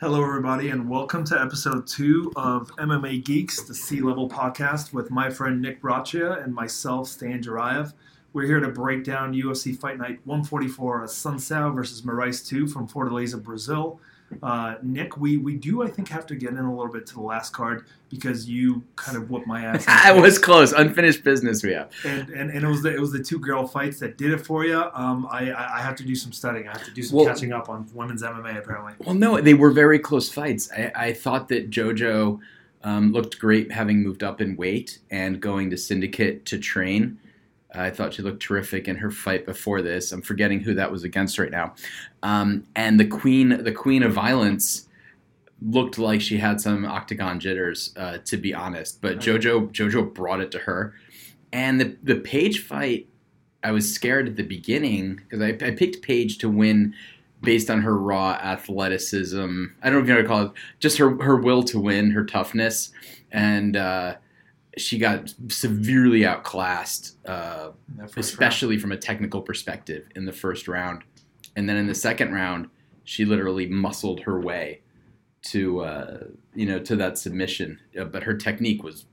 Hello, 0.00 0.24
everybody, 0.24 0.70
and 0.70 0.88
welcome 0.88 1.24
to 1.24 1.38
episode 1.38 1.86
two 1.86 2.32
of 2.34 2.74
MMA 2.76 3.22
Geeks, 3.22 3.64
the 3.64 3.74
C 3.74 4.00
level 4.00 4.30
podcast 4.30 4.94
with 4.94 5.10
my 5.10 5.28
friend 5.28 5.60
Nick 5.60 5.82
Braccia 5.82 6.42
and 6.42 6.54
myself, 6.54 7.06
Stan 7.06 7.42
Dzhurayev. 7.42 7.92
We're 8.32 8.46
here 8.46 8.60
to 8.60 8.70
break 8.70 9.04
down 9.04 9.34
UFC 9.34 9.78
Fight 9.78 9.98
Night 9.98 10.20
144, 10.24 11.04
Assunção 11.04 11.74
versus 11.74 12.00
Moraes 12.00 12.48
2 12.48 12.66
from 12.66 12.88
Fortaleza, 12.88 13.42
Brazil. 13.42 14.00
Uh, 14.42 14.76
Nick, 14.82 15.16
we, 15.16 15.36
we 15.36 15.56
do, 15.56 15.82
I 15.82 15.88
think, 15.88 16.08
have 16.08 16.26
to 16.26 16.36
get 16.36 16.50
in 16.50 16.58
a 16.58 16.74
little 16.74 16.92
bit 16.92 17.06
to 17.08 17.14
the 17.14 17.20
last 17.20 17.52
card 17.52 17.86
because 18.08 18.48
you 18.48 18.82
kind 18.96 19.16
of 19.16 19.28
whooped 19.30 19.46
my 19.46 19.64
ass. 19.64 19.84
I 19.88 20.12
was 20.12 20.38
close. 20.38 20.72
Unfinished 20.72 21.24
business 21.24 21.62
we 21.62 21.72
have. 21.72 21.90
And, 22.04 22.28
and, 22.30 22.50
and 22.50 22.64
it 22.64 22.68
was 22.68 22.82
the 22.82 22.94
it 22.94 23.00
was 23.00 23.12
the 23.12 23.22
two 23.22 23.38
girl 23.38 23.66
fights 23.66 23.98
that 24.00 24.18
did 24.18 24.32
it 24.32 24.38
for 24.38 24.64
you. 24.64 24.82
Um, 24.94 25.26
I, 25.30 25.52
I 25.52 25.80
have 25.80 25.96
to 25.96 26.04
do 26.04 26.14
some 26.14 26.32
studying. 26.32 26.68
I 26.68 26.72
have 26.72 26.84
to 26.84 26.92
do 26.92 27.02
some 27.02 27.18
Well- 27.18 27.26
catching 27.26 27.52
up 27.52 27.68
on 27.68 27.88
women's 27.94 28.22
MMA 28.22 28.58
apparently. 28.58 28.94
Well, 29.04 29.14
no, 29.14 29.40
they 29.40 29.54
were 29.54 29.70
very 29.70 29.98
close 29.98 30.30
fights. 30.30 30.70
I, 30.72 30.92
I 30.94 31.12
thought 31.12 31.48
that 31.48 31.70
JoJo 31.70 32.40
um, 32.82 33.12
looked 33.12 33.38
great 33.38 33.72
having 33.72 34.02
moved 34.02 34.22
up 34.22 34.40
in 34.40 34.56
weight 34.56 34.98
and 35.10 35.40
going 35.40 35.70
to 35.70 35.76
Syndicate 35.76 36.46
to 36.46 36.58
train. 36.58 37.18
I 37.74 37.90
thought 37.90 38.14
she 38.14 38.22
looked 38.22 38.42
terrific 38.42 38.88
in 38.88 38.96
her 38.96 39.10
fight 39.10 39.46
before 39.46 39.82
this. 39.82 40.12
I'm 40.12 40.22
forgetting 40.22 40.60
who 40.60 40.74
that 40.74 40.90
was 40.90 41.04
against 41.04 41.38
right 41.38 41.50
now. 41.50 41.74
Um, 42.22 42.64
and 42.74 42.98
the 42.98 43.06
queen, 43.06 43.62
the 43.62 43.72
queen 43.72 44.02
of 44.02 44.12
violence, 44.12 44.88
looked 45.62 45.98
like 45.98 46.20
she 46.20 46.38
had 46.38 46.60
some 46.60 46.84
octagon 46.84 47.38
jitters, 47.38 47.92
uh, 47.96 48.18
to 48.24 48.36
be 48.36 48.54
honest. 48.54 49.00
But 49.00 49.18
JoJo, 49.18 49.70
JoJo 49.72 50.14
brought 50.14 50.40
it 50.40 50.50
to 50.52 50.58
her. 50.60 50.94
And 51.52 51.80
the 51.80 51.96
the 52.02 52.16
Paige 52.16 52.64
fight, 52.64 53.08
I 53.62 53.72
was 53.72 53.92
scared 53.92 54.28
at 54.28 54.36
the 54.36 54.42
beginning 54.42 55.16
because 55.16 55.40
I, 55.40 55.48
I 55.66 55.72
picked 55.72 56.02
Paige 56.02 56.38
to 56.38 56.48
win 56.48 56.94
based 57.42 57.70
on 57.70 57.82
her 57.82 57.96
raw 57.96 58.32
athleticism. 58.32 59.64
I 59.82 59.90
don't 59.90 59.98
know 59.98 60.02
if 60.02 60.08
you 60.08 60.14
know 60.14 60.16
what 60.16 60.22
to 60.22 60.28
call 60.28 60.42
it, 60.46 60.52
just 60.78 60.98
her 60.98 61.22
her 61.22 61.36
will 61.36 61.62
to 61.64 61.80
win, 61.80 62.12
her 62.12 62.24
toughness, 62.24 62.92
and 63.32 63.76
uh, 63.76 64.16
she 64.76 64.98
got 64.98 65.32
severely 65.48 66.24
outclassed, 66.24 67.16
uh, 67.26 67.70
first 67.98 68.16
round. 68.16 68.18
especially 68.18 68.78
from 68.78 68.92
a 68.92 68.96
technical 68.96 69.40
perspective 69.42 70.06
in 70.14 70.24
the 70.24 70.32
first 70.32 70.68
round, 70.68 71.02
and 71.56 71.68
then 71.68 71.76
in 71.76 71.86
the 71.86 71.94
second 71.94 72.32
round, 72.32 72.68
she 73.04 73.24
literally 73.24 73.66
muscled 73.66 74.20
her 74.20 74.40
way 74.40 74.80
to 75.42 75.80
uh, 75.80 76.18
you 76.54 76.66
know 76.66 76.78
to 76.78 76.96
that 76.96 77.18
submission. 77.18 77.80
Uh, 77.98 78.04
but 78.04 78.22
her 78.22 78.34
technique 78.34 78.82
was. 78.82 79.06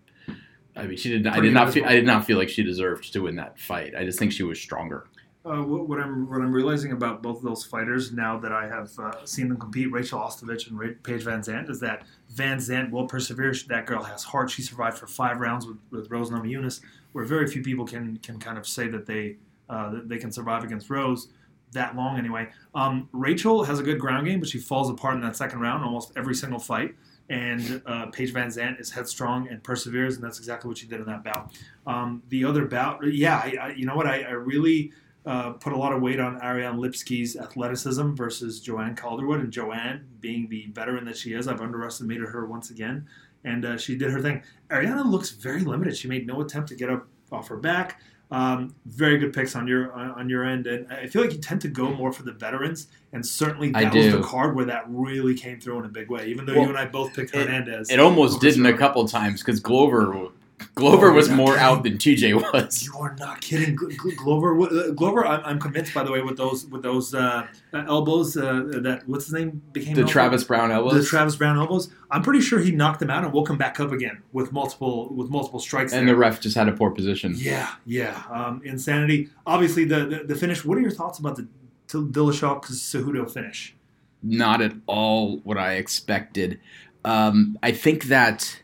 I 0.75 0.85
mean, 0.85 0.97
she 0.97 1.09
did. 1.09 1.25
I 1.25 1.39
did 1.39 1.53
not. 1.53 1.73
Feel. 1.73 1.85
I 1.85 1.93
did 1.93 2.05
not 2.05 2.25
feel 2.25 2.37
like 2.37 2.49
she 2.49 2.63
deserved 2.63 3.11
to 3.13 3.21
win 3.21 3.35
that 3.37 3.59
fight. 3.59 3.95
I 3.95 4.05
just 4.05 4.19
think 4.19 4.31
she 4.31 4.43
was 4.43 4.59
stronger. 4.59 5.07
Uh, 5.47 5.63
what, 5.63 5.87
what 5.87 5.99
I'm 5.99 6.29
what 6.29 6.41
I'm 6.41 6.51
realizing 6.51 6.91
about 6.91 7.23
both 7.23 7.37
of 7.37 7.43
those 7.43 7.63
fighters 7.63 8.11
now 8.11 8.37
that 8.37 8.51
I 8.51 8.67
have 8.67 8.91
uh, 8.99 9.25
seen 9.25 9.47
them 9.47 9.57
compete, 9.57 9.89
Rachel 9.91 10.19
Ostovich 10.19 10.67
and 10.67 10.77
Ra- 10.77 10.89
Paige 11.03 11.23
VanZant, 11.23 11.69
is 11.69 11.79
that 11.79 12.03
VanZant 12.35 12.91
will 12.91 13.07
persevere. 13.07 13.53
That 13.69 13.85
girl 13.85 14.03
has 14.03 14.23
heart. 14.23 14.49
She 14.49 14.61
survived 14.61 14.97
for 14.97 15.07
five 15.07 15.39
rounds 15.39 15.65
with, 15.65 15.77
with 15.89 16.11
Rose 16.11 16.31
Namajunas, 16.31 16.81
where 17.13 17.23
very 17.23 17.47
few 17.47 17.63
people 17.63 17.85
can 17.85 18.17
can 18.17 18.39
kind 18.39 18.57
of 18.57 18.67
say 18.67 18.89
that 18.89 19.05
they 19.05 19.37
uh, 19.69 19.91
that 19.91 20.09
they 20.09 20.17
can 20.17 20.33
survive 20.33 20.65
against 20.65 20.89
Rose 20.89 21.29
that 21.71 21.95
long 21.95 22.17
anyway. 22.17 22.49
Um, 22.75 23.07
Rachel 23.13 23.63
has 23.63 23.79
a 23.79 23.83
good 23.83 23.99
ground 23.99 24.25
game, 24.27 24.39
but 24.39 24.49
she 24.49 24.59
falls 24.59 24.89
apart 24.89 25.15
in 25.15 25.21
that 25.21 25.35
second 25.35 25.59
round 25.59 25.83
almost 25.83 26.11
every 26.17 26.35
single 26.35 26.59
fight. 26.59 26.95
And 27.29 27.81
uh, 27.85 28.05
Paige 28.07 28.33
VanZant 28.33 28.79
is 28.79 28.89
headstrong 28.89 29.49
and 29.49 29.61
perseveres, 29.61 30.15
and 30.15 30.23
that's 30.23 30.39
exactly 30.39 30.69
what 30.69 30.77
she 30.77 30.87
did 30.87 31.01
in 31.01 31.05
that 31.07 31.25
bout. 31.25 31.51
Um, 31.85 32.23
the 32.29 32.45
other 32.45 32.65
bout, 32.65 33.05
yeah, 33.05 33.37
I, 33.37 33.57
I, 33.61 33.69
you 33.71 33.85
know 33.85 33.95
what? 33.95 34.07
I, 34.07 34.21
I 34.21 34.31
really 34.31 34.93
uh, 35.27 35.51
put 35.51 35.73
a 35.73 35.77
lot 35.77 35.91
of 35.91 36.01
weight 36.01 36.19
on 36.21 36.41
Ariane 36.41 36.77
Lipski's 36.77 37.35
athleticism 37.35 38.13
versus 38.15 38.61
Joanne 38.61 38.95
Calderwood, 38.95 39.41
and 39.41 39.51
Joanne, 39.51 40.07
being 40.21 40.47
the 40.47 40.67
veteran 40.71 41.03
that 41.05 41.17
she 41.17 41.33
is, 41.33 41.47
I've 41.49 41.59
underestimated 41.59 42.29
her 42.29 42.45
once 42.45 42.69
again, 42.71 43.05
and 43.43 43.65
uh, 43.65 43.77
she 43.77 43.97
did 43.97 44.09
her 44.11 44.21
thing. 44.21 44.41
Ariana 44.69 45.05
looks 45.05 45.31
very 45.31 45.61
limited. 45.65 45.97
She 45.97 46.07
made 46.07 46.25
no 46.25 46.39
attempt 46.41 46.69
to 46.69 46.75
get 46.75 46.89
up 46.89 47.07
off 47.31 47.49
her 47.49 47.57
back. 47.57 48.01
Um, 48.31 48.75
very 48.85 49.17
good 49.17 49.31
picks 49.33 49.55
on 49.55 49.67
your 49.67 49.93
on 49.93 50.29
your 50.29 50.43
end, 50.45 50.67
and 50.67 50.91
I 50.91 51.07
feel 51.07 51.21
like 51.21 51.31
you 51.33 51.39
tend 51.39 51.61
to 51.61 51.69
go 51.69 51.93
more 51.93 52.11
for 52.11 52.23
the 52.23 52.33
veterans, 52.33 52.87
and 53.13 53.25
certainly 53.25 53.71
I 53.73 53.85
that 53.85 53.93
was 53.93 54.11
the 54.11 54.21
card 54.21 54.53
where 54.55 54.65
that 54.65 54.83
really 54.89 55.33
came 55.33 55.61
through 55.61 55.79
in 55.79 55.85
a 55.85 55.89
big 55.89 56.09
way. 56.09 56.27
Even 56.27 56.45
though 56.45 56.53
Well, 56.53 56.63
you 56.63 56.69
and 56.69 56.77
I 56.77 56.85
both 56.85 57.13
picked 57.13 57.33
it- 57.33 57.45
Hernandez, 57.47 57.89
It 57.89 57.99
almost 57.99 58.41
didn't 58.41 58.65
a 58.65 58.77
couple 58.77 59.07
times 59.07 59.41
because 59.41 59.61
Glover, 59.61 60.29
Glover 60.73 61.11
Oh, 61.11 61.13
was 61.13 61.29
more 61.29 61.49
kidding. 61.53 61.61
out 61.61 61.83
than 61.83 61.97
TJ 61.97 62.33
was. 62.53 62.83
You 62.83 62.95
are 62.97 63.15
not 63.19 63.41
kidding, 63.41 63.75
Gl- 63.77 63.95
Gl- 63.95 64.15
Glover. 64.15 64.59
uh, 64.59 64.91
Glover, 64.91 65.25
I'm, 65.25 65.41
I'm 65.45 65.59
convinced. 65.59 65.93
By 65.93 66.03
the 66.03 66.11
way, 66.11 66.21
with 66.21 66.35
those 66.37 66.65
with 66.65 66.81
those 66.81 67.13
uh, 67.13 67.45
uh, 67.73 67.77
elbows, 67.87 68.35
uh, 68.37 68.63
that 68.81 69.03
what's 69.05 69.25
his 69.25 69.33
name 69.35 69.61
became 69.71 69.93
The 69.93 70.01
elbow? 70.01 70.11
Travis 70.11 70.43
Browne 70.43 70.71
elbows. 70.71 70.93
the 70.93 71.03
Travis 71.03 71.35
Browne 71.35 71.57
elbows. 71.57 71.89
I'm 72.09 72.23
pretty 72.23 72.41
sure 72.41 72.59
he 72.59 72.71
knocked 72.71 72.99
them 72.99 73.11
out 73.11 73.23
and 73.23 73.31
woke 73.33 73.49
him 73.51 73.57
back 73.57 73.79
up 73.79 73.91
again 73.91 74.23
with 74.33 74.51
multiple 74.51 75.13
with 75.13 75.29
multiple 75.29 75.59
strikes. 75.59 75.93
and 75.93 76.07
there. 76.07 76.15
the 76.15 76.19
ref 76.19 76.41
just 76.41 76.55
had 76.57 76.67
a 76.67 76.71
poor 76.71 76.89
position. 76.89 77.33
yeah, 77.37 77.73
yeah, 77.85 78.23
um, 78.31 78.61
insanity. 78.65 79.29
Obviously, 79.45 79.85
the, 79.85 80.05
the 80.05 80.23
the 80.25 80.35
finish. 80.35 80.65
What 80.65 80.77
are 80.77 80.81
your 80.81 80.91
thoughts 80.91 81.19
about 81.19 81.35
the 81.35 81.47
Dillashaw 81.87 82.63
Cejudo 82.65 83.29
finish? 83.31 83.75
Not 84.23 84.61
at 84.61 84.73
all 84.87 85.37
what 85.39 85.57
I 85.59 85.73
expected. 85.73 86.59
Um, 87.05 87.57
I 87.61 87.71
think 87.71 88.05
that 88.05 88.61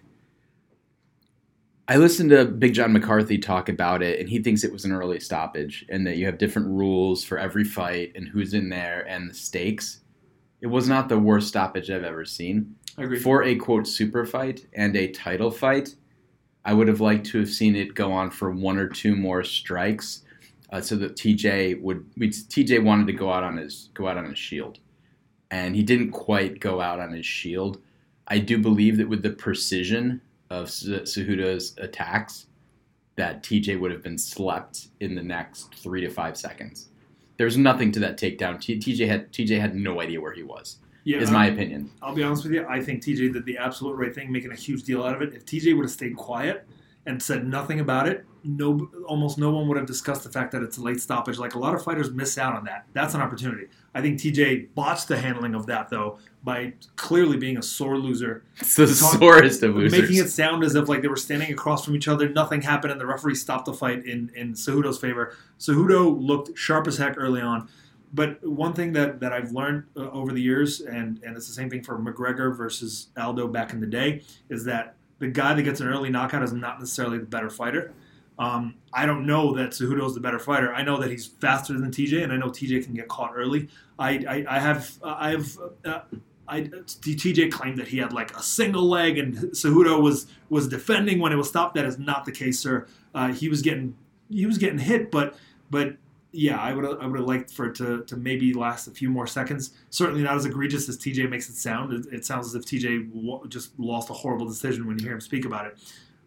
I 1.85 1.97
listened 1.97 2.29
to 2.29 2.45
Big 2.45 2.73
John 2.73 2.93
McCarthy 2.93 3.37
talk 3.37 3.67
about 3.67 4.01
it, 4.01 4.19
and 4.19 4.29
he 4.29 4.39
thinks 4.39 4.63
it 4.63 4.71
was 4.71 4.85
an 4.85 4.93
early 4.93 5.19
stoppage, 5.19 5.85
and 5.89 6.07
that 6.07 6.15
you 6.15 6.25
have 6.25 6.37
different 6.37 6.69
rules 6.69 7.25
for 7.25 7.37
every 7.37 7.65
fight 7.65 8.13
and 8.15 8.27
who's 8.27 8.53
in 8.53 8.69
there 8.69 9.05
and 9.09 9.29
the 9.29 9.33
stakes. 9.33 9.99
It 10.61 10.67
was 10.67 10.87
not 10.87 11.09
the 11.09 11.19
worst 11.19 11.49
stoppage 11.49 11.91
I've 11.91 12.05
ever 12.05 12.23
seen. 12.23 12.75
I 12.97 13.03
agree. 13.03 13.19
for 13.19 13.43
a 13.43 13.55
quote 13.55 13.87
super 13.87 14.25
fight 14.25 14.65
and 14.73 14.95
a 14.95 15.09
title 15.09 15.51
fight, 15.51 15.95
I 16.63 16.73
would 16.73 16.87
have 16.87 17.01
liked 17.01 17.25
to 17.27 17.39
have 17.39 17.49
seen 17.49 17.75
it 17.75 17.95
go 17.95 18.13
on 18.13 18.31
for 18.31 18.51
one 18.51 18.77
or 18.77 18.87
two 18.87 19.15
more 19.15 19.43
strikes, 19.43 20.21
uh, 20.71 20.79
so 20.79 20.95
that 20.95 21.17
TJ 21.17 21.81
would. 21.81 22.05
We, 22.15 22.29
TJ 22.29 22.81
wanted 22.81 23.07
to 23.07 23.13
go 23.13 23.29
out 23.29 23.43
on 23.43 23.57
his 23.57 23.89
go 23.93 24.07
out 24.07 24.17
on 24.17 24.29
his 24.29 24.39
shield, 24.39 24.79
and 25.51 25.75
he 25.75 25.83
didn't 25.83 26.11
quite 26.11 26.61
go 26.61 26.79
out 26.79 27.01
on 27.01 27.11
his 27.11 27.25
shield. 27.25 27.81
I 28.29 28.39
do 28.39 28.57
believe 28.57 28.95
that 28.97 29.09
with 29.09 29.21
the 29.21 29.31
precision 29.31 30.21
of 30.53 30.67
Cejudo's 30.67 31.75
attacks, 31.79 32.47
that 33.15 33.43
TJ 33.43 33.79
would 33.79 33.91
have 33.91 34.03
been 34.03 34.17
slept 34.17 34.87
in 34.99 35.15
the 35.15 35.21
next 35.23 35.73
three 35.75 36.01
to 36.01 36.09
five 36.09 36.37
seconds. 36.37 36.89
There's 37.37 37.57
nothing 37.57 37.91
to 37.93 37.99
that 37.99 38.17
takedown. 38.19 38.61
T- 38.61 38.77
TJ 38.79 39.07
had 39.07 39.31
TJ 39.31 39.59
had 39.59 39.75
no 39.75 40.01
idea 40.01 40.21
where 40.21 40.33
he 40.33 40.43
was. 40.43 40.77
yeah, 41.03 41.17
Is 41.17 41.31
my 41.31 41.47
opinion. 41.47 41.91
I'll 42.01 42.15
be 42.15 42.23
honest 42.23 42.43
with 42.43 42.53
you. 42.53 42.65
I 42.67 42.81
think 42.81 43.03
TJ 43.03 43.33
did 43.33 43.45
the 43.45 43.57
absolute 43.57 43.95
right 43.95 44.13
thing, 44.13 44.31
making 44.31 44.51
a 44.51 44.55
huge 44.55 44.83
deal 44.83 45.03
out 45.03 45.15
of 45.15 45.21
it. 45.21 45.33
If 45.33 45.45
TJ 45.45 45.75
would 45.75 45.83
have 45.83 45.91
stayed 45.91 46.15
quiet 46.15 46.65
and 47.05 47.21
said 47.21 47.45
nothing 47.47 47.79
about 47.79 48.07
it, 48.07 48.25
no, 48.45 48.89
almost 49.07 49.37
no 49.37 49.51
one 49.51 49.67
would 49.67 49.77
have 49.77 49.85
discussed 49.85 50.23
the 50.23 50.29
fact 50.29 50.51
that 50.51 50.61
it's 50.61 50.77
a 50.77 50.81
late 50.81 50.99
stoppage. 51.01 51.37
Like 51.37 51.55
a 51.55 51.59
lot 51.59 51.73
of 51.73 51.83
fighters 51.83 52.11
miss 52.11 52.37
out 52.37 52.55
on 52.55 52.65
that. 52.65 52.85
That's 52.93 53.13
an 53.13 53.21
opportunity. 53.21 53.67
I 53.95 54.01
think 54.01 54.19
TJ 54.19 54.73
botched 54.75 55.07
the 55.07 55.17
handling 55.17 55.55
of 55.55 55.65
that 55.67 55.89
though 55.89 56.17
by 56.43 56.73
clearly 56.97 57.37
being 57.37 57.57
a 57.57 57.61
sore 57.63 57.97
loser, 57.97 58.43
It's 58.59 58.75
the 58.75 58.85
Talk- 58.87 59.19
sorest 59.19 59.63
of 59.63 59.75
losers. 59.75 60.01
making 60.01 60.17
it 60.17 60.29
sound 60.29 60.63
as 60.63 60.75
if 60.75 60.89
like 60.89 61.01
they 61.01 61.07
were 61.07 61.15
standing 61.15 61.51
across 61.53 61.85
from 61.85 61.95
each 61.95 62.07
other. 62.09 62.27
Nothing 62.27 62.61
happened, 62.61 62.91
and 62.91 62.99
the 62.99 63.05
referee 63.05 63.35
stopped 63.35 63.65
the 63.65 63.73
fight 63.73 64.05
in 64.05 64.29
in 64.35 64.53
Cejudo's 64.53 64.99
favor. 64.99 65.35
Cejudo 65.59 66.13
looked 66.21 66.57
sharp 66.57 66.87
as 66.87 66.97
heck 66.97 67.15
early 67.17 67.39
on. 67.41 67.69
But 68.15 68.45
one 68.47 68.73
thing 68.73 68.93
that, 68.93 69.19
that 69.21 69.33
I've 69.33 69.53
learned 69.53 69.85
uh, 69.97 70.01
over 70.11 70.33
the 70.33 70.41
years, 70.41 70.81
and, 70.81 71.19
and 71.23 71.35
it's 71.35 71.47
the 71.47 71.53
same 71.53 71.67
thing 71.69 71.81
for 71.81 71.97
McGregor 71.97 72.55
versus 72.55 73.07
Aldo 73.17 73.47
back 73.47 73.73
in 73.73 73.79
the 73.79 73.87
day, 73.87 74.21
is 74.49 74.63
that 74.65 74.93
the 75.19 75.27
guy 75.27 75.53
that 75.53 75.63
gets 75.63 75.79
an 75.79 75.87
early 75.87 76.09
knockout 76.09 76.43
is 76.43 76.53
not 76.53 76.79
necessarily 76.79 77.17
the 77.17 77.25
better 77.25 77.49
fighter. 77.49 77.93
Um, 78.39 78.75
I 78.91 79.05
don't 79.05 79.25
know 79.25 79.53
that 79.55 79.71
Cejudo 79.71 80.05
is 80.07 80.15
the 80.15 80.19
better 80.19 80.39
fighter. 80.39 80.73
I 80.73 80.83
know 80.83 80.97
that 80.97 81.11
he's 81.11 81.27
faster 81.27 81.73
than 81.79 81.91
TJ, 81.91 82.23
and 82.23 82.33
I 82.33 82.37
know 82.37 82.47
TJ 82.47 82.83
can 82.83 82.93
get 82.93 83.07
caught 83.07 83.31
early. 83.35 83.69
I, 83.99 84.25
I, 84.27 84.45
I 84.55 84.59
have 84.59 84.91
I 85.03 85.29
have 85.31 85.57
uh, 85.85 85.99
I, 86.47 86.61
TJ 86.61 87.51
claimed 87.51 87.77
that 87.77 87.87
he 87.87 87.99
had 87.99 88.11
like 88.11 88.35
a 88.35 88.41
single 88.41 88.83
leg, 88.83 89.17
and 89.17 89.35
Cejudo 89.35 90.01
was 90.01 90.27
was 90.49 90.67
defending 90.67 91.19
when 91.19 91.31
it 91.31 91.35
was 91.35 91.47
stopped. 91.47 91.75
That 91.75 91.85
is 91.85 91.99
not 91.99 92.25
the 92.25 92.31
case, 92.31 92.59
sir. 92.59 92.87
Uh, 93.13 93.29
he 93.33 93.49
was 93.49 93.61
getting 93.61 93.95
he 94.29 94.45
was 94.45 94.57
getting 94.57 94.79
hit, 94.79 95.11
but 95.11 95.35
but 95.69 95.95
yeah, 96.35 96.59
I 96.59 96.73
would 96.73 96.83
I 96.83 97.05
would 97.05 97.19
have 97.19 97.27
liked 97.27 97.51
for 97.51 97.67
it 97.67 97.75
to, 97.75 98.03
to 98.05 98.17
maybe 98.17 98.53
last 98.53 98.87
a 98.87 98.91
few 98.91 99.09
more 99.09 99.27
seconds. 99.27 99.71
Certainly 99.91 100.23
not 100.23 100.35
as 100.35 100.45
egregious 100.45 100.89
as 100.89 100.97
TJ 100.97 101.29
makes 101.29 101.47
it 101.47 101.55
sound. 101.55 101.93
It, 101.93 102.11
it 102.11 102.25
sounds 102.25 102.47
as 102.47 102.55
if 102.55 102.65
TJ 102.65 103.11
wa- 103.13 103.45
just 103.45 103.79
lost 103.79 104.09
a 104.09 104.13
horrible 104.13 104.47
decision 104.47 104.87
when 104.87 104.97
you 104.97 105.05
hear 105.05 105.13
him 105.13 105.21
speak 105.21 105.45
about 105.45 105.67
it. 105.67 105.77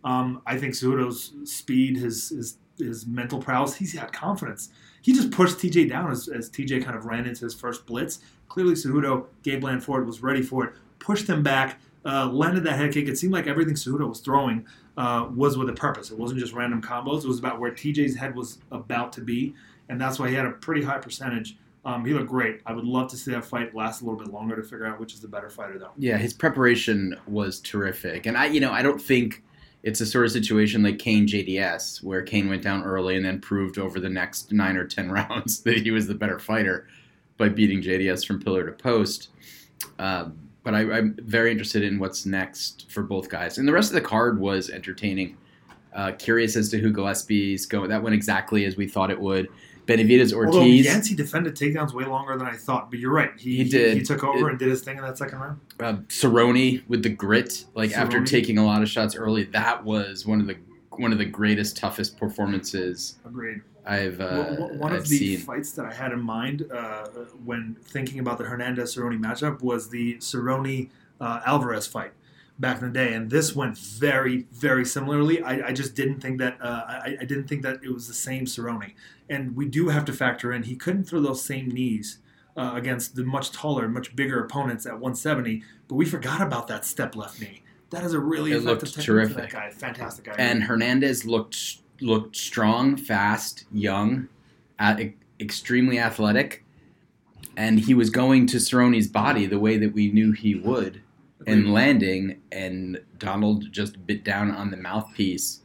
Um, 0.05 0.41
I 0.47 0.57
think 0.57 0.75
Cejudo's 0.75 1.33
speed, 1.45 1.97
his 1.97 2.29
his 2.31 2.59
his 2.79 3.05
mental 3.07 3.41
prowess, 3.41 3.75
he's 3.75 3.95
had 3.95 4.13
confidence. 4.13 4.69
He 5.03 5.13
just 5.13 5.33
pushed 5.33 5.59
TJ 5.59 5.89
down 5.89 6.11
as, 6.11 6.29
as 6.29 6.51
TJ 6.51 6.85
kind 6.85 6.97
of 6.97 7.07
ran 7.07 7.27
into 7.27 7.45
his 7.45 7.55
first 7.55 7.85
blitz. 7.85 8.21
Clearly, 8.49 8.75
Cejudo, 8.75 9.27
Gabe 9.43 9.65
Landford 9.65 10.07
was 10.07 10.23
ready 10.23 10.43
for 10.43 10.67
it, 10.67 10.75
pushed 10.99 11.29
him 11.29 11.43
back, 11.43 11.81
uh, 12.05 12.27
landed 12.27 12.65
that 12.65 12.79
head 12.79 12.93
kick. 12.93 13.09
It 13.09 13.19
seemed 13.19 13.33
like 13.33 13.47
everything 13.47 13.75
Cejudo 13.75 14.09
was 14.09 14.21
throwing 14.21 14.67
uh, 14.97 15.29
was 15.35 15.59
with 15.59 15.69
a 15.69 15.73
purpose. 15.73 16.11
It 16.11 16.19
wasn't 16.19 16.41
just 16.41 16.53
random 16.53 16.81
combos. 16.81 17.25
It 17.25 17.29
was 17.29 17.39
about 17.39 17.61
where 17.61 17.71
TJ's 17.71 18.17
head 18.17 18.35
was 18.35 18.59
about 18.71 19.13
to 19.15 19.21
be, 19.21 19.55
and 19.89 20.01
that's 20.01 20.19
why 20.19 20.29
he 20.29 20.35
had 20.35 20.47
a 20.47 20.53
pretty 20.53 20.83
high 20.83 20.99
percentage 20.99 21.57
Um, 21.85 22.05
he 22.05 22.13
looked 22.13 22.29
great. 22.29 22.61
I 22.67 22.73
would 22.73 22.85
love 22.85 23.09
to 23.11 23.17
see 23.17 23.31
that 23.31 23.45
fight 23.45 23.73
last 23.73 24.01
a 24.01 24.05
little 24.05 24.19
bit 24.19 24.33
longer 24.33 24.57
to 24.57 24.63
figure 24.63 24.87
out 24.87 24.99
which 24.99 25.15
is 25.15 25.21
the 25.21 25.29
better 25.29 25.49
fighter, 25.49 25.79
though. 25.79 25.93
Yeah, 25.97 26.17
his 26.17 26.35
preparation 26.35 27.17
was 27.29 27.61
terrific, 27.61 28.27
and 28.27 28.37
I, 28.37 28.47
you 28.47 28.59
know, 28.59 28.73
I 28.73 28.83
don't 28.83 29.01
think 29.01 29.45
it's 29.85 30.01
a 30.01 30.07
sort 30.07 30.27
of 30.27 30.33
situation 30.33 30.83
like 30.83 30.99
Cain 30.99 31.29
JDS, 31.29 32.03
where 32.03 32.23
Cain 32.23 32.49
went 32.49 32.63
down 32.63 32.83
early 32.83 33.15
and 33.17 33.25
then 33.25 33.41
proved 33.41 33.79
over 33.79 34.01
the 34.01 34.09
next 34.09 34.53
nine 34.53 34.77
or 34.77 34.85
ten 34.85 35.11
rounds 35.13 35.61
that 35.61 35.79
he 35.79 35.93
was 35.93 36.09
the 36.09 36.15
better 36.15 36.41
fighter 36.41 36.89
by 37.39 37.49
beating 37.49 37.81
JDS 37.81 38.27
from 38.27 38.43
pillar 38.43 38.67
to 38.67 38.73
post. 38.73 39.29
Uh, 40.01 40.31
but 40.65 40.75
I, 40.75 40.81
am 40.81 41.17
very 41.23 41.53
interested 41.53 41.85
in 41.85 42.01
what's 42.01 42.27
next 42.27 42.91
for 42.91 43.05
both 43.05 43.29
guys, 43.29 43.59
and 43.59 43.69
the 43.69 43.73
rest 43.73 43.91
of 43.91 43.95
the 43.95 44.01
card 44.01 44.41
was 44.41 44.71
entertaining. 44.71 45.37
Uh, 45.95 46.13
curious 46.19 46.57
as 46.57 46.69
to 46.71 46.79
who 46.79 46.91
Gillespie's 46.91 47.65
going. 47.65 47.89
That 47.89 48.03
went 48.03 48.15
exactly 48.15 48.65
as 48.65 48.77
we 48.77 48.89
thought 48.89 49.11
it 49.11 49.19
would. 49.19 49.49
Benavidez 49.87 50.33
Ortiz. 50.33 50.55
Although 50.55 50.65
Yancey 50.65 51.15
defended 51.15 51.55
takedowns 51.55 51.93
way 51.95 52.05
longer 52.05 52.37
than 52.37 52.47
I 52.47 52.57
thought, 52.57 52.91
but 52.91 52.99
you're 52.99 53.13
right. 53.13 53.31
He, 53.39 53.59
he 53.59 53.65
did. 53.65 53.93
He, 53.95 53.99
he 54.01 54.05
took 54.05 54.25
over 54.25 54.49
it, 54.49 54.51
and 54.51 54.59
did 54.59 54.69
his 54.69 54.83
thing 54.83 54.97
in 54.97 55.03
that 55.05 55.17
second 55.17 55.39
round. 55.39 55.61
Uh, 55.79 55.95
Cerrone 56.09 56.83
with 56.89 57.03
the 57.03 57.09
grit, 57.09 57.65
like 57.75 57.91
Cerrone. 57.91 57.97
after 57.97 58.25
taking 58.25 58.59
a 58.59 58.65
lot 58.67 58.83
of 58.83 58.89
shots 58.89 59.15
early, 59.15 59.45
that 59.45 59.85
was 59.85 60.27
one 60.27 60.41
of 60.41 60.47
the 60.47 60.57
one 60.91 61.13
of 61.13 61.19
the 61.19 61.25
greatest, 61.25 61.77
toughest 61.77 62.19
performances. 62.19 63.19
Agreed. 63.25 63.61
I've 63.87 64.21
uh, 64.21 64.57
one 64.57 64.93
I've 64.93 65.03
of 65.03 65.09
the 65.09 65.37
seen. 65.37 65.39
fights 65.39 65.73
that 65.73 65.87
I 65.87 65.93
had 65.93 66.11
in 66.13 66.21
mind 66.21 66.65
uh, 66.73 67.07
when 67.45 67.77
thinking 67.85 68.19
about 68.19 68.39
the 68.39 68.45
Hernandez 68.45 68.97
Cerrone 68.97 69.21
matchup 69.21 69.63
was 69.63 69.89
the 69.89 70.17
Cerrone 70.17 70.91
uh, 71.21 71.41
Alvarez 71.47 71.87
fight 71.87 72.13
back 72.59 72.81
in 72.81 72.87
the 72.87 72.93
day, 72.93 73.13
and 73.13 73.31
this 73.31 73.55
went 73.55 73.77
very, 73.77 74.47
very 74.53 74.85
similarly. 74.85 75.43
I, 75.43 75.69
I 75.69 75.73
just 75.73 75.95
didn't 75.95 76.21
think 76.21 76.39
that 76.39 76.59
uh, 76.61 76.85
I, 76.87 77.17
I, 77.21 77.25
didn't 77.25 77.49
think 77.49 77.63
that 77.63 77.81
it 77.83 77.93
was 77.93 78.09
the 78.09 78.15
same 78.15 78.47
Cerrone, 78.47 78.95
and 79.29 79.55
we 79.55 79.67
do 79.67 79.89
have 79.89 80.05
to 80.07 80.13
factor 80.13 80.53
in 80.53 80.63
he 80.63 80.77
couldn't 80.77 81.05
throw 81.05 81.21
those 81.21 81.43
same 81.43 81.69
knees 81.69 82.19
uh, 82.57 82.73
against 82.75 83.15
the 83.15 83.25
much 83.25 83.53
taller, 83.53 83.89
much 83.89 84.17
bigger 84.17 84.43
opponents 84.43 84.87
at 84.87 84.95
170, 84.95 85.63
but 85.89 85.97
we 85.97 86.07
forgot 86.07 86.41
about 86.41 86.67
that 86.69 86.85
step 86.85 87.15
left 87.15 87.41
knee. 87.41 87.63
That 87.91 88.05
is 88.05 88.15
a 88.15 88.21
really 88.21 88.53
it 88.53 88.57
effective 88.57 88.97
looked 88.97 89.01
terrific. 89.01 89.37
that 89.37 89.51
guy. 89.51 89.71
Fantastic 89.71 90.25
guy. 90.25 90.35
And 90.39 90.65
Hernandez 90.65 91.25
looked 91.25 91.79
looked 92.01 92.37
strong, 92.37 92.97
fast, 92.97 93.65
young, 93.73 94.29
at, 94.79 95.01
extremely 95.41 95.99
athletic, 95.99 96.63
and 97.57 97.81
he 97.81 97.95
was 97.95 98.11
going 98.11 98.47
to 98.49 98.59
Cerrone's 98.59 99.09
body 99.09 99.47
the 99.47 99.59
way 99.59 99.79
that 99.79 99.95
we 99.95 100.11
knew 100.11 100.33
he 100.33 100.55
would 100.55 101.01
and 101.47 101.73
landing, 101.73 102.43
and 102.53 103.01
Donald 103.19 103.71
just 103.71 104.05
bit 104.07 104.25
down 104.25 104.51
on 104.51 104.71
the 104.71 104.77
mouthpiece 104.77 105.61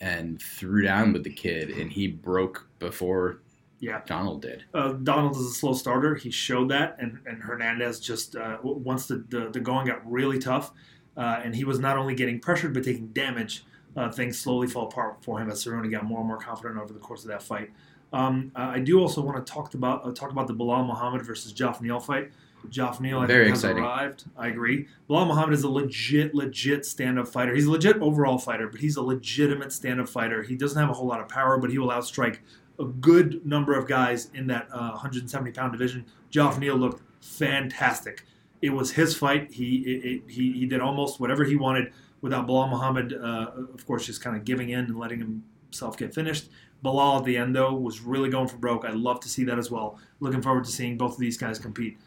and 0.00 0.40
threw 0.40 0.82
down 0.82 1.12
with 1.12 1.24
the 1.24 1.32
kid, 1.32 1.70
and 1.70 1.90
he 1.90 2.06
broke 2.06 2.68
before 2.78 3.40
yeah. 3.80 4.00
Donald 4.06 4.42
did. 4.42 4.64
Uh, 4.72 4.92
Donald 4.92 5.36
is 5.36 5.42
a 5.42 5.50
slow 5.50 5.72
starter. 5.72 6.14
He 6.14 6.30
showed 6.30 6.70
that, 6.70 6.96
and, 6.98 7.18
and 7.26 7.42
Hernandez 7.42 8.00
just 8.00 8.36
uh, 8.36 8.58
once 8.62 9.06
the, 9.06 9.24
the, 9.28 9.50
the 9.50 9.60
going 9.60 9.86
got 9.86 10.10
really 10.10 10.38
tough, 10.38 10.72
uh, 11.16 11.40
and 11.44 11.54
he 11.54 11.64
was 11.64 11.78
not 11.78 11.98
only 11.98 12.14
getting 12.14 12.40
pressured 12.40 12.74
but 12.74 12.84
taking 12.84 13.08
damage. 13.08 13.64
Uh, 13.96 14.10
things 14.10 14.38
slowly 14.38 14.66
fall 14.66 14.88
apart 14.88 15.22
for 15.22 15.38
him 15.38 15.48
as 15.48 15.64
Cerrone 15.64 15.88
got 15.88 16.04
more 16.04 16.18
and 16.18 16.26
more 16.26 16.38
confident 16.38 16.80
over 16.80 16.92
the 16.92 16.98
course 16.98 17.22
of 17.22 17.28
that 17.28 17.42
fight. 17.42 17.70
Um, 18.12 18.52
I 18.56 18.80
do 18.80 19.00
also 19.00 19.20
want 19.20 19.44
to 19.44 19.52
talk 19.52 19.74
about 19.74 20.06
uh, 20.06 20.12
talk 20.12 20.30
about 20.30 20.46
the 20.46 20.54
Belal 20.54 20.86
Muhammad 20.86 21.22
versus 21.22 21.54
Neal 21.80 22.00
fight. 22.00 22.30
Geoff 22.70 23.00
Neal, 23.00 23.18
I 23.20 23.26
Very 23.26 23.44
think, 23.44 23.56
exciting. 23.56 23.82
has 23.82 23.86
arrived. 23.86 24.24
I 24.36 24.48
agree. 24.48 24.86
Belal 25.08 25.26
Muhammad 25.26 25.54
is 25.54 25.62
a 25.64 25.68
legit, 25.68 26.34
legit 26.34 26.84
stand-up 26.86 27.28
fighter. 27.28 27.54
He's 27.54 27.66
a 27.66 27.70
legit 27.70 27.96
overall 27.98 28.38
fighter, 28.38 28.68
but 28.68 28.80
he's 28.80 28.96
a 28.96 29.02
legitimate 29.02 29.72
stand-up 29.72 30.08
fighter. 30.08 30.42
He 30.42 30.56
doesn't 30.56 30.78
have 30.80 30.90
a 30.90 30.94
whole 30.94 31.06
lot 31.06 31.20
of 31.20 31.28
power, 31.28 31.58
but 31.58 31.70
he 31.70 31.78
will 31.78 31.88
outstrike 31.88 32.38
a 32.78 32.84
good 32.84 33.46
number 33.46 33.78
of 33.78 33.86
guys 33.86 34.30
in 34.34 34.46
that 34.48 34.68
uh, 34.72 34.96
170-pound 34.98 35.72
division. 35.72 36.04
Geoff 36.30 36.58
Neal 36.58 36.76
looked 36.76 37.02
fantastic. 37.20 38.24
It 38.62 38.70
was 38.70 38.92
his 38.92 39.16
fight. 39.16 39.52
He 39.52 39.76
it, 39.82 40.04
it, 40.04 40.22
he 40.30 40.52
he 40.52 40.66
did 40.66 40.80
almost 40.80 41.20
whatever 41.20 41.44
he 41.44 41.56
wanted 41.56 41.92
without 42.22 42.46
Belal 42.46 42.70
Muhammad, 42.70 43.12
uh, 43.12 43.50
of 43.74 43.86
course, 43.86 44.06
just 44.06 44.22
kind 44.22 44.34
of 44.36 44.44
giving 44.44 44.70
in 44.70 44.86
and 44.86 44.98
letting 44.98 45.42
himself 45.70 45.98
get 45.98 46.14
finished. 46.14 46.48
Belal 46.82 47.18
at 47.18 47.24
the 47.24 47.36
end, 47.36 47.54
though, 47.54 47.74
was 47.74 48.00
really 48.00 48.30
going 48.30 48.48
for 48.48 48.56
broke. 48.56 48.84
I'd 48.84 48.94
love 48.94 49.20
to 49.20 49.28
see 49.28 49.44
that 49.44 49.58
as 49.58 49.70
well. 49.70 49.98
Looking 50.20 50.40
forward 50.42 50.64
to 50.64 50.70
seeing 50.70 50.96
both 50.96 51.12
of 51.12 51.18
these 51.18 51.36
guys 51.36 51.58
compete. 51.58 51.98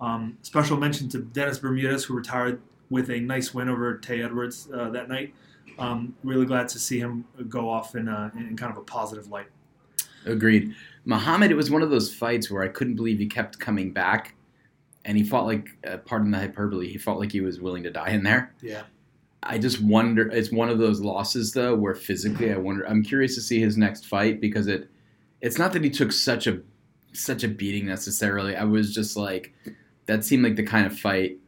Um, 0.00 0.38
special 0.42 0.76
mention 0.76 1.08
to 1.10 1.18
Dennis 1.18 1.58
Bermudez, 1.58 2.04
who 2.04 2.14
retired 2.14 2.60
with 2.90 3.10
a 3.10 3.20
nice 3.20 3.52
win 3.52 3.68
over 3.68 3.96
Te 3.98 4.22
Edwards 4.22 4.68
uh, 4.72 4.90
that 4.90 5.08
night. 5.08 5.34
Um, 5.78 6.14
really 6.24 6.46
glad 6.46 6.68
to 6.68 6.78
see 6.78 6.98
him 6.98 7.24
go 7.48 7.68
off 7.68 7.94
in, 7.94 8.08
a, 8.08 8.32
in 8.36 8.56
kind 8.56 8.72
of 8.72 8.78
a 8.78 8.82
positive 8.82 9.28
light. 9.28 9.46
Agreed. 10.24 10.74
Muhammad, 11.04 11.50
it 11.50 11.54
was 11.54 11.70
one 11.70 11.82
of 11.82 11.90
those 11.90 12.12
fights 12.12 12.50
where 12.50 12.62
I 12.62 12.68
couldn't 12.68 12.96
believe 12.96 13.18
he 13.18 13.26
kept 13.26 13.58
coming 13.58 13.92
back, 13.92 14.34
and 15.04 15.16
he 15.16 15.24
fought 15.24 15.46
like, 15.46 15.68
uh, 15.86 15.98
pardon 15.98 16.30
the 16.30 16.38
hyperbole, 16.38 16.88
he 16.88 16.98
fought 16.98 17.18
like 17.18 17.32
he 17.32 17.40
was 17.40 17.60
willing 17.60 17.82
to 17.84 17.90
die 17.90 18.10
in 18.10 18.22
there. 18.22 18.54
Yeah. 18.60 18.82
I 19.42 19.58
just 19.58 19.80
wonder. 19.80 20.28
It's 20.30 20.50
one 20.50 20.68
of 20.68 20.78
those 20.78 21.00
losses 21.00 21.52
though, 21.52 21.74
where 21.74 21.94
physically, 21.94 22.52
I 22.52 22.56
wonder. 22.56 22.86
I'm 22.86 23.02
curious 23.02 23.34
to 23.36 23.40
see 23.40 23.60
his 23.60 23.76
next 23.76 24.06
fight 24.06 24.40
because 24.40 24.66
it. 24.66 24.90
It's 25.40 25.58
not 25.58 25.72
that 25.72 25.84
he 25.84 25.90
took 25.90 26.10
such 26.10 26.48
a 26.48 26.60
such 27.12 27.44
a 27.44 27.48
beating 27.48 27.86
necessarily. 27.86 28.56
I 28.56 28.64
was 28.64 28.92
just 28.92 29.16
like, 29.16 29.54
that 30.08 30.24
seemed 30.24 30.42
like 30.42 30.56
the 30.56 30.62
kind 30.64 30.86
of 30.86 30.98
fight 30.98 31.38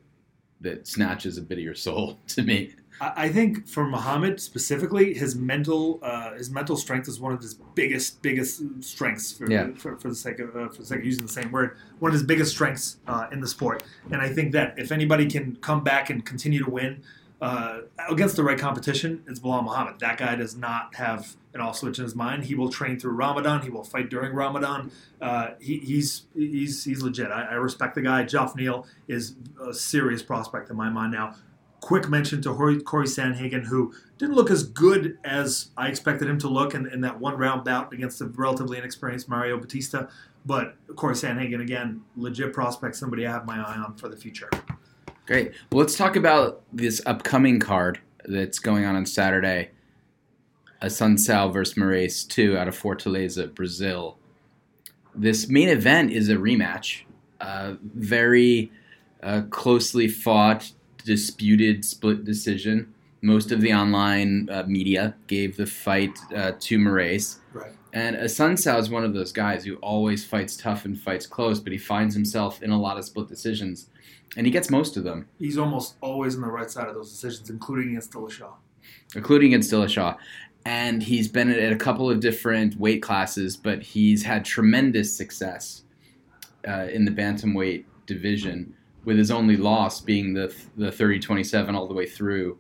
that 0.61 0.87
snatches 0.87 1.39
a 1.39 1.43
bit 1.43 1.59
of 1.59 1.65
your 1.65 1.75
soul 1.75 2.19
to 2.29 2.43
me. 2.43 2.75
I 3.03 3.31
think 3.31 3.67
for 3.67 3.87
Muhammad 3.87 4.39
specifically, 4.43 5.15
his 5.15 5.35
mental 5.35 6.01
uh, 6.03 6.35
his 6.35 6.51
mental 6.51 6.77
strength 6.77 7.09
is 7.09 7.19
one 7.19 7.33
of 7.33 7.41
his 7.41 7.55
biggest 7.75 8.21
biggest 8.21 8.63
strengths. 8.85 9.33
For, 9.33 9.51
Yeah. 9.51 9.71
for, 9.75 9.97
for 9.97 10.11
the 10.11 10.15
sake 10.15 10.39
of 10.39 10.55
uh, 10.55 10.69
for 10.69 10.83
the 10.83 10.85
sake 10.85 10.99
of 10.99 11.07
using 11.07 11.25
the 11.25 11.33
same 11.33 11.51
word, 11.51 11.79
one 11.99 12.11
of 12.11 12.13
his 12.13 12.23
biggest 12.23 12.51
strengths 12.53 12.99
uh, 13.09 13.27
in 13.33 13.41
the 13.41 13.49
sport. 13.49 13.83
And 14.11 14.21
I 14.21 14.29
think 14.29 14.53
that 14.53 14.79
if 14.79 14.93
anybody 14.93 15.25
can 15.31 15.57
come 15.63 15.83
back 15.83 16.11
and 16.11 16.27
continue 16.27 16.63
to 16.63 16.71
win 16.71 17.03
uh, 17.41 17.81
against 18.09 18.37
the 18.37 18.45
right 18.45 18.59
competition, 18.59 19.23
it's 19.27 19.41
Belal 19.41 19.65
Muhammad. 19.65 19.99
That 20.01 20.19
guy 20.19 20.35
does 20.35 20.57
not 20.57 20.95
have 20.97 21.37
an 21.55 21.61
off 21.61 21.79
switch 21.79 21.99
in 21.99 22.05
his 22.05 22.15
mind. 22.15 22.45
He 22.45 22.55
will 22.55 22.69
train 22.69 22.99
through 22.99 23.13
Ramadan. 23.13 23.63
He 23.63 23.71
will 23.71 23.85
fight 23.85 24.11
during 24.11 24.35
Ramadan. 24.35 24.91
Uh, 25.21 25.51
he, 25.59 25.79
he's 25.79 26.27
he's 26.35 26.85
he's 26.85 27.03
legit. 27.03 27.31
I, 27.31 27.45
I 27.45 27.55
respect 27.55 27.95
the 27.95 28.03
guy. 28.03 28.25
Geoff 28.25 28.55
Neal 28.55 28.87
is 29.09 29.37
a 29.65 29.73
serious 29.73 30.23
prospect 30.23 30.71
in 30.71 30.77
my 30.77 30.91
mind 30.91 31.13
now. 31.13 31.35
Quick 31.81 32.11
mention 32.11 32.43
to 32.43 32.53
Cory 32.85 33.07
Sandhagen, 33.07 33.65
who 33.65 33.95
didn't 34.19 34.35
look 34.35 34.51
as 34.51 34.65
good 34.65 35.17
as 35.25 35.71
I 35.79 35.89
expected 35.89 36.29
him 36.29 36.39
to 36.41 36.49
look 36.49 36.75
in, 36.75 36.87
in 36.87 37.01
that 37.01 37.19
one 37.19 37.39
round 37.39 37.65
bout 37.65 37.95
against 37.95 38.19
the 38.19 38.27
relatively 38.27 38.77
inexperienced 38.77 39.31
Mario 39.31 39.57
Bautista. 39.57 40.11
But 40.45 40.77
Cory 40.97 41.15
Sandhagen, 41.15 41.63
again, 41.63 42.03
legit 42.17 42.53
prospect, 42.53 42.97
somebody 42.97 43.27
I 43.27 43.31
have 43.31 43.47
my 43.47 43.57
eye 43.57 43.79
on 43.79 43.97
for 43.97 44.11
the 44.11 44.17
future. 44.17 44.51
Great. 45.31 45.53
Well, 45.71 45.79
let's 45.79 45.97
talk 45.97 46.17
about 46.17 46.63
this 46.73 47.01
upcoming 47.07 47.61
card 47.61 48.01
that's 48.25 48.59
going 48.59 48.85
on 48.85 48.97
on 48.97 49.07
Saturday. 49.07 49.71
Assunção 50.83 51.53
versus 51.53 51.77
Moraes 51.77 52.27
2 52.27 52.59
out 52.59 52.67
of 52.67 52.77
Fortaleza, 52.77 53.55
Brazil. 53.55 54.19
This 55.15 55.49
main 55.49 55.69
event 55.69 56.11
is 56.11 56.31
a 56.31 56.35
rematch. 56.35 57.03
Uh, 57.41 57.75
very 57.81 58.73
uh, 59.23 59.43
closely 59.51 60.09
fought, 60.09 60.73
disputed 61.05 61.85
split 61.85 62.25
decision. 62.25 62.93
Most 63.23 63.53
of 63.53 63.61
the 63.61 63.73
online 63.73 64.49
uh, 64.51 64.65
media 64.67 65.15
gave 65.29 65.57
the 65.57 65.67
fight 65.67 66.19
uh, 66.35 66.55
to 66.59 66.77
Moraes. 66.77 67.39
Right. 67.53 67.71
And 67.93 68.17
Assunção 68.17 68.81
is 68.81 68.91
one 68.91 69.05
of 69.05 69.15
those 69.15 69.31
guys 69.31 69.65
who 69.65 69.77
always 69.77 70.25
fights 70.25 70.57
tough 70.57 70.87
and 70.87 70.99
fights 70.99 71.27
close, 71.27 71.61
but 71.61 71.71
he 71.71 71.79
finds 71.79 72.17
himself 72.17 72.65
in 72.65 72.71
a 72.71 72.81
lot 72.81 72.99
of 72.99 73.05
split 73.05 73.29
decisions, 73.29 73.91
and 74.37 74.47
he 74.47 74.53
gets 74.53 74.71
most 74.71 74.97
of 74.97 75.05
them, 75.05 75.27
He's 75.39 75.59
almost 75.59 75.97
always 76.01 76.35
on 76.37 76.43
the 76.43 76.49
right 76.49 76.71
side 76.71 76.89
of 76.89 76.95
those 76.95 77.11
decisions, 77.11 77.51
including 77.51 77.91
against 77.91 78.13
Dillashaw. 78.13 78.53
including 79.15 79.49
against 79.49 79.73
Dillashaw. 79.73 80.17
And 80.67 81.03
he's 81.03 81.27
been 81.27 81.51
at 81.51 81.73
a 81.73 81.77
couple 81.77 82.11
of 82.11 82.21
different 82.21 82.77
weight 82.79 83.03
classes, 83.03 83.57
but 83.57 83.83
he's 83.83 84.23
had 84.23 84.45
tremendous 84.45 85.17
success 85.17 85.85
uh, 86.69 86.87
in 86.93 87.05
the 87.07 87.11
bantamweight 87.11 87.85
division, 88.07 88.75
with 89.07 89.17
his 89.17 89.31
only 89.31 89.57
loss 89.57 90.01
being 90.01 90.35
the 90.35 90.55
the 90.77 90.91
30-27 90.91 91.75
all 91.75 91.89
the 91.89 91.95
way 91.95 92.07
through 92.07 92.59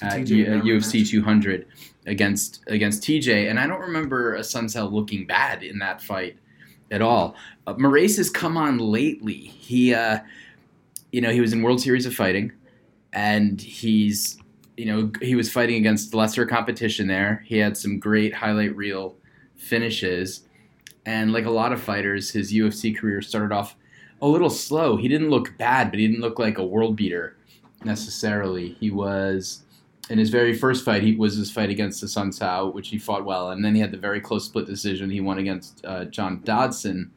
at 0.00 0.28
U- 0.28 0.44
in 0.44 0.52
that 0.52 0.60
uh, 0.60 0.64
UFC 0.64 1.06
200 1.06 1.66
against 2.06 2.62
against 2.68 3.02
TJ, 3.02 3.50
and 3.50 3.58
I 3.58 3.66
don't 3.66 3.80
remember 3.80 4.38
Assunção 4.38 4.90
looking 4.90 5.26
bad 5.26 5.62
in 5.64 5.78
that 5.80 6.00
fight 6.00 6.38
at 6.92 7.02
all. 7.02 7.34
Uh, 7.66 7.74
Moraes 7.74 8.16
has 8.16 8.30
come 8.30 8.56
on 8.56 8.78
lately. 8.78 9.34
He, 9.34 9.92
uh, 9.92 10.20
you 11.12 11.20
know, 11.20 11.30
he 11.30 11.40
was 11.40 11.52
in 11.52 11.62
World 11.62 11.80
Series 11.80 12.06
of 12.06 12.14
Fighting, 12.14 12.52
and 13.12 13.60
he's, 13.60 14.38
you 14.76 14.86
know, 14.86 15.10
he 15.20 15.34
was 15.34 15.50
fighting 15.50 15.76
against 15.76 16.14
lesser 16.14 16.46
competition 16.46 17.06
there. 17.06 17.42
He 17.46 17.58
had 17.58 17.76
some 17.76 17.98
great 17.98 18.34
highlight 18.34 18.74
reel 18.76 19.16
finishes, 19.56 20.42
and 21.06 21.32
like 21.32 21.46
a 21.46 21.50
lot 21.50 21.72
of 21.72 21.80
fighters, 21.80 22.30
his 22.30 22.52
UFC 22.52 22.96
career 22.96 23.22
started 23.22 23.52
off 23.52 23.76
a 24.22 24.28
little 24.28 24.50
slow. 24.50 24.96
He 24.96 25.08
didn't 25.08 25.30
look 25.30 25.56
bad, 25.58 25.90
but 25.90 25.98
he 25.98 26.06
didn't 26.06 26.22
look 26.22 26.38
like 26.38 26.58
a 26.58 26.64
world 26.64 26.96
beater 26.96 27.36
necessarily. 27.84 28.76
He 28.80 28.90
was 28.90 29.62
in 30.10 30.18
his 30.18 30.30
very 30.30 30.52
first 30.52 30.84
fight. 30.84 31.02
He 31.02 31.16
was 31.16 31.36
his 31.36 31.50
fight 31.50 31.70
against 31.70 32.00
the 32.00 32.08
Sun 32.08 32.32
Sao, 32.32 32.66
which 32.66 32.88
he 32.88 32.98
fought 32.98 33.24
well, 33.24 33.50
and 33.50 33.64
then 33.64 33.74
he 33.74 33.80
had 33.80 33.92
the 33.92 33.96
very 33.96 34.20
close 34.20 34.44
split 34.44 34.66
decision. 34.66 35.08
He 35.10 35.20
won 35.20 35.38
against 35.38 35.84
uh, 35.84 36.04
John 36.06 36.42
Dodson. 36.44 37.10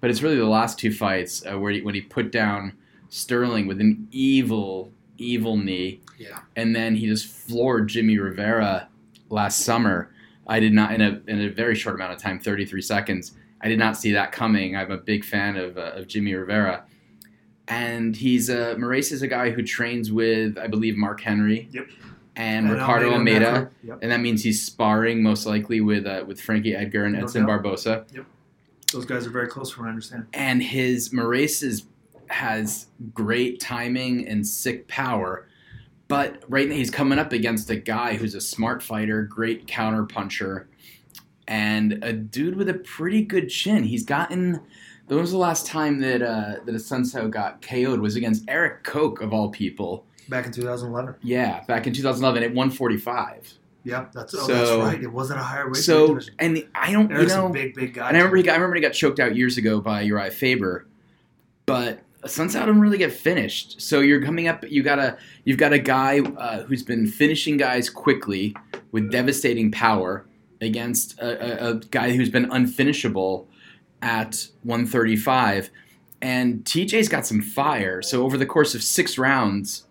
but 0.00 0.10
it's 0.10 0.22
really 0.22 0.36
the 0.36 0.46
last 0.46 0.78
two 0.78 0.92
fights 0.92 1.44
uh, 1.44 1.58
where 1.58 1.72
he, 1.72 1.82
when 1.82 1.94
he 1.94 2.00
put 2.00 2.32
down 2.32 2.72
Sterling 3.08 3.66
with 3.66 3.80
an 3.80 4.08
evil, 4.10 4.92
evil 5.18 5.56
knee, 5.56 6.00
Yeah. 6.18 6.40
and 6.56 6.74
then 6.74 6.96
he 6.96 7.06
just 7.06 7.26
floored 7.26 7.88
Jimmy 7.88 8.18
Rivera 8.18 8.88
last 9.30 9.60
summer. 9.60 10.10
I 10.46 10.60
did 10.60 10.72
not 10.72 10.92
in 10.94 11.00
a 11.00 11.20
in 11.26 11.40
a 11.40 11.48
very 11.48 11.74
short 11.74 11.94
amount 11.96 12.12
of 12.12 12.18
time, 12.18 12.38
33 12.38 12.80
seconds. 12.82 13.32
I 13.60 13.68
did 13.68 13.78
not 13.78 13.96
see 13.96 14.12
that 14.12 14.32
coming. 14.32 14.76
I'm 14.76 14.90
a 14.90 14.96
big 14.98 15.24
fan 15.24 15.56
of, 15.56 15.78
uh, 15.78 15.92
of 15.94 16.06
Jimmy 16.08 16.34
Rivera, 16.34 16.84
and 17.68 18.14
he's 18.14 18.48
uh, 18.50 18.74
Moraes 18.76 19.10
is 19.12 19.22
a 19.22 19.28
guy 19.28 19.50
who 19.50 19.62
trains 19.62 20.12
with 20.12 20.58
I 20.58 20.66
believe 20.66 20.96
Mark 20.96 21.20
Henry, 21.20 21.68
Yep. 21.72 21.86
and, 22.36 22.70
Ricardo 22.70 23.12
Almeida 23.12 23.46
Almeida, 23.46 23.70
Yep. 23.82 23.98
and 24.02 24.12
that 24.12 24.20
means 24.20 24.42
he's 24.42 24.64
sparring 24.64 25.22
most 25.22 25.46
likely 25.46 25.80
with 25.80 26.06
uh, 26.06 26.24
with 26.26 26.40
Frankie 26.40 26.74
Edgar 26.74 27.04
and 27.06 27.14
No 27.16 27.24
Edson 27.24 27.46
doubt. 27.46 27.62
Barbosa. 27.62 28.04
Yep, 28.14 28.26
those 28.92 29.04
guys 29.06 29.26
are 29.26 29.30
very 29.30 29.48
close, 29.48 29.70
from 29.72 29.84
what 29.84 29.88
I 29.88 29.90
understand. 29.90 30.26
and 30.32 30.62
his 30.62 31.12
is, 31.12 31.86
has 32.28 32.86
great 33.14 33.60
timing 33.60 34.26
and 34.28 34.46
sick 34.46 34.86
power. 34.88 35.48
But 36.08 36.42
right 36.48 36.68
now 36.68 36.74
he's 36.76 36.90
coming 36.90 37.18
up 37.18 37.32
against 37.32 37.68
a 37.70 37.76
guy 37.76 38.14
who's 38.14 38.34
a 38.34 38.40
smart 38.40 38.82
fighter, 38.82 39.22
great 39.22 39.66
counter 39.66 40.04
puncher, 40.04 40.68
and 41.48 41.98
a 42.02 42.12
dude 42.12 42.56
with 42.56 42.68
a 42.68 42.74
pretty 42.74 43.22
good 43.22 43.48
chin. 43.48 43.82
He's 43.84 44.04
gotten. 44.04 44.60
When 45.08 45.20
was 45.20 45.30
the 45.30 45.38
last 45.38 45.66
time 45.66 46.00
that 46.00 46.22
uh, 46.22 46.56
that 46.64 46.74
Assunção 46.74 47.30
got 47.30 47.62
KO'd? 47.62 48.00
Was 48.00 48.16
against 48.16 48.44
Erik 48.48 48.82
Koch 48.84 49.20
of 49.20 49.32
all 49.32 49.50
people. 49.50 50.04
Back 50.28 50.46
in 50.46 50.52
2011. 50.52 51.14
Yeah, 51.22 51.62
back 51.68 51.86
in 51.86 51.92
2011 51.92 52.42
at 52.42 52.50
145. 52.50 53.54
Yeah, 53.84 54.06
that's 54.12 54.34
oh, 54.34 54.38
So- 54.46 54.52
that's 54.54 54.70
right. 54.94 55.00
It 55.02 55.12
wasn't 55.12 55.38
a 55.38 55.42
higher 55.44 55.66
weight 55.66 55.76
So 55.76 56.08
division. 56.08 56.34
and 56.40 56.68
I 56.74 56.90
don't, 56.90 57.12
Eric's 57.12 57.30
you 57.32 57.38
know, 57.38 57.46
a 57.46 57.50
big, 57.50 57.74
big 57.76 57.94
guy. 57.94 58.08
And 58.08 58.16
I 58.16 58.20
remember 58.20 58.36
he 58.38 58.42
got, 58.42 58.52
I 58.52 58.56
remember 58.56 58.74
he 58.74 58.82
got 58.82 58.92
choked 58.94 59.20
out 59.20 59.36
years 59.36 59.56
ago 59.58 59.80
by 59.80 60.04
Urijah 60.04 60.32
Faber, 60.32 60.86
but 61.66 62.00
Sunset 62.24 62.66
didn't 62.66 62.80
really 62.80 62.98
get 62.98 63.12
finished. 63.12 63.80
So 63.80 64.00
you're 64.00 64.22
coming 64.22 64.48
up. 64.48 64.64
You 64.68 64.82
got 64.82 64.98
a 64.98 65.16
you've 65.44 65.58
got 65.58 65.72
a 65.72 65.78
guy 65.78 66.20
uh, 66.20 66.62
who's 66.62 66.82
been 66.82 67.06
finishing 67.06 67.56
guys 67.56 67.90
quickly 67.90 68.54
with 68.92 69.10
devastating 69.10 69.70
power 69.70 70.26
against 70.60 71.18
a, 71.20 71.66
a, 71.66 71.70
a 71.70 71.74
guy 71.74 72.12
who's 72.12 72.30
been 72.30 72.46
unfinishable 72.46 73.46
at 74.02 74.48
135, 74.62 75.70
and 76.22 76.64
TJ's 76.64 77.08
got 77.08 77.26
some 77.26 77.40
fire. 77.40 78.02
So 78.02 78.24
over 78.24 78.36
the 78.36 78.46
course 78.46 78.74
of 78.74 78.82
six 78.82 79.18
rounds 79.18 79.86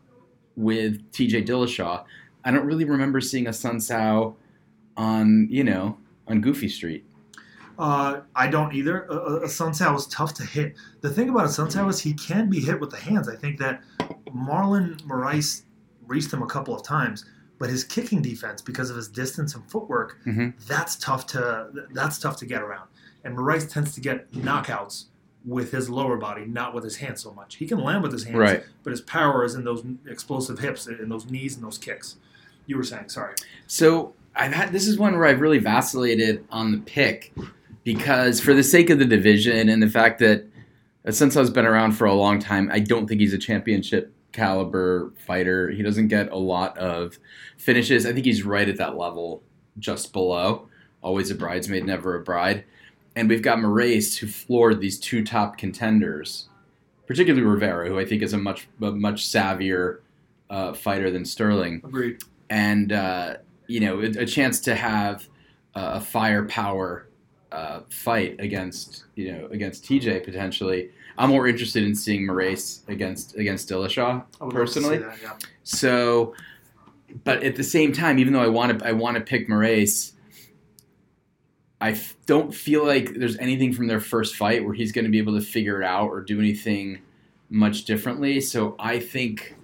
with 0.55 1.11
TJ 1.11 1.45
Dillashaw, 1.45 2.03
I 2.43 2.51
don't 2.51 2.65
really 2.65 2.85
remember 2.85 3.21
seeing 3.21 3.45
Assunção 3.45 4.35
on 4.97 5.47
you 5.49 5.63
know 5.63 5.97
on 6.27 6.41
Goofy 6.41 6.69
Street. 6.69 7.05
Uh, 7.77 8.21
I 8.35 8.47
don't 8.47 8.73
either. 8.73 9.03
A, 9.05 9.13
a, 9.15 9.39
Assunção 9.41 9.95
is 9.97 10.07
tough 10.07 10.33
to 10.35 10.43
hit. 10.45 10.75
The 11.01 11.09
thing 11.09 11.29
about 11.29 11.45
Assunção 11.47 11.89
is 11.89 11.99
he 11.99 12.13
can 12.13 12.49
be 12.49 12.59
hit 12.59 12.79
with 12.79 12.89
the 12.91 12.97
hands. 12.97 13.27
I 13.27 13.35
think 13.35 13.59
that 13.59 13.81
Marlon 14.33 14.99
Moraes 15.01 15.63
reached 16.07 16.31
him 16.31 16.41
a 16.41 16.47
couple 16.47 16.75
of 16.75 16.83
times, 16.83 17.25
but 17.59 17.69
his 17.69 17.83
kicking 17.83 18.21
defense, 18.21 18.61
because 18.61 18.89
of 18.89 18.95
his 18.95 19.07
distance 19.07 19.55
and 19.55 19.63
footwork, 19.69 20.17
Mhm. 20.25 20.53
that's 20.67 20.95
tough 20.97 21.25
to 21.27 21.67
that's 21.93 22.19
tough 22.19 22.37
to 22.37 22.45
get 22.45 22.61
around. 22.61 22.87
And 23.23 23.35
Moraes 23.37 23.69
tends 23.69 23.93
to 23.95 24.01
get 24.01 24.31
knockouts 24.33 25.05
with 25.43 25.71
his 25.71 25.89
lower 25.89 26.17
body, 26.17 26.45
not 26.45 26.73
with 26.73 26.83
his 26.83 26.97
hands 26.97 27.21
so 27.21 27.31
much. 27.31 27.55
He 27.55 27.67
can 27.67 27.79
land 27.79 28.01
with 28.03 28.11
his 28.11 28.23
hands, 28.23 28.37
Right. 28.37 28.63
but 28.83 28.91
his 28.91 29.01
power 29.01 29.43
is 29.43 29.53
in 29.55 29.63
those 29.63 29.83
explosive 30.07 30.59
hips, 30.59 30.87
in 30.87 31.07
those 31.09 31.29
knees, 31.29 31.55
and 31.55 31.63
those 31.63 31.77
kicks. 31.77 32.15
You 32.67 32.77
were 32.77 32.83
saying, 32.83 33.09
sorry. 33.09 33.35
So 33.67 34.13
I've 34.35 34.53
had 34.53 34.71
this 34.71 34.87
is 34.87 34.97
one 34.97 35.13
where 35.17 35.25
I've 35.27 35.41
really 35.41 35.59
vacillated 35.59 36.45
on 36.51 36.71
the 36.71 36.79
pick 36.79 37.31
because 37.85 38.41
for 38.41 38.53
the 38.53 38.63
sake 38.63 38.89
of 38.89 38.99
the 38.99 39.05
division 39.05 39.69
and 39.69 39.81
the 39.81 39.89
fact 39.89 40.19
that 40.19 40.45
Sensao's 41.07 41.51
been 41.51 41.65
around 41.65 41.93
for 41.93 42.05
a 42.05 42.13
long 42.13 42.39
time, 42.39 42.69
I 42.73 42.79
don't 42.79 43.07
think 43.07 43.21
he's 43.21 43.31
a 43.31 43.37
championship 43.37 44.11
caliber 44.33 45.13
fighter. 45.25 45.69
He 45.69 45.83
doesn't 45.83 46.09
get 46.09 46.31
a 46.31 46.37
lot 46.37 46.77
of 46.79 47.19
finishes. 47.57 48.05
I 48.05 48.11
think 48.11 48.25
he's 48.25 48.43
right 48.43 48.67
at 48.67 48.77
that 48.77 48.97
level, 48.97 49.43
just 49.79 50.11
below. 50.11 50.67
Always 51.01 51.29
a 51.29 51.35
bridesmaid, 51.35 51.85
never 51.85 52.15
a 52.15 52.23
bride. 52.23 52.65
And 53.15 53.29
we've 53.29 53.43
got 53.43 53.59
Moraes 53.59 54.17
who 54.17 54.27
floored 54.27 54.81
these 54.81 54.99
two 54.99 55.23
top 55.23 55.57
contenders, 55.57 56.49
particularly 57.05 57.45
Rivera, 57.45 57.87
who 57.87 57.99
I 57.99 58.03
think 58.03 58.23
is 58.23 58.33
a 58.33 58.37
much 58.37 58.67
a 58.81 58.91
much 58.91 59.27
savvier 59.27 59.99
uh, 60.49 60.73
fighter 60.73 61.11
than 61.11 61.23
Sterling 61.23 61.81
Agreed. 61.85 62.23
and 62.49 62.91
uh, 62.91 63.37
you 63.67 63.79
know 63.79 64.01
a, 64.01 64.23
a 64.23 64.25
chance 64.25 64.59
to 64.61 64.75
have 64.75 65.29
uh, 65.75 65.91
a 65.93 66.01
firepower 66.01 67.04
uh, 67.55 67.79
fight 67.89 68.35
against 68.39 69.05
you 69.15 69.31
know 69.31 69.47
against 69.51 69.83
TJ 69.85 70.23
potentially. 70.23 70.89
I'm 71.17 71.29
more 71.29 71.47
interested 71.47 71.83
in 71.83 71.95
seeing 71.95 72.27
Moraes 72.27 72.87
against 72.89 73.35
against 73.37 73.69
Dillashaw 73.69 74.23
I 74.41 74.43
would 74.43 74.53
love 74.53 74.67
to 74.67 74.73
see 74.73 74.79
personally. 74.81 74.97
that, 74.97 75.17
yeah. 75.21 75.33
So, 75.63 76.33
but 77.23 77.41
at 77.43 77.55
the 77.55 77.63
same 77.63 77.93
time, 77.93 78.19
even 78.19 78.33
though 78.33 78.41
I 78.43 78.47
want 78.49 78.79
to 78.79 78.85
I 78.87 78.91
want 78.91 79.15
to 79.15 79.21
pick 79.21 79.47
Moraes, 79.47 80.11
I 81.79 81.91
f- 81.91 82.15
don't 82.25 82.53
feel 82.53 82.85
like 82.85 83.13
there's 83.13 83.37
anything 83.37 83.71
from 83.73 83.87
their 83.87 83.99
first 84.01 84.35
fight 84.35 84.65
where 84.65 84.73
he's 84.73 84.91
going 84.91 85.05
to 85.05 85.11
be 85.11 85.17
able 85.19 85.35
to 85.39 85.45
figure 85.45 85.81
it 85.81 85.85
out 85.85 86.09
or 86.09 86.19
do 86.21 86.39
anything 86.39 86.99
much 87.49 87.85
differently. 87.85 88.41
So 88.41 88.75
I 88.79 88.99
think, 88.99 89.55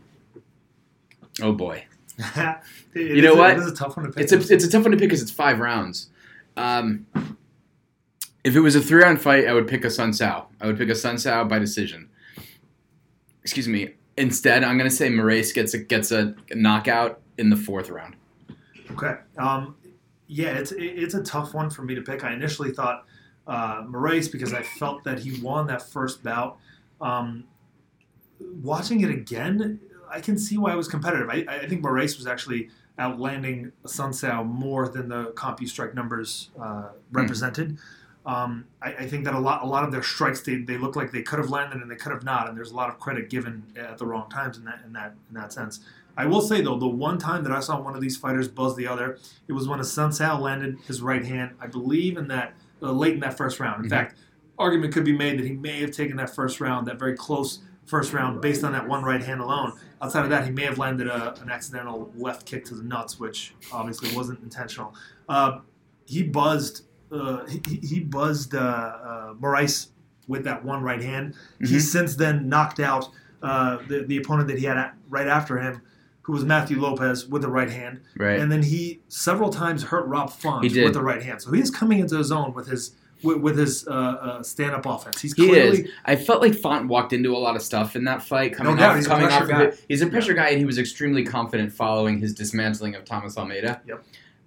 oh 1.42 1.52
boy. 1.54 1.86
You 2.94 3.22
know 3.22 3.34
a- 3.34 3.38
what? 3.38 3.52
It 3.52 3.60
is 3.60 3.68
a 3.72 3.76
tough 3.76 3.96
one 3.98 4.06
to 4.06 4.12
pick. 4.12 4.24
It's 4.24 4.32
a 4.34 4.54
it's 4.54 4.66
a 4.66 4.70
tough 4.70 4.84
one 4.84 4.92
to 4.92 4.98
pick 4.98 5.08
because 5.10 5.22
it's 5.22 5.32
five 5.32 5.60
rounds. 5.60 6.10
Um, 6.58 7.06
if 8.44 8.56
it 8.56 8.60
was 8.60 8.76
a 8.76 8.82
three 8.82 9.04
round 9.04 9.22
fight, 9.22 9.48
I 9.48 9.54
would 9.54 9.68
pick 9.68 9.84
Assunção. 9.84 10.46
I 10.60 10.68
would 10.68 10.78
pick 10.78 10.90
Assunção 10.90 11.48
by 11.48 11.60
decision. 11.60 12.10
Excuse 13.44 13.68
me. 13.68 13.96
Instead, 14.18 14.64
I'm 14.64 14.78
going 14.78 14.90
to 14.90 14.96
say 14.96 15.10
Moraes 15.10 15.54
gets 15.54 15.74
a 15.74 15.80
gets 15.80 16.12
a 16.12 16.36
knockout 16.54 17.22
in 17.38 17.50
the 17.50 17.56
fourth 17.56 17.90
round. 17.90 18.16
Okay. 18.92 19.16
Um, 19.38 19.76
yeah, 20.28 20.50
it's 20.52 20.74
it's 20.76 21.14
a 21.14 21.24
tough 21.24 21.54
one 21.54 21.70
for 21.70 21.84
me 21.84 21.96
to 21.96 22.02
pick. 22.02 22.24
I 22.24 22.34
initially 22.34 22.72
thought 22.72 23.06
uh, 23.48 23.84
Moraes 23.84 24.32
because 24.32 24.54
I 24.54 24.64
felt 24.64 25.04
that 25.04 25.20
he 25.20 25.40
won 25.42 25.68
that 25.68 25.82
first 25.82 26.24
bout. 26.24 26.58
Um, 27.00 27.46
watching 28.62 29.02
it 29.02 29.10
again, 29.10 29.80
I 30.10 30.20
can 30.20 30.38
see 30.38 30.58
why 30.58 30.74
it 30.74 30.78
was 30.78 30.88
competitive. 30.88 31.30
I, 31.30 31.46
I 31.48 31.68
think 31.68 31.84
Moraes 31.84 32.18
was 32.18 32.28
actually 32.28 32.70
outlanding 33.00 33.72
Sun 33.86 34.14
Sao 34.14 34.44
more 34.44 34.88
than 34.90 35.10
the 35.10 35.32
CompuStrike 35.32 35.94
numbers 35.94 36.50
uh, 36.62 36.90
represented. 37.12 37.78
Um, 38.26 38.66
I, 38.82 38.94
I 38.94 39.08
think 39.08 39.26
that 39.26 39.34
a 39.34 39.40
lot 39.40 39.64
a 39.64 39.66
lot 39.66 39.84
of 39.84 39.92
their 39.92 40.04
strikes 40.04 40.42
they, 40.42 40.58
they 40.58 40.78
look 40.78 40.96
like 40.96 41.12
they 41.12 41.24
could 41.24 41.40
have 41.40 41.50
landed 41.50 41.82
and 41.82 41.90
they 41.90 41.96
could 41.96 42.12
have 42.12 42.24
not, 42.24 42.48
and 42.48 42.56
there's 42.58 42.72
a 42.72 42.76
lot 42.76 42.90
of 42.90 43.00
credit 43.00 43.30
given 43.30 43.64
at 43.76 43.98
the 43.98 44.06
wrong 44.06 44.30
times 44.30 44.58
in 44.58 44.66
that 44.66 44.82
in 44.86 44.94
that 44.94 45.16
in 45.30 45.34
that 45.36 45.52
sense. 45.52 45.80
I 46.18 46.26
will 46.28 46.42
say 46.42 46.62
though, 46.62 46.78
the 46.78 46.88
one 46.88 47.18
time 47.18 47.42
that 47.44 47.52
I 47.52 47.62
saw 47.62 47.80
one 47.82 47.96
of 47.96 48.02
these 48.02 48.18
fighters 48.18 48.48
buzz 48.48 48.76
the 48.76 48.86
other, 48.86 49.18
it 49.48 49.54
was 49.54 49.68
when 49.68 49.80
Assunção 49.80 50.40
landed 50.40 50.78
his 50.86 51.02
right 51.02 51.26
hand. 51.26 51.52
I 51.60 51.68
believe 51.68 52.18
in 52.18 52.28
that 52.28 52.54
uh, 52.84 52.92
late 52.92 53.14
in 53.16 53.22
that 53.22 53.38
first 53.38 53.60
round. 53.60 53.84
In 53.86 53.90
Mhm. 53.90 53.96
fact, 53.96 54.16
argument 54.60 54.94
could 54.94 55.06
be 55.06 55.16
made 55.18 55.40
that 55.40 55.46
he 55.46 55.54
may 55.54 55.82
have 55.82 55.92
taken 55.92 56.18
that 56.18 56.34
first 56.36 56.60
round, 56.62 56.86
that 56.88 57.00
very 57.00 57.16
close 57.16 57.60
first 57.86 58.14
round, 58.14 58.40
based 58.42 58.64
on 58.64 58.72
that 58.74 58.88
one 58.88 59.04
right 59.04 59.24
hand 59.24 59.42
alone. 59.42 59.74
Outside 60.02 60.24
of 60.24 60.30
that, 60.30 60.46
he 60.46 60.52
may 60.52 60.64
have 60.64 60.78
landed 60.78 61.08
a, 61.08 61.34
an 61.42 61.50
accidental 61.50 62.12
left 62.16 62.46
kick 62.46 62.66
to 62.66 62.76
the 62.76 62.84
nuts, 62.84 63.20
which 63.20 63.56
obviously 63.72 64.16
wasn't 64.16 64.42
intentional. 64.44 64.94
Uh, 65.28 65.60
he 66.06 66.22
buzzed. 66.24 66.84
Uh, 67.12 67.46
he, 67.46 67.62
he- 67.82 68.00
buzzed 68.00 68.56
uh, 68.56 68.60
uh, 68.60 69.34
with 70.28 70.44
that 70.46 70.64
one 70.64 70.82
right 70.82 71.02
hand. 71.02 71.36
He's 71.60 71.92
since 71.92 72.16
then 72.16 72.48
knocked 72.48 72.80
out 72.80 73.10
uh, 73.42 73.80
the, 73.88 74.04
the 74.04 74.18
opponent 74.18 74.48
that 74.48 74.60
he 74.60 74.66
had 74.66 74.92
right 75.10 75.28
after 75.28 75.58
him, 75.58 75.82
who 76.22 76.34
was 76.34 76.46
Matthew 76.46 76.80
Lopez 76.80 77.28
with 77.28 77.42
the 77.42 77.50
right 77.50 77.70
hand. 77.70 78.02
Right. 78.18 78.40
And 78.40 78.52
then 78.52 78.64
he 78.64 79.02
several 79.08 79.50
times 79.50 79.84
hurt 79.84 80.06
Rob 80.08 80.32
Font 80.32 80.64
with 80.64 80.94
the 80.94 81.02
right 81.02 81.22
hand. 81.22 81.42
So 81.42 81.52
he's 81.52 81.72
coming 81.72 82.00
into 82.00 82.18
his 82.18 82.32
own 82.32 82.54
with 82.54 82.68
his 82.68 82.96
with, 83.24 83.38
with 83.38 83.58
his 83.58 83.88
uh, 83.88 83.92
uh, 83.92 84.44
stand 84.44 84.72
up 84.72 84.86
offense. 84.86 85.22
He's 85.22 85.34
He 85.34 85.52
is. 85.52 85.90
I 86.06 86.16
felt 86.16 86.42
like 86.42 86.56
Font 86.56 86.88
walked 86.88 87.14
into 87.14 87.36
a 87.36 87.38
lot 87.38 87.56
of 87.56 87.62
stuff 87.62 87.96
in 87.96 88.04
that 88.06 88.24
fight. 88.24 88.54
Coming 88.54 88.76
doubt, 88.78 88.92
off, 88.92 88.96
he's 88.98 89.06
a 89.06 89.10
pressure 89.10 89.44
off 89.44 89.50
guy. 89.50 89.64
Of 89.64 89.74
it. 89.74 89.86
He's 89.88 90.02
a 90.02 90.08
pressure 90.08 90.34
guy, 90.34 90.50
and 90.50 90.60
he 90.60 90.66
was 90.66 90.78
extremely 90.78 91.24
confident 91.24 91.72
following 91.72 92.20
his 92.20 92.34
dismantling 92.34 92.96
of 92.96 93.06
Thomas 93.06 93.38
Almeida. 93.38 93.82
Yep. 93.88 94.04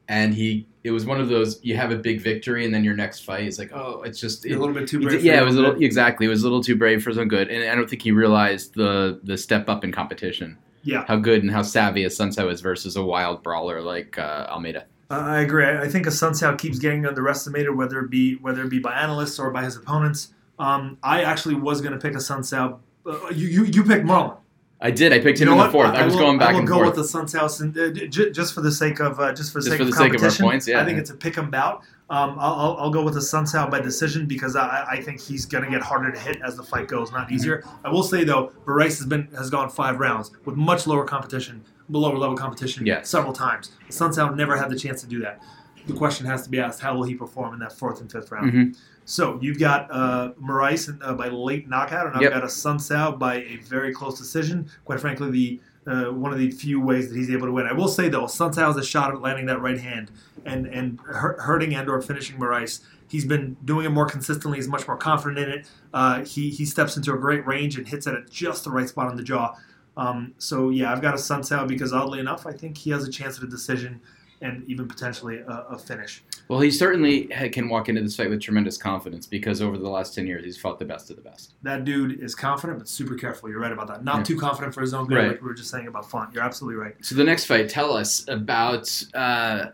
And 0.09 0.35
he, 0.35 0.67
it 0.83 0.91
was 0.91 1.07
one 1.07 1.19
of 1.19 1.29
those 1.31 1.59
you 1.63 1.77
have 1.77 1.91
a 1.91 1.97
big 1.97 2.21
victory, 2.21 2.65
and 2.67 2.75
then 2.75 2.85
your 2.85 2.95
next 2.95 3.21
fight 3.21 3.47
is 3.47 3.59
like, 3.59 3.73
oh, 3.73 4.03
it's 4.03 4.21
just 4.21 4.45
a 4.45 4.51
little 4.51 4.75
bit 4.75 4.87
too 4.87 5.01
brave. 5.01 5.13
did- 5.13 5.23
yeah, 5.25 5.41
it 5.41 5.45
was 5.45 5.57
a 5.57 5.61
little 5.63 5.83
exactly. 5.83 6.27
It 6.27 6.29
was 6.29 6.43
a 6.43 6.45
little 6.45 6.63
too 6.63 6.77
brave 6.77 7.03
for 7.03 7.09
his 7.11 7.19
own 7.19 7.29
good, 7.29 7.49
and 7.49 7.71
I 7.71 7.75
don't 7.75 7.89
think 7.89 8.03
he 8.03 8.13
realized 8.13 8.75
the 8.75 9.19
the 9.23 9.39
step 9.39 9.69
up 9.71 9.83
in 9.83 9.93
competition, 9.93 10.59
Yeah, 10.83 11.05
how 11.09 11.17
good 11.17 11.43
and 11.43 11.51
how 11.51 11.63
savvy 11.63 12.05
Assunção 12.05 12.53
is 12.53 12.61
versus 12.61 12.97
a 12.97 13.03
wild 13.03 13.43
brawler 13.43 13.81
like 13.81 14.19
uh, 14.19 14.47
Almeida. 14.51 14.85
Uh, 15.11 15.15
I 15.15 15.41
agree. 15.41 15.67
I 15.67 15.89
think 15.89 16.07
Assunção 16.07 16.59
keeps 16.59 16.79
getting 16.79 17.07
underestimated, 17.07 17.75
whether 17.75 18.01
it 18.01 18.11
be 18.11 18.35
whether 18.37 18.63
it 18.63 18.69
be 18.69 18.79
by 18.79 18.93
analysts 18.93 19.39
or 19.39 19.51
by 19.51 19.65
his 19.65 19.77
opponents. 19.77 20.35
Um, 20.59 20.99
I 21.03 21.23
actually 21.23 21.55
was 21.55 21.81
going 21.81 21.93
to 21.95 21.99
pick 21.99 22.13
Assunção. 22.13 22.79
Uh, 23.07 23.29
you, 23.33 23.49
you 23.49 23.65
you 23.65 23.85
picked 23.85 24.05
Marlon. 24.05 24.37
I 24.85 24.91
did. 24.91 25.15
I 25.15 25.19
picked 25.19 25.41
You 25.41 25.47
him 25.47 25.57
know 25.57 25.61
in 25.63 25.67
the 25.67 25.73
fourth. 25.73 25.91
I, 25.93 26.05
was 26.05 26.15
will, 26.15 26.21
going 26.21 26.39
back 26.39 26.51
I 26.51 26.53
will 26.53 26.59
and 26.61 26.69
go 26.69 26.75
forth. 26.75 26.89
with 26.89 26.97
the 26.97 27.05
Suns 27.05 27.33
house, 27.33 27.61
and 27.61 27.77
uh, 27.77 27.89
j- 27.91 28.31
just 28.31 28.53
for 28.53 28.61
the 28.61 28.71
sake 28.71 29.01
of 29.01 29.19
uh, 29.19 29.33
just 29.33 29.51
for 29.51 29.61
the 29.63 29.71
Just 29.71 29.79
sake 29.79 29.81
for 29.81 29.89
of 29.89 29.95
sake 29.95 30.09
of 30.09 30.15
our 30.17 30.19
competition. 30.19 30.45
points, 30.45 30.69
yeah. 30.69 30.81
I 30.83 30.85
think 30.85 30.99
it's 30.99 31.09
a 31.11 31.15
pick 31.15 31.39
'em 31.39 31.51
bout. 31.51 31.83
Um, 32.11 32.37
I'll, 32.39 32.77
I'll, 32.79 32.91
go 32.91 33.03
with 33.03 33.15
the 33.15 33.23
Suns 33.23 33.51
house 33.51 33.71
by 33.71 33.81
decision 33.81 34.27
because 34.27 34.57
I, 34.57 34.85
I 34.91 35.01
think 35.01 35.23
he's 35.23 35.47
going 35.47 35.65
to 35.65 35.71
get 35.71 35.81
harder 35.81 36.13
to 36.13 36.19
hit 36.21 36.37
as 36.45 36.55
the 36.55 36.63
fight 36.63 36.87
goes, 36.87 37.11
not 37.11 37.27
Mm-hmm. 37.29 37.35
easier. 37.35 37.65
I 37.83 37.89
will 37.91 38.03
say 38.03 38.25
though, 38.25 38.53
Bryce 38.67 38.99
has 38.99 39.07
been 39.07 39.27
has 39.35 39.49
gone 39.49 39.71
five 39.71 39.99
rounds 39.99 40.31
with 40.45 40.55
much 40.55 40.87
lower 40.87 41.07
competition, 41.07 41.65
lower 41.89 42.19
level 42.19 42.37
competition, 42.37 42.85
Yes. 42.85 43.09
several 43.09 43.33
times. 43.33 43.71
The 43.87 43.93
Suns 43.95 44.19
house 44.19 44.37
never 44.37 44.55
had 44.55 44.69
the 44.71 44.79
chance 44.79 45.01
to 45.01 45.07
do 45.09 45.19
that. 45.21 45.41
The 45.87 45.95
question 45.95 46.27
has 46.27 46.43
to 46.43 46.51
be 46.51 46.61
asked: 46.61 46.81
How 46.81 46.95
will 46.95 47.05
he 47.05 47.15
perform 47.15 47.55
in 47.55 47.61
that 47.61 47.73
fourth 47.73 48.03
and 48.03 48.13
fifth 48.13 48.31
round? 48.31 48.53
Mhm. 48.53 48.77
So 49.05 49.39
you've 49.43 49.59
got 49.59 49.91
uh, 49.91 50.33
Moraes 50.43 50.97
uh, 51.03 51.15
by 51.15 51.29
late 51.29 51.69
knockout, 51.69 52.07
and 52.07 52.17
I've 52.17 52.23
Yep. 52.23 52.33
got 52.33 52.43
Assunção 52.45 53.19
by 53.19 53.37
a 53.37 53.57
very 53.69 53.93
close 53.93 54.19
decision. 54.19 54.67
Quite 54.85 55.01
frankly, 55.01 55.31
the 55.31 55.61
uh, 55.87 56.05
one 56.07 56.33
of 56.33 56.39
the 56.39 56.51
few 56.51 56.81
ways 56.81 57.11
that 57.11 57.15
he's 57.17 57.31
able 57.31 57.47
to 57.47 57.53
win. 57.53 57.67
I 57.67 57.73
will 57.75 57.89
say 57.89 58.09
though, 58.09 58.27
Sun 58.27 58.55
Sao 58.55 58.69
has 58.69 58.77
a 58.79 58.83
shot 58.83 59.13
at 59.13 59.21
landing 59.21 59.45
that 59.47 59.61
right 59.61 59.79
hand 59.79 60.11
and 60.47 60.67
and 60.67 60.99
hurting 61.01 61.75
and 61.75 61.89
or 61.91 62.01
finishing 62.01 62.39
Moraes. 62.39 62.81
He's 63.07 63.27
been 63.27 63.57
doing 63.67 63.85
it 63.85 63.91
more 63.91 64.07
consistently. 64.07 64.57
He's 64.57 64.67
much 64.69 64.89
more 64.89 64.97
confident 64.97 65.39
in 65.47 65.51
it. 65.59 65.67
Uh, 65.93 66.25
he 66.25 66.49
he 66.49 66.65
steps 66.65 66.97
into 66.97 67.13
a 67.13 67.19
great 67.19 67.47
range 67.47 67.77
and 67.77 67.87
hits 67.87 68.07
it 68.07 68.15
at 68.15 68.31
just 68.31 68.65
the 68.65 68.71
right 68.71 68.89
spot 68.89 69.09
on 69.09 69.17
the 69.17 69.23
jaw. 69.23 69.55
Um, 69.99 70.33
so 70.39 70.71
yeah, 70.71 70.91
I've 70.91 71.03
got 71.03 71.15
Assunção 71.15 71.69
because 71.69 71.93
oddly 71.93 72.19
enough, 72.19 72.47
I 72.47 72.53
think 72.53 72.79
he 72.79 72.91
has 72.91 73.07
a 73.07 73.11
chance 73.11 73.37
at 73.37 73.45
a 73.45 73.47
decision 73.47 74.01
and 74.41 74.65
even 74.67 74.89
potentially 74.89 75.39
a, 75.41 75.67
a 75.71 75.79
finish. 75.79 76.23
Well, 76.49 76.61
he 76.61 76.71
certainly 76.71 77.27
can 77.53 77.69
walk 77.71 77.89
into 77.89 78.03
this 78.03 78.17
fight 78.17 78.29
with 78.29 78.41
tremendous 78.41 78.77
confidence 78.77 79.27
because 79.27 79.63
over 79.63 79.79
the 79.79 79.89
last 79.89 80.15
10 80.15 80.27
years, 80.27 80.45
he's 80.45 80.59
fought 80.59 80.79
the 80.79 80.85
best 80.85 81.09
of 81.11 81.17
the 81.17 81.23
best. 81.23 81.55
that 81.63 81.85
dude 81.85 82.21
is 82.21 82.35
confident 82.35 82.79
but 82.79 82.87
super 82.89 83.15
careful. 83.15 83.49
You're 83.49 83.61
right 83.61 83.73
about 83.73 83.89
that. 83.89 84.05
Not 84.05 84.19
Yeah. 84.19 84.23
too 84.25 84.37
confident 84.39 84.75
for 84.75 84.83
his 84.83 84.93
own 84.93 85.07
good, 85.07 85.15
Right. 85.17 85.29
like 85.29 85.41
we 85.43 85.49
were 85.49 85.55
just 85.55 85.71
saying 85.71 85.87
about 85.87 86.11
Font. 86.11 86.35
You're 86.35 86.43
absolutely 86.45 86.79
right. 86.81 86.95
So 87.01 87.15
the 87.15 87.25
next 87.25 87.47
fight, 87.47 87.69
tell 87.71 87.97
us 87.97 88.27
about 88.29 89.05
uh, 89.15 89.67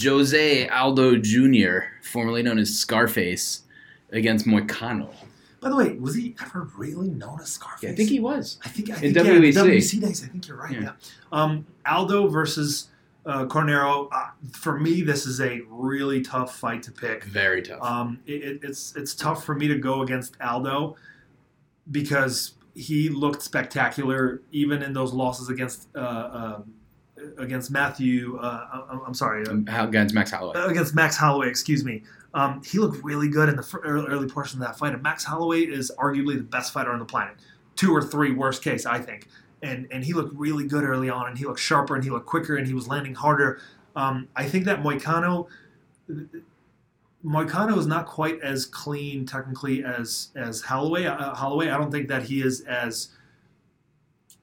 Jose 0.00 0.68
Aldo 0.68 1.16
Jr., 1.16 1.78
formerly 2.02 2.42
known 2.42 2.58
as 2.58 2.72
Scarface, 2.78 3.62
against 4.12 4.46
Moicano. 4.46 5.08
By 5.60 5.70
the 5.70 5.76
way, 5.76 5.92
was 5.94 6.14
he 6.14 6.34
ever 6.44 6.68
really 6.76 7.08
known 7.08 7.40
as 7.40 7.48
Scarface? 7.50 7.82
Yeah, 7.82 7.90
I 7.90 7.94
think 7.94 8.08
he 8.10 8.20
was. 8.20 8.58
I 8.64 8.68
think 8.68 8.90
I 8.90 8.94
in 8.94 9.00
think, 9.14 9.16
yeah, 9.16 9.22
the 9.22 9.30
WEC. 9.40 9.54
WC 9.54 10.00
days. 10.00 10.24
I 10.24 10.26
think 10.28 10.46
you're 10.48 10.56
right. 10.56 10.72
Yeah. 10.72 10.80
Yeah. 10.80 10.92
Um, 11.32 11.66
Aldo 11.86 12.28
versus 12.28 12.88
uh, 13.26 13.44
Carneiro. 13.46 14.08
Uh, 14.12 14.28
for 14.52 14.78
me, 14.78 15.02
this 15.02 15.26
is 15.26 15.40
a 15.40 15.60
really 15.68 16.20
tough 16.22 16.56
fight 16.58 16.82
to 16.84 16.92
pick. 16.92 17.24
Very 17.24 17.62
tough. 17.62 17.82
Um, 17.82 18.20
it, 18.26 18.42
it- 18.42 18.60
it's 18.64 18.94
it's 18.96 19.14
tough 19.14 19.44
for 19.44 19.54
me 19.54 19.68
to 19.68 19.78
go 19.78 20.02
against 20.02 20.36
Aldo 20.40 20.96
because 21.90 22.54
he 22.74 23.08
looked 23.08 23.42
spectacular 23.42 24.40
even 24.50 24.82
in 24.82 24.92
those 24.92 25.12
losses 25.12 25.48
against 25.48 25.88
uh, 25.96 26.54
um 26.58 26.74
against 27.38 27.70
Matthew. 27.70 28.36
Uh, 28.38 28.84
I'm, 28.90 29.00
I'm 29.08 29.14
sorry. 29.14 29.46
Uh, 29.46 29.50
Um, 29.52 29.66
against 29.68 30.14
Max 30.14 30.30
Holloway. 30.32 30.58
against 30.70 30.94
Max 30.94 31.16
Holloway, 31.16 31.48
excuse 31.48 31.84
me. 31.84 32.02
Um, 32.34 32.62
he 32.64 32.78
looked 32.78 33.04
really 33.04 33.28
good 33.28 33.48
in 33.48 33.56
the 33.56 33.78
early 33.84 34.26
portion 34.26 34.60
of 34.60 34.66
that 34.66 34.76
fight. 34.78 34.94
And 34.94 35.02
Max 35.02 35.22
Holloway 35.22 35.60
is 35.60 35.92
arguably 35.98 36.36
the 36.38 36.42
best 36.42 36.72
fighter 36.72 36.90
on 36.90 36.98
the 36.98 37.04
planet, 37.04 37.36
two 37.76 37.94
or 37.94 38.02
three 38.02 38.32
worst 38.32 38.62
case, 38.64 38.86
I 38.86 38.98
think. 38.98 39.28
And 39.62 39.86
and 39.90 40.04
he 40.04 40.12
looked 40.12 40.34
really 40.34 40.66
good 40.66 40.84
early 40.84 41.08
on, 41.08 41.28
and 41.28 41.38
he 41.38 41.44
looked 41.44 41.60
sharper, 41.60 41.94
and 41.94 42.02
he 42.02 42.10
looked 42.10 42.26
quicker, 42.26 42.56
and 42.56 42.66
he 42.66 42.74
was 42.74 42.88
landing 42.88 43.14
harder. 43.14 43.60
Um, 43.94 44.28
I 44.34 44.48
think 44.48 44.64
that 44.64 44.82
Moicano, 44.82 45.46
Moicano 47.24 47.78
is 47.78 47.86
not 47.86 48.06
quite 48.06 48.40
as 48.40 48.66
clean 48.66 49.26
technically 49.26 49.84
as 49.84 50.30
as 50.34 50.62
Holloway. 50.62 51.04
Uh, 51.06 51.34
Holloway, 51.34 51.68
I 51.68 51.78
don't 51.78 51.92
think 51.92 52.08
that 52.08 52.24
he 52.24 52.42
is 52.42 52.62
as. 52.62 53.10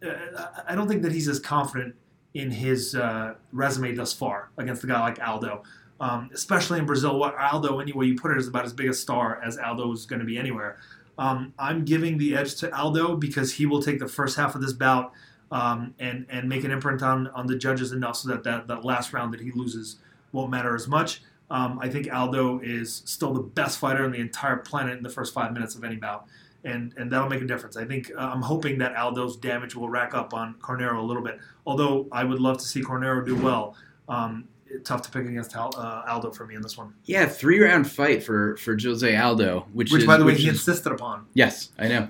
Uh, 0.05 0.45
I 0.65 0.75
don't 0.75 0.87
think 0.87 1.01
that 1.01 1.11
he's 1.11 1.27
as 1.27 1.39
confident 1.41 1.95
in 2.33 2.51
his 2.51 2.95
uh, 2.95 3.33
resume 3.51 3.93
thus 3.95 4.13
far 4.13 4.51
against 4.57 4.83
a 4.83 4.87
guy 4.87 5.01
like 5.01 5.19
Aldo, 5.19 5.63
um, 5.99 6.29
especially 6.33 6.79
in 6.79 6.85
Brazil. 6.85 7.19
What 7.19 7.35
Aldo, 7.37 7.79
anyway, 7.79 8.07
you 8.07 8.15
put 8.15 8.31
it, 8.31 8.37
is 8.37 8.47
about 8.47 8.63
as 8.65 8.71
big 8.71 8.87
a 8.87 8.93
star 8.93 9.41
as 9.43 9.57
Aldo 9.57 9.91
is 9.91 10.05
going 10.05 10.19
to 10.19 10.25
be 10.25 10.37
anywhere. 10.37 10.77
Um, 11.19 11.53
I'm 11.59 11.83
giving 11.83 12.17
the 12.17 12.35
edge 12.35 12.55
to 12.55 12.73
Aldo 12.73 13.17
because 13.17 13.53
he 13.53 13.65
will 13.65 13.83
take 13.83 13.99
the 13.99 14.07
first 14.07 14.37
half 14.37 14.55
of 14.55 14.61
this 14.61 14.71
bout 14.71 15.11
um, 15.51 15.93
and 15.99 16.25
and 16.29 16.47
make 16.47 16.63
an 16.63 16.71
imprint 16.71 17.03
on 17.03 17.27
on 17.27 17.45
the 17.45 17.57
judges 17.57 17.91
enough 17.91 18.15
so 18.15 18.29
that 18.29 18.43
that, 18.45 18.67
that 18.67 18.85
last 18.85 19.11
round 19.11 19.33
that 19.33 19.41
he 19.41 19.51
loses 19.51 19.97
won't 20.31 20.49
matter 20.49 20.73
as 20.75 20.87
much. 20.87 21.21
Um, 21.51 21.77
I 21.81 21.89
think 21.89 22.11
Aldo 22.11 22.59
is 22.59 23.01
still 23.05 23.33
the 23.33 23.41
best 23.41 23.79
fighter 23.79 24.05
on 24.05 24.11
the 24.11 24.19
entire 24.19 24.57
planet 24.57 24.97
in 24.97 25.03
the 25.03 25.09
first 25.09 25.33
five 25.33 25.51
minutes 25.51 25.75
of 25.75 25.83
any 25.83 25.97
bout, 25.97 26.25
and 26.63 26.93
and 26.95 27.11
that'll 27.11 27.29
make 27.29 27.41
a 27.41 27.45
difference. 27.45 27.75
I 27.75 27.83
think 27.83 28.11
uh, 28.15 28.31
I'm 28.33 28.41
hoping 28.41 28.77
that 28.77 28.95
Aldo's 28.95 29.35
damage 29.35 29.75
will 29.75 29.89
rack 29.89 30.13
up 30.13 30.33
on 30.33 30.55
Carneiro 30.61 30.99
a 30.99 31.05
little 31.05 31.23
bit. 31.23 31.39
Although 31.65 32.07
I 32.13 32.23
would 32.23 32.39
love 32.39 32.59
to 32.59 32.65
see 32.65 32.81
Carneiro 32.81 33.25
do 33.25 33.35
well. 33.35 33.75
Um, 34.07 34.47
tough 34.83 35.01
to 35.03 35.11
pick 35.11 35.25
against 35.27 35.55
Al, 35.55 35.73
uh, 35.77 36.03
Aldo 36.07 36.31
for 36.31 36.45
me 36.45 36.55
in 36.55 36.61
this 36.61 36.77
one. 36.77 36.93
Yeah, 37.05 37.25
three 37.25 37.59
round 37.59 37.89
fight 37.89 38.23
for 38.23 38.55
for 38.57 38.77
Jose 38.81 39.15
Aldo, 39.15 39.67
which, 39.73 39.91
Which, 39.91 40.01
is, 40.01 40.07
by 40.07 40.17
the 40.17 40.25
way, 40.25 40.35
he 40.35 40.43
is- 40.47 40.55
insisted 40.55 40.91
upon. 40.91 41.25
Yes, 41.33 41.71
I 41.79 41.87
know. 41.87 42.09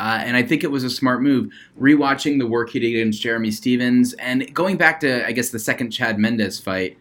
Uh, 0.00 0.20
and 0.24 0.36
I 0.36 0.44
think 0.44 0.62
it 0.62 0.70
was 0.70 0.84
a 0.84 0.90
smart 0.90 1.22
move. 1.22 1.50
Rewatching 1.80 2.38
the 2.38 2.46
work 2.46 2.70
he 2.70 2.78
did 2.78 2.90
against 2.94 3.20
Jeremy 3.20 3.50
Stephens 3.50 4.12
and 4.14 4.54
going 4.54 4.76
back 4.76 5.00
to, 5.00 5.26
I 5.26 5.32
guess, 5.32 5.50
the 5.50 5.58
second 5.58 5.90
Chad 5.90 6.20
Mendes 6.20 6.60
fight, 6.60 6.96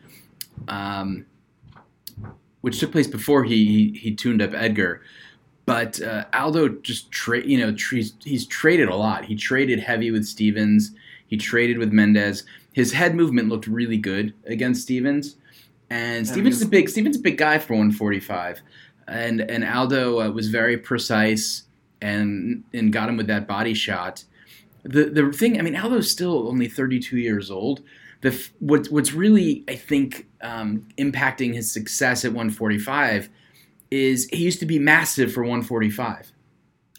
um, 0.68 1.24
which 2.62 2.80
took 2.80 2.92
place 2.92 3.06
before 3.06 3.44
he, 3.44 3.66
he, 3.92 4.00
he 4.00 4.16
tuned 4.16 4.42
up 4.42 4.54
Edgar. 4.56 5.02
But 5.68 6.02
uh, 6.02 6.26
Aldo 6.34 6.70
just, 6.82 7.12
tra- 7.12 7.46
you 7.46 7.60
know, 7.60 7.72
tra- 7.76 8.02
he's 8.24 8.48
traded 8.48 8.90
a 8.90 8.96
lot. 8.96 9.26
He 9.26 9.36
traded 9.36 9.80
heavy 9.80 10.10
with 10.10 10.26
Stephens, 10.26 10.92
he 11.28 11.38
traded 11.38 11.78
with 11.78 11.92
Mendes. 11.92 12.46
His 12.78 12.94
head 12.94 13.16
movement 13.16 13.50
looked 13.50 13.66
really 13.66 13.98
good 13.98 14.36
against 14.46 14.84
Stephens. 14.84 15.36
And 15.90 16.28
Stephens 16.28 16.58
is 16.58 16.62
a 16.62 16.68
big 16.68 16.88
Stephens 16.88 17.16
is 17.16 17.20
a 17.20 17.24
big 17.24 17.36
guy 17.36 17.58
for 17.58 17.74
145, 17.74 18.62
and 19.08 19.42
and 19.42 19.64
Aldo 19.64 20.22
uh, 20.22 20.30
was 20.30 20.50
very 20.50 20.78
precise 20.78 21.64
and 22.04 22.64
and 22.76 22.94
got 22.94 23.10
him 23.10 23.18
with 23.18 23.26
that 23.26 23.48
body 23.48 23.74
shot. 23.74 24.26
The 24.84 25.06
the 25.06 25.34
thing, 25.34 25.58
I 25.58 25.64
mean, 25.64 25.76
Aldo's 25.76 26.12
still 26.12 26.48
only 26.48 26.68
32 26.68 27.18
years 27.18 27.50
old. 27.50 27.82
The 28.22 28.48
what, 28.60 28.86
what's 28.92 29.12
really 29.12 29.64
I 29.68 29.74
think 29.74 30.28
um, 30.42 30.88
impacting 31.00 31.56
his 31.56 31.72
success 31.72 32.26
at 32.26 32.32
145 32.32 33.28
is 33.90 34.28
he 34.32 34.44
used 34.44 34.60
to 34.60 34.68
be 34.68 34.78
massive 34.78 35.34
for 35.34 35.42
145, 35.42 36.32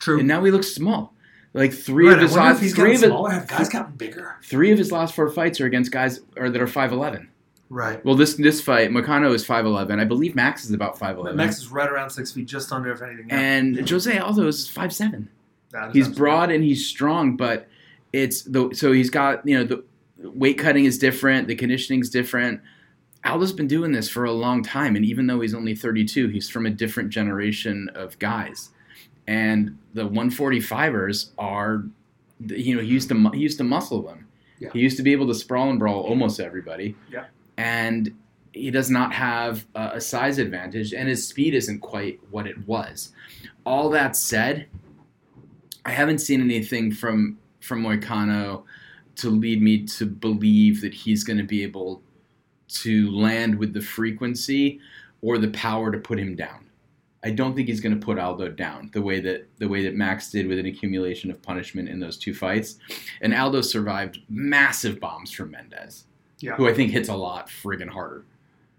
True. 0.01 0.19
and 0.19 0.27
now 0.27 0.43
he 0.43 0.51
looks 0.51 0.75
small. 0.75 1.15
Like 1.55 1.73
three 1.73 2.07
Right, 2.09 2.17
of 2.17 2.21
his 2.23 2.37
last 2.37 2.59
three 2.61 2.95
of 2.95 3.01
his, 3.01 3.11
smaller. 3.11 3.31
Have 3.31 3.47
guys 3.47 3.69
gotten 3.69 3.93
bigger? 3.95 4.37
three 4.43 4.71
of 4.71 4.79
his 4.79 4.93
last 4.93 5.15
four 5.15 5.31
fights 5.31 5.61
are 5.61 5.67
against 5.67 5.91
guys 5.91 6.21
or 6.37 6.51
that 6.51 6.61
are 6.61 6.67
5'11. 6.67 7.27
Right. 7.71 8.03
Well, 8.05 8.15
this 8.15 8.35
this 8.35 8.61
fight, 8.63 8.91
Moicano 8.91 9.35
is 9.35 9.47
5'11. 9.47 9.99
I 10.01 10.05
believe 10.05 10.35
Max 10.35 10.65
is 10.65 10.73
about 10.73 10.99
5'11. 10.99 11.35
Max 11.35 11.59
is 11.59 11.69
right 11.69 11.89
around 11.91 12.11
six 12.11 12.33
feet, 12.33 12.47
just 12.47 12.73
under, 12.73 12.93
if 12.93 13.03
anything. 13.03 13.29
Yeah. 13.29 13.39
and 13.39 13.89
Jose 13.91 14.17
Aldo 14.19 14.47
is 14.47 14.69
5'7. 14.69 15.27
That 15.71 15.89
is 15.89 15.95
He's 15.95 16.07
absolutely- 16.07 16.15
broad 16.19 16.51
and 16.51 16.65
he's 16.65 16.87
strong, 16.87 17.37
but 17.37 17.69
it's 18.13 18.43
the 18.43 18.71
so 18.75 18.93
he's 18.93 19.11
got 19.11 19.47
you 19.47 19.59
know 19.59 19.65
the 19.65 19.85
weight 20.31 20.59
cutting 20.59 20.85
is 20.87 20.99
different, 20.99 21.47
the 21.49 21.55
conditioning's 21.57 22.09
different. 22.11 22.61
Aldo's 23.25 23.53
been 23.53 23.67
doing 23.69 23.93
this 23.93 24.09
for 24.09 24.25
a 24.25 24.33
long 24.33 24.63
time, 24.63 24.97
and 24.97 25.05
even 25.05 25.27
though 25.27 25.41
he's 25.41 25.53
only 25.55 25.75
32, 25.75 26.29
he's 26.29 26.49
from 26.49 26.65
a 26.67 26.71
different 26.71 27.11
generation 27.11 27.91
of 27.95 28.19
guys. 28.19 28.71
And 29.29 29.79
the 29.93 30.09
145ers 30.09 31.33
are, 31.39 31.85
you 32.47 32.75
know, 32.75 32.83
he 32.83 32.89
used 32.89 33.11
to 33.11 33.31
he 33.31 33.41
used 33.41 33.59
to 33.59 33.65
muscle 33.65 34.01
them. 34.01 34.27
Yeah. 34.59 34.71
He 34.73 34.81
used 34.81 34.97
to 34.97 35.03
be 35.03 35.13
able 35.13 35.27
to 35.29 35.35
sprawl 35.35 35.69
and 35.69 35.79
brawl 35.79 36.01
almost 36.01 36.41
everybody. 36.41 36.97
Yeah. 37.13 37.27
And 37.59 38.17
he 38.55 38.71
does 38.71 38.91
not 38.91 39.13
have 39.13 39.67
a, 39.75 39.91
a 39.97 40.01
size 40.01 40.39
advantage, 40.39 40.95
and 40.95 41.11
his 41.11 41.29
speed 41.29 41.55
isn't 41.55 41.81
quite 41.81 42.19
what 42.31 42.47
it 42.47 42.67
was. 42.67 43.13
All 43.67 43.91
that 43.91 44.17
said, 44.17 44.67
I 45.85 45.91
haven't 45.91 46.21
seen 46.21 46.41
anything 46.41 46.91
from 46.91 47.39
from 47.61 47.83
Moicano 47.83 48.65
to 49.17 49.29
lead 49.29 49.61
me 49.61 49.85
to 49.85 50.07
believe 50.07 50.81
that 50.81 50.95
he's 50.95 51.23
going 51.23 51.39
to 51.39 51.45
be 51.45 51.63
able 51.63 52.03
to 52.69 53.11
land 53.11 53.59
with 53.59 53.75
the 53.75 53.83
frequency 53.83 54.81
or 55.21 55.37
the 55.37 55.49
power 55.49 55.93
to 55.93 55.99
put 55.99 56.19
him 56.19 56.35
down. 56.35 56.68
I 57.25 57.31
don't 57.31 57.55
think 57.57 57.67
he's 57.69 57.81
going 57.81 57.99
to 57.99 58.05
put 58.05 58.19
Aldo 58.19 58.51
down 58.51 58.91
the 58.93 59.03
way 59.03 59.19
that 59.21 59.49
the 59.59 59.69
way 59.69 59.83
that 59.85 59.95
Max 59.95 60.31
did 60.31 60.47
with 60.47 60.59
an 60.59 60.67
accumulation 60.67 61.31
of 61.31 61.43
punishment 61.43 61.89
in 61.89 61.99
those 61.99 62.17
two 62.17 62.33
fights. 62.33 62.77
And 63.21 63.35
Aldo 63.35 63.63
survived 63.63 64.21
massive 64.29 65.01
bombs 65.01 65.33
from 65.33 65.51
Mendes, 65.51 66.05
Yeah. 66.39 66.55
who 66.55 66.69
I 66.69 66.75
think 66.75 66.93
hits 66.93 67.09
a 67.09 67.17
lot 67.17 67.49
friggin' 67.49 67.89
harder. 67.89 68.25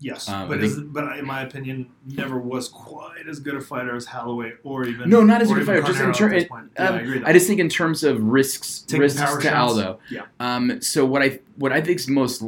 Yes, 0.02 0.30
Um, 0.30 0.48
but 0.48 0.60
I 0.60 0.62
is, 0.62 0.80
but 0.80 1.18
in 1.20 1.26
my 1.26 1.42
opinion, 1.42 1.88
never 2.08 2.40
was 2.40 2.70
quite 2.70 3.28
as 3.30 3.42
good 3.42 3.56
a 3.56 3.60
fighter 3.60 3.98
as 3.98 4.06
Holloway 4.06 4.54
or 4.64 4.86
even 4.88 5.10
No, 5.10 5.22
not 5.26 5.42
as 5.42 5.50
good 5.50 5.64
a 5.64 5.66
fighter, 5.66 5.82
just 5.82 6.00
in 6.00 6.14
ter- 6.14 6.28
at 6.28 6.32
this 6.32 6.44
it- 6.44 6.50
point. 6.50 6.72
Yeah, 6.80 6.88
um, 6.88 7.24
I. 7.26 7.30
I 7.32 7.34
just 7.34 7.48
think 7.48 7.60
in 7.60 7.68
terms 7.68 8.06
of 8.06 8.24
risks, 8.24 8.80
Taking 8.88 9.02
risks 9.02 9.20
to 9.20 9.26
shots? 9.26 9.46
Aldo. 9.48 10.00
Yeah. 10.10 10.22
Um, 10.40 10.82
so 10.82 11.06
what 11.06 11.22
I 11.22 11.40
what 11.58 11.74
I 11.74 11.82
think 11.82 12.00
is 12.00 12.08
most 12.08 12.42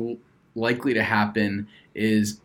likely 0.56 0.94
to 0.94 1.04
happen 1.04 1.68
is, 1.94 2.40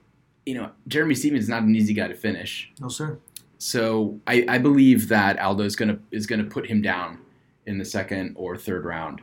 you 0.45 0.55
know, 0.55 0.71
Jeremy 0.89 1.15
Stephens 1.15 1.45
is 1.45 1.49
not 1.49 1.63
an 1.63 1.77
easy 1.77 1.95
guy 1.95 2.09
to 2.09 2.15
finish. 2.15 2.73
no, 2.81 2.89
sir. 2.89 3.21
So 3.59 4.21
I, 4.27 4.45
I 4.49 4.59
believe 4.59 5.09
that 5.09 5.39
Aldo 5.39 5.65
is 5.65 5.77
gonna 5.77 5.99
is 6.11 6.27
gonna 6.27 6.45
put 6.45 6.67
him 6.67 6.83
down 6.83 7.19
in 7.67 7.79
the 7.79 7.85
second 7.85 8.35
or 8.37 8.57
third 8.57 8.85
round. 8.85 9.23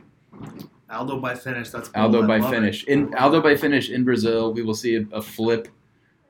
Aldo 0.90 1.18
by 1.20 1.34
finish. 1.34 1.70
That's 1.70 1.90
Aldo. 1.94 2.22
I 2.22 2.26
by 2.26 2.38
love 2.38 2.52
it. 2.52 2.56
finish 2.56 2.84
in 2.84 3.14
Aldo 3.14 3.40
by 3.40 3.56
finish 3.56 3.90
in 3.90 4.04
Brazil. 4.04 4.52
We 4.52 4.62
will 4.62 4.74
see 4.74 4.96
a, 4.96 5.06
a 5.12 5.22
flip 5.22 5.68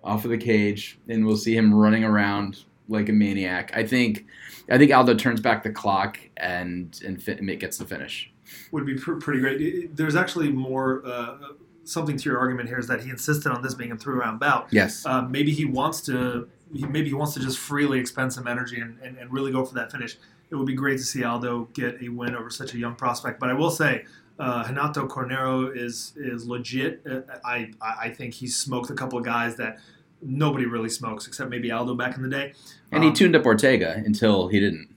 off 0.03 0.25
of 0.25 0.31
the 0.31 0.39
cage, 0.39 0.99
and 1.09 1.27
we'll 1.27 1.37
see 1.37 1.57
him 1.57 1.75
running 1.75 2.05
around 2.05 2.65
like 2.89 3.09
a 3.09 3.13
maniac. 3.13 3.71
I 3.75 3.87
think, 3.87 4.27
I 4.71 4.77
think 4.77 4.93
Aldo 4.93 5.15
turns 5.15 5.41
back 5.41 5.63
the 5.63 5.71
clock 5.71 6.19
and 6.37 6.99
and 7.05 7.23
fit, 7.23 7.45
gets 7.59 7.79
the 7.79 7.87
finish. 7.87 8.31
would 8.71 8.87
be 8.87 8.95
pr- 8.95 9.15
pretty 9.15 9.41
great. 9.41 9.97
There's 9.97 10.17
actually 10.17 10.51
more 10.53 11.03
uh, 11.07 11.39
something 11.85 12.17
to 12.17 12.25
your 12.29 12.39
argument 12.39 12.69
here 12.69 12.79
is 12.79 12.87
that 12.89 13.03
he 13.03 13.11
insisted 13.11 13.51
on 13.53 13.63
this 13.63 13.75
being 13.75 13.93
a 13.93 13.97
three 13.97 14.15
round 14.15 14.41
bout. 14.41 14.69
Yes, 14.71 15.05
Uh, 15.07 15.23
maybe 15.23 15.53
he 15.53 15.65
wants 15.65 16.01
to. 16.03 16.49
He, 16.73 16.85
maybe 16.87 17.09
he 17.09 17.15
wants 17.15 17.35
to 17.35 17.41
just 17.41 17.59
freely 17.59 18.01
expend 18.01 18.33
some 18.33 18.49
energy 18.49 18.81
and, 18.81 18.99
and, 19.03 19.17
and 19.19 19.33
really 19.33 19.53
go 19.53 19.65
for 19.65 19.75
that 19.75 19.93
finish. 19.93 20.17
It 20.51 20.57
would 20.57 20.67
be 20.67 20.75
great 20.75 20.99
to 20.99 21.05
see 21.05 21.23
Aldo 21.23 21.69
get 21.73 22.03
a 22.03 22.09
win 22.09 22.35
over 22.35 22.51
such 22.51 22.75
a 22.75 22.79
young 22.79 22.95
prospect. 22.97 23.39
But 23.39 23.51
I 23.51 23.55
will 23.55 23.71
say, 23.71 24.05
uh, 24.39 24.65
Renato 24.67 25.07
Carneiro 25.07 25.75
is 25.77 26.13
is 26.17 26.47
legit. 26.47 27.03
Uh, 27.09 27.21
I 27.45 27.71
I 27.81 28.09
think 28.11 28.35
he 28.35 28.47
smoked 28.49 28.91
a 28.91 28.95
couple 28.95 29.19
of 29.19 29.25
guys 29.25 29.57
that 29.57 29.79
nobody 30.23 30.65
really 30.67 30.89
smokes 30.89 31.27
except 31.27 31.51
maybe 31.51 31.71
Aldo 31.71 31.95
back 31.95 32.17
in 32.17 32.23
the 32.23 32.29
day. 32.31 32.55
and 32.91 33.03
he 33.05 33.11
Um, 33.11 33.15
tuned 33.15 33.37
up 33.37 33.45
Ortega 33.45 34.03
until 34.05 34.49
he 34.49 34.59
didn't. 34.59 34.89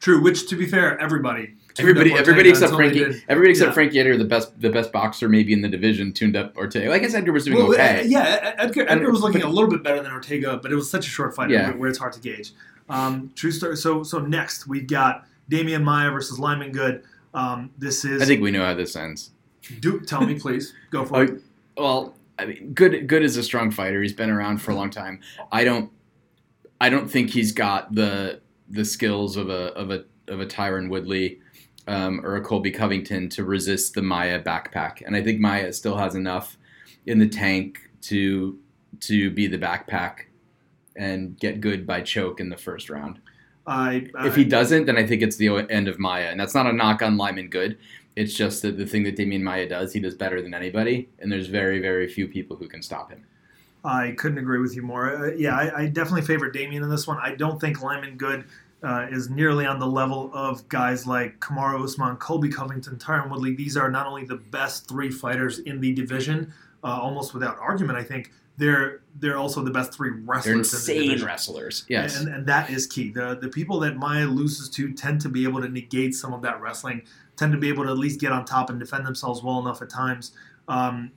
True, 0.00 0.22
which 0.22 0.48
to 0.48 0.56
be 0.56 0.66
fair, 0.66 0.98
everybody. 1.00 1.55
Everybody, 1.78 2.12
everybody 2.14 2.50
except 2.50 2.74
Frankie, 2.74 3.04
everybody 3.28 3.50
except 3.50 3.68
Yeah. 3.70 3.74
Frankie 3.74 3.98
Edgar, 4.00 4.16
the 4.16 4.24
best, 4.24 4.58
the 4.60 4.70
best 4.70 4.92
boxer 4.92 5.28
maybe 5.28 5.52
in 5.52 5.60
the 5.62 5.68
division, 5.68 6.12
tuned 6.12 6.36
up 6.36 6.56
Ortega. 6.56 6.92
I 6.92 6.98
guess 6.98 7.14
Edgar 7.14 7.32
was 7.32 7.44
doing 7.44 7.58
Well, 7.58 7.72
okay. 7.74 8.00
uh, 8.00 8.02
yeah, 8.04 8.54
Edgar, 8.58 8.86
Edgar 8.88 9.10
was 9.10 9.20
looking 9.22 9.42
a 9.42 9.48
little 9.48 9.68
bit 9.70 9.82
better 9.82 10.02
than 10.02 10.12
Ortega, 10.12 10.58
but 10.62 10.72
it 10.72 10.74
was 10.74 10.90
such 10.90 11.06
a 11.06 11.10
short 11.10 11.34
fight 11.34 11.50
Yeah. 11.50 11.72
where, 11.72 11.88
it's 11.88 11.98
hard 11.98 12.12
to 12.14 12.20
gauge. 12.20 12.52
Um, 12.88 13.30
true 13.34 13.50
story. 13.50 13.76
So, 13.76 14.02
so 14.02 14.20
next 14.20 14.66
we've 14.66 14.86
got 14.86 15.26
Demian 15.50 15.82
Maia 15.82 16.10
versus 16.10 16.38
Lyman 16.38 16.72
Good. 16.72 17.02
Um, 17.34 17.70
this 17.76 18.04
is. 18.04 18.22
I 18.22 18.24
think 18.24 18.40
we 18.42 18.50
know 18.50 18.64
how 18.64 18.74
this 18.74 18.96
ends. 18.96 19.30
Do 19.80 20.00
tell 20.00 20.24
me, 20.24 20.38
please. 20.38 20.72
Go 20.90 21.04
for 21.04 21.16
Oh, 21.18 21.20
it. 21.22 21.42
Well, 21.76 22.14
I 22.38 22.46
mean, 22.46 22.72
good. 22.72 23.06
Good 23.08 23.22
is 23.22 23.36
a 23.36 23.42
strong 23.42 23.70
fighter. 23.70 24.00
He's 24.02 24.12
been 24.12 24.30
around 24.30 24.58
for 24.62 24.70
a 24.70 24.74
long 24.74 24.90
time. 24.90 25.20
I 25.52 25.64
don't. 25.64 25.90
I 26.80 26.88
don't 26.90 27.10
think 27.10 27.30
he's 27.30 27.52
got 27.52 27.94
the 27.94 28.40
the 28.70 28.84
skills 28.84 29.36
of 29.36 29.48
a 29.50 29.72
of 29.74 29.90
a 29.90 30.04
of 30.28 30.40
a 30.40 30.46
Tyron 30.46 30.88
Woodley 30.88 31.40
um, 31.86 32.24
or 32.24 32.36
a 32.36 32.40
Colby 32.40 32.70
Covington 32.70 33.28
to 33.30 33.44
resist 33.44 33.94
the 33.94 34.02
Maia 34.02 34.42
backpack. 34.42 35.02
And 35.04 35.14
I 35.16 35.22
think 35.22 35.40
Maia 35.40 35.72
still 35.72 35.96
has 35.96 36.14
enough 36.14 36.58
in 37.06 37.18
the 37.18 37.28
tank 37.28 37.78
to 38.02 38.58
to 39.00 39.30
be 39.30 39.46
the 39.46 39.58
backpack 39.58 40.20
and 40.96 41.38
get 41.38 41.60
good 41.60 41.86
by 41.86 42.00
choke 42.00 42.40
in 42.40 42.48
the 42.48 42.56
first 42.56 42.88
round. 42.88 43.20
I, 43.66 44.08
I, 44.14 44.26
If 44.26 44.36
he 44.36 44.44
doesn't, 44.44 44.86
then 44.86 44.96
I 44.96 45.06
think 45.06 45.22
it's 45.22 45.36
the 45.36 45.66
end 45.70 45.88
of 45.88 45.98
Maia. 45.98 46.26
And 46.26 46.40
that's 46.40 46.54
not 46.54 46.66
a 46.66 46.72
knock 46.72 47.02
on 47.02 47.16
Lyman 47.16 47.48
Good. 47.48 47.78
It's 48.14 48.32
just 48.32 48.62
that 48.62 48.78
the 48.78 48.86
thing 48.86 49.02
that 49.04 49.16
Demian 49.16 49.42
Maia 49.42 49.68
does, 49.68 49.92
he 49.92 50.00
does 50.00 50.14
better 50.14 50.40
than 50.40 50.54
anybody. 50.54 51.10
And 51.18 51.30
there's 51.30 51.48
very, 51.48 51.80
very 51.80 52.08
few 52.08 52.28
people 52.28 52.56
who 52.56 52.68
can 52.68 52.80
stop 52.80 53.10
him. 53.10 53.24
I 53.84 54.12
couldn't 54.12 54.38
agree 54.38 54.60
with 54.60 54.74
you 54.74 54.82
more. 54.82 55.14
Uh, 55.14 55.32
yeah, 55.36 55.54
I, 55.54 55.82
I 55.82 55.86
definitely 55.86 56.22
favor 56.22 56.50
Demian 56.50 56.82
in 56.82 56.88
this 56.88 57.06
one. 57.06 57.18
I 57.18 57.34
don't 57.34 57.60
think 57.60 57.82
Lyman 57.82 58.16
Good 58.16 58.44
uh, 58.82 59.06
is 59.10 59.30
nearly 59.30 59.66
on 59.66 59.78
the 59.78 59.86
level 59.86 60.30
of 60.34 60.68
guys 60.68 61.06
like 61.06 61.40
Kamaru 61.40 61.82
Usman, 61.82 62.16
Colby 62.16 62.48
Covington, 62.48 62.96
Tyron 62.96 63.30
Woodley. 63.30 63.54
These 63.54 63.76
are 63.76 63.90
not 63.90 64.06
only 64.06 64.24
the 64.24 64.36
best 64.36 64.88
three 64.88 65.10
fighters 65.10 65.60
in 65.60 65.80
the 65.80 65.92
division, 65.92 66.52
uh, 66.84 66.98
almost 67.00 67.34
without 67.34 67.58
argument. 67.58 67.98
I 67.98 68.02
think 68.02 68.30
they're 68.58 69.00
they're 69.18 69.38
also 69.38 69.62
the 69.62 69.70
best 69.70 69.92
three 69.92 70.10
wrestlers. 70.10 70.44
They're 70.44 70.52
in 70.52 70.58
the 70.58 70.64
insane 70.64 71.08
division. 71.08 71.26
wrestlers. 71.26 71.84
Yes. 71.88 72.20
And, 72.20 72.28
and 72.28 72.46
that 72.46 72.70
is 72.70 72.86
key. 72.86 73.10
The 73.10 73.36
the 73.40 73.48
people 73.48 73.80
that 73.80 73.96
Maia 73.96 74.26
loses 74.26 74.68
to 74.70 74.92
tend 74.92 75.20
to 75.22 75.28
be 75.28 75.44
able 75.44 75.60
to 75.62 75.68
negate 75.68 76.14
some 76.14 76.32
of 76.32 76.42
that 76.42 76.60
wrestling, 76.60 77.02
tend 77.36 77.52
to 77.52 77.58
be 77.58 77.68
able 77.68 77.84
to 77.84 77.90
at 77.90 77.98
least 77.98 78.20
get 78.20 78.32
on 78.32 78.44
top 78.44 78.70
and 78.70 78.78
defend 78.78 79.06
themselves 79.06 79.42
well 79.42 79.58
enough 79.58 79.82
at 79.82 79.90
times. 79.90 80.32
Um, 80.68 81.12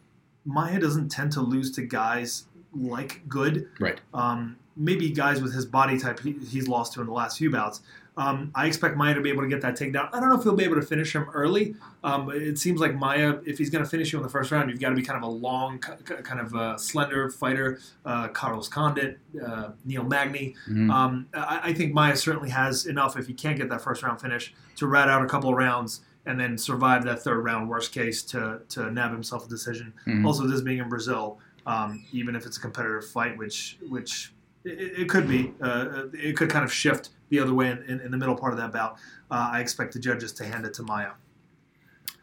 Maia 0.46 0.80
doesn't 0.80 1.10
tend 1.10 1.32
to 1.34 1.42
lose 1.42 1.72
to 1.72 1.82
guys 1.82 2.46
like 2.74 3.28
Good. 3.28 3.70
Right. 3.80 4.00
Um, 4.14 4.58
maybe 4.80 5.10
guys 5.12 5.42
with 5.42 5.54
his 5.54 5.66
body 5.66 6.00
type 6.00 6.20
he, 6.22 6.32
he's 6.50 6.68
lost 6.68 6.94
to 6.94 7.02
in 7.02 7.06
the 7.08 7.14
last 7.14 7.38
few 7.38 7.52
bouts. 7.52 7.82
Um, 8.18 8.52
I 8.54 8.66
expect 8.68 8.98
Maia 8.98 9.14
to 9.14 9.22
be 9.22 9.30
able 9.30 9.44
to 9.44 9.48
get 9.48 9.62
that 9.62 9.78
takedown. 9.78 10.10
I 10.12 10.20
don't 10.20 10.28
know 10.30 10.38
if 10.38 10.44
he'll 10.44 10.56
be 10.56 10.66
able 10.66 10.76
to 10.76 10.82
finish 10.82 11.16
him 11.16 11.30
early. 11.34 11.76
Um, 12.04 12.30
it 12.32 12.58
seems 12.58 12.82
like 12.82 12.94
Maia, 12.96 13.36
if 13.46 13.58
he's 13.58 13.70
going 13.70 13.84
to 13.84 13.90
finish 13.90 14.12
you 14.12 14.20
in 14.20 14.24
the 14.24 14.30
first 14.30 14.52
round, 14.52 14.70
you've 14.70 14.80
got 14.82 14.90
to 14.90 14.96
be 14.96 15.04
kind 15.04 15.16
of 15.16 15.24
a 15.24 15.32
long, 15.32 15.80
kind 15.80 16.40
of 16.42 16.54
uh, 16.54 16.78
slender 16.78 17.30
fighter. 17.30 17.80
Uh, 18.06 18.28
Carlos 18.30 18.68
Condit, 18.68 19.20
uh, 19.46 19.70
Neil 19.86 20.04
Magny. 20.04 20.54
Mhm. 20.70 20.92
Um, 20.92 21.28
I, 21.34 21.60
I 21.66 21.74
think 21.74 21.94
Maia 21.94 22.16
certainly 22.18 22.50
has 22.50 22.88
enough 22.88 23.18
if 23.18 23.28
he 23.28 23.34
can't 23.34 23.58
get 23.58 23.70
that 23.70 23.82
first 23.82 24.04
round 24.04 24.20
finish 24.20 24.54
to 24.78 24.88
rat 24.88 25.08
out 25.08 25.24
a 25.24 25.28
couple 25.28 25.50
of 25.50 25.56
rounds 25.56 26.02
and 26.26 26.38
then 26.38 26.58
survive 26.58 27.06
that 27.06 27.22
third 27.24 27.40
round. 27.40 27.70
Worst 27.70 27.94
case 27.94 28.22
to 28.24 28.60
to 28.70 28.92
nab 28.92 29.12
himself 29.12 29.46
a 29.46 29.50
decision. 29.50 29.94
Mhm. 30.06 30.26
Also, 30.26 30.46
this 30.46 30.60
being 30.60 30.80
in 30.80 30.90
Brazil, 30.90 31.40
um, 31.66 32.04
even 32.12 32.36
if 32.36 32.46
it's 32.46 32.58
a 32.58 32.62
competitive 32.62 33.06
fight, 33.10 33.38
which 33.38 33.78
which 33.88 34.34
it, 34.64 35.02
it 35.02 35.10
could 35.10 35.28
be, 35.28 35.54
uh, 35.62 36.04
it 36.14 36.36
could 36.36 36.50
kind 36.50 36.64
of 36.66 36.72
shift 36.74 37.10
the 37.30 37.40
other 37.40 37.54
way 37.54 37.70
in, 37.70 37.78
in, 37.84 38.00
in 38.02 38.12
the 38.12 38.18
middle 38.18 38.36
part 38.36 38.54
of 38.54 38.60
that 38.60 38.72
bout. 38.72 38.94
Uh, 39.32 39.50
I 39.54 39.60
expect 39.62 39.94
the 39.94 40.00
judges 40.00 40.32
to 40.34 40.46
hand 40.46 40.66
it 40.66 40.74
to 40.76 40.84
Maia. 40.84 41.12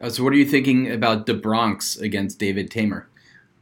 Uh, 0.01 0.11
so, 0.11 0.23
what 0.25 0.33
are 0.33 0.37
you 0.37 0.45
thinking 0.45 0.91
about 0.91 1.27
the 1.27 1.35
Bronx 1.35 1.97
against 1.97 2.39
David 2.39 2.71
Teymur? 2.71 3.05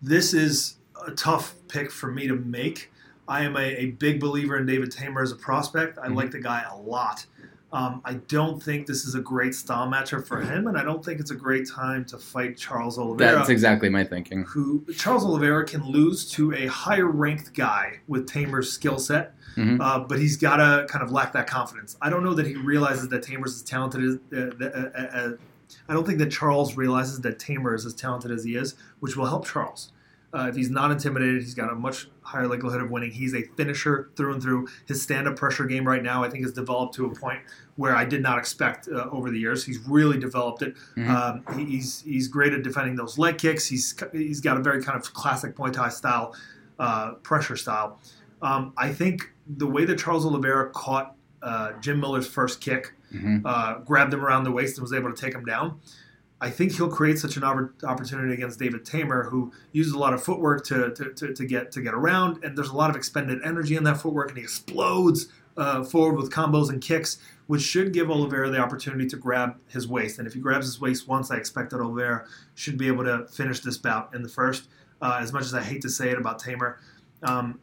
This 0.02 0.34
is 0.34 0.76
a 1.06 1.12
tough 1.12 1.54
pick 1.68 1.90
for 1.90 2.10
me 2.10 2.26
to 2.26 2.34
make. 2.34 2.90
I 3.28 3.42
am 3.44 3.56
a, 3.56 3.60
a 3.60 3.86
big 3.92 4.20
believer 4.20 4.56
in 4.56 4.66
David 4.66 4.90
Teymur 4.90 5.22
as 5.22 5.32
a 5.32 5.36
prospect. 5.36 5.98
I 5.98 6.08
Mhm. 6.08 6.16
like 6.16 6.30
the 6.30 6.40
guy 6.40 6.64
a 6.70 6.76
lot. 6.76 7.26
Um, 7.74 8.00
I 8.04 8.14
don't 8.28 8.62
think 8.62 8.86
this 8.86 9.04
is 9.04 9.16
a 9.16 9.20
great 9.20 9.52
style 9.52 9.88
matchup 9.88 10.24
for 10.28 10.40
him, 10.40 10.68
and 10.68 10.78
I 10.78 10.84
don't 10.84 11.04
think 11.04 11.18
it's 11.18 11.32
a 11.32 11.34
great 11.34 11.68
time 11.68 12.04
to 12.04 12.16
fight 12.18 12.56
Charles 12.56 12.98
Oliveira. 13.00 13.34
That's 13.38 13.48
exactly 13.48 13.88
my 13.88 14.04
thinking. 14.04 14.44
who 14.44 14.84
Charles 14.96 15.24
Oliveira 15.24 15.66
can 15.66 15.84
lose 15.84 16.30
to 16.32 16.52
a 16.54 16.66
higher 16.66 17.06
ranked 17.08 17.52
guy 17.52 17.98
with 18.06 18.28
Teymur's 18.28 18.70
skill 18.72 18.98
set, 19.00 19.34
Mhm. 19.56 19.80
uh, 19.80 19.98
but 19.98 20.20
he's 20.20 20.36
got 20.36 20.58
to 20.58 20.86
kind 20.88 21.02
of 21.02 21.10
lack 21.10 21.32
that 21.32 21.48
confidence. 21.48 21.96
I 22.00 22.10
don't 22.10 22.22
know 22.22 22.34
that 22.34 22.46
he 22.46 22.54
realizes 22.54 23.08
that 23.08 23.24
Teymur's 23.24 23.56
as 23.56 23.62
talented 23.62 24.02
as. 24.04 24.18
Uh, 24.32 24.64
uh, 24.64 24.68
uh, 24.68 25.00
uh, 25.00 25.30
I 25.88 25.92
don't 25.94 26.06
think 26.06 26.20
that 26.20 26.30
Charles 26.30 26.76
realizes 26.76 27.22
that 27.22 27.40
Teymur 27.40 27.74
is 27.74 27.84
as 27.84 27.94
talented 27.94 28.30
as 28.30 28.44
he 28.44 28.54
is, 28.54 28.76
which 29.00 29.16
will 29.16 29.26
help 29.26 29.46
Charles. 29.48 29.90
Uh, 30.32 30.46
if 30.48 30.54
he's 30.54 30.70
not 30.70 30.92
intimidated, 30.92 31.42
he's 31.42 31.54
got 31.54 31.72
a 31.72 31.74
much 31.74 32.08
higher 32.24 32.48
likelihood 32.48 32.80
of 32.82 32.90
winning. 32.90 33.10
He's 33.12 33.34
a 33.34 33.42
finisher 33.56 34.10
through 34.16 34.32
and 34.34 34.42
through. 34.42 34.68
His 34.86 35.00
stand-up 35.02 35.36
pressure 35.36 35.64
game 35.66 35.86
right 35.86 36.02
now, 36.02 36.24
I 36.24 36.30
think, 36.30 36.42
has 36.44 36.52
developed 36.52 36.94
to 36.94 37.06
a 37.06 37.14
point 37.14 37.40
where 37.76 37.94
I 37.94 38.04
did 38.04 38.22
not 38.22 38.38
expect 38.38 38.88
uh, 38.88 39.08
over 39.12 39.30
the 39.30 39.38
years. 39.38 39.64
He's 39.64 39.78
really 39.86 40.18
developed 40.18 40.62
it. 40.62 40.74
Mhm. 40.96 41.08
Um, 41.08 41.56
he- 41.58 41.64
he's 41.76 42.00
he's 42.02 42.28
great 42.28 42.52
at 42.52 42.62
defending 42.62 42.96
those 42.96 43.18
leg 43.18 43.38
kicks. 43.38 43.66
He's 43.66 43.94
he's 44.12 44.40
got 44.40 44.56
a 44.56 44.60
very 44.60 44.82
kind 44.82 44.98
of 44.98 45.12
classic 45.14 45.56
Muay 45.56 45.72
Thai 45.72 45.88
style 45.90 46.34
uh, 46.78 47.12
pressure 47.22 47.56
style. 47.56 48.00
Um, 48.42 48.72
I 48.76 48.92
think 48.92 49.32
the 49.46 49.66
way 49.66 49.84
that 49.84 49.98
Charles 49.98 50.24
Oliveira 50.26 50.70
caught 50.70 51.14
uh, 51.42 51.72
Jim 51.80 52.00
Miller's 52.00 52.26
first 52.26 52.60
kick, 52.62 52.94
Mhm. 53.14 53.42
uh, 53.44 53.78
grabbed 53.80 54.14
him 54.14 54.24
around 54.24 54.44
the 54.44 54.50
waist 54.50 54.78
and 54.78 54.82
was 54.82 54.92
able 54.94 55.12
to 55.12 55.16
take 55.20 55.34
him 55.34 55.44
down. 55.44 55.78
I 56.40 56.50
think 56.50 56.72
he'll 56.72 56.90
create 56.90 57.18
such 57.18 57.36
an 57.36 57.44
opportunity 57.44 58.34
against 58.34 58.58
David 58.58 58.84
Teymur, 58.84 59.30
who 59.30 59.52
uses 59.72 59.92
a 59.92 59.98
lot 59.98 60.12
of 60.12 60.22
footwork 60.22 60.64
to, 60.66 60.92
to, 60.92 61.12
to, 61.14 61.32
to 61.32 61.46
get 61.46 61.72
to 61.72 61.80
get 61.80 61.94
around, 61.94 62.42
and 62.44 62.56
there's 62.56 62.68
a 62.68 62.76
lot 62.76 62.90
of 62.90 62.96
expended 62.96 63.40
energy 63.44 63.76
in 63.76 63.84
that 63.84 63.98
footwork, 63.98 64.28
and 64.28 64.38
he 64.38 64.44
explodes 64.44 65.28
uh, 65.56 65.84
forward 65.84 66.16
with 66.16 66.30
combos 66.30 66.68
and 66.68 66.82
kicks, 66.82 67.18
which 67.46 67.62
should 67.62 67.92
give 67.92 68.10
Oliveira 68.10 68.50
the 68.50 68.58
opportunity 68.58 69.06
to 69.06 69.16
grab 69.16 69.56
his 69.68 69.86
waist. 69.86 70.18
And 70.18 70.26
if 70.26 70.34
he 70.34 70.40
grabs 70.40 70.66
his 70.66 70.80
waist 70.80 71.08
once, 71.08 71.30
I 71.30 71.36
expect 71.36 71.70
that 71.70 71.80
Oliveira 71.80 72.26
should 72.54 72.76
be 72.76 72.88
able 72.88 73.04
to 73.04 73.26
finish 73.28 73.60
this 73.60 73.78
bout 73.78 74.14
in 74.14 74.22
the 74.22 74.28
first. 74.28 74.68
Uh, 75.00 75.18
as 75.20 75.32
much 75.32 75.44
as 75.44 75.54
I 75.54 75.62
hate 75.62 75.82
to 75.82 75.88
say 75.88 76.10
it 76.10 76.18
about 76.18 76.42
Teymur, 76.42 76.76
um, 77.22 77.60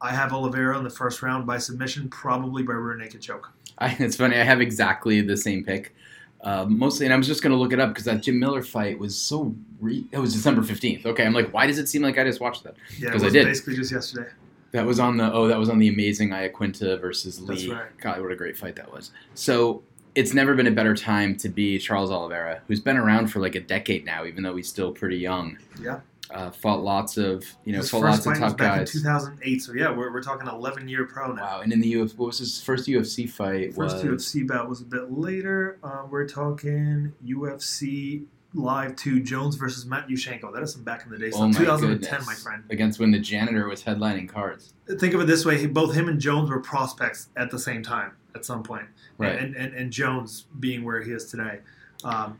I 0.00 0.12
have 0.12 0.32
Oliveira 0.32 0.76
in 0.78 0.84
the 0.84 0.90
first 0.90 1.22
round 1.22 1.46
by 1.46 1.58
submission, 1.58 2.08
probably 2.08 2.62
by 2.62 2.72
rear 2.72 2.96
naked 2.96 3.20
choke. 3.20 3.52
I, 3.78 3.96
it's 3.98 4.16
funny. 4.16 4.36
I 4.36 4.44
have 4.44 4.60
exactly 4.60 5.20
the 5.20 5.36
same 5.36 5.64
pick. 5.64 5.94
Uh, 6.42 6.64
mostly, 6.66 7.04
and 7.06 7.12
I 7.12 7.16
was 7.18 7.26
just 7.26 7.42
going 7.42 7.52
to 7.52 7.58
look 7.58 7.72
it 7.72 7.80
up 7.80 7.90
because 7.90 8.04
that 8.04 8.22
Jim 8.22 8.38
Miller 8.38 8.62
fight 8.62 8.98
was 8.98 9.16
so. 9.16 9.54
Re- 9.78 10.06
it 10.10 10.18
was 10.18 10.32
December 10.32 10.62
fifteenth. 10.62 11.04
Okay, 11.06 11.24
I'm 11.24 11.34
like, 11.34 11.52
why 11.52 11.66
does 11.66 11.78
it 11.78 11.88
seem 11.88 12.02
like 12.02 12.18
I 12.18 12.24
just 12.24 12.40
watched 12.40 12.64
that? 12.64 12.76
Yeah, 12.98 13.08
it 13.08 13.12
'Cause 13.12 13.24
I 13.24 13.28
did. 13.28 13.46
basically 13.46 13.76
just 13.76 13.92
yesterday. 13.92 14.28
That 14.72 14.86
was 14.86 15.00
on 15.00 15.16
the 15.16 15.32
oh, 15.32 15.48
that 15.48 15.58
was 15.58 15.68
on 15.68 15.78
the 15.78 15.88
amazing 15.88 16.30
Iaquinta 16.30 17.00
versus 17.00 17.40
Lee. 17.40 17.54
That's 17.54 17.66
right. 17.68 17.98
God, 18.00 18.22
what 18.22 18.30
a 18.32 18.36
great 18.36 18.56
fight 18.56 18.76
that 18.76 18.90
was. 18.92 19.10
So 19.34 19.82
it's 20.14 20.32
never 20.32 20.54
been 20.54 20.66
a 20.66 20.70
better 20.70 20.94
time 20.94 21.36
to 21.36 21.48
be 21.48 21.78
Charles 21.78 22.10
Oliveira, 22.10 22.62
who's 22.68 22.80
been 22.80 22.96
around 22.96 23.28
for 23.28 23.40
like 23.40 23.54
a 23.54 23.60
decade 23.60 24.04
now, 24.04 24.24
even 24.24 24.42
though 24.42 24.56
he's 24.56 24.68
still 24.68 24.92
pretty 24.92 25.16
young. 25.18 25.58
Yeah. 25.82 26.00
Uh, 26.32 26.50
fought 26.50 26.80
lots 26.82 27.16
of 27.16 27.44
you 27.64 27.72
know 27.72 27.78
His 27.78 27.90
fought 27.90 28.02
lots 28.02 28.24
of 28.26 28.38
top 28.38 28.56
back 28.56 28.78
guys. 28.80 28.94
in 28.94 29.02
2008, 29.02 29.58
so 29.62 29.72
yeah, 29.72 29.90
we're, 29.90 30.12
we're 30.12 30.22
talking 30.22 30.46
11 30.46 30.88
year 30.88 31.04
pro 31.06 31.32
now. 31.32 31.42
Wow, 31.42 31.60
and 31.62 31.72
in 31.72 31.80
the 31.80 31.92
UFC, 31.92 32.16
what 32.16 32.26
was 32.26 32.38
his 32.38 32.62
first 32.62 32.86
UFC 32.88 33.28
fight? 33.28 33.74
First 33.74 34.04
was 34.04 34.04
UFC 34.04 34.46
bout 34.46 34.68
was 34.68 34.80
a 34.80 34.84
bit 34.84 35.10
later. 35.12 35.78
Uh, 35.82 36.02
we're 36.08 36.28
talking 36.28 37.12
UFC 37.26 38.24
Live 38.54 38.96
2 38.96 39.20
Jones 39.20 39.54
versus 39.56 39.84
Matyushenko. 39.84 40.52
That 40.52 40.62
is 40.62 40.72
some 40.72 40.82
back 40.82 41.04
in 41.04 41.10
the 41.12 41.18
day. 41.18 41.30
So 41.30 41.38
Oh 41.38 41.48
my 41.48 41.52
2010, 41.58 41.98
goodness. 42.10 42.26
my 42.26 42.34
friend. 42.34 42.64
against 42.70 42.98
when 42.98 43.10
the 43.12 43.18
janitor 43.20 43.68
was 43.68 43.82
headlining 43.82 44.28
cards. 44.28 44.74
Think 44.98 45.14
of 45.14 45.20
it 45.20 45.26
this 45.26 45.44
way: 45.44 45.58
he- 45.58 45.66
both 45.66 45.94
him 45.94 46.08
and 46.08 46.20
Jones 46.20 46.50
were 46.50 46.60
prospects 46.60 47.28
at 47.36 47.50
the 47.50 47.58
same 47.58 47.82
time 47.82 48.12
at 48.34 48.44
some 48.44 48.62
point, 48.62 48.86
Right. 49.18 49.36
and, 49.38 49.56
and 49.56 49.74
and 49.74 49.92
Jones 49.92 50.46
being 50.60 50.84
where 50.84 51.00
he 51.02 51.10
is 51.12 51.24
today. 51.26 51.60
Um, 52.04 52.38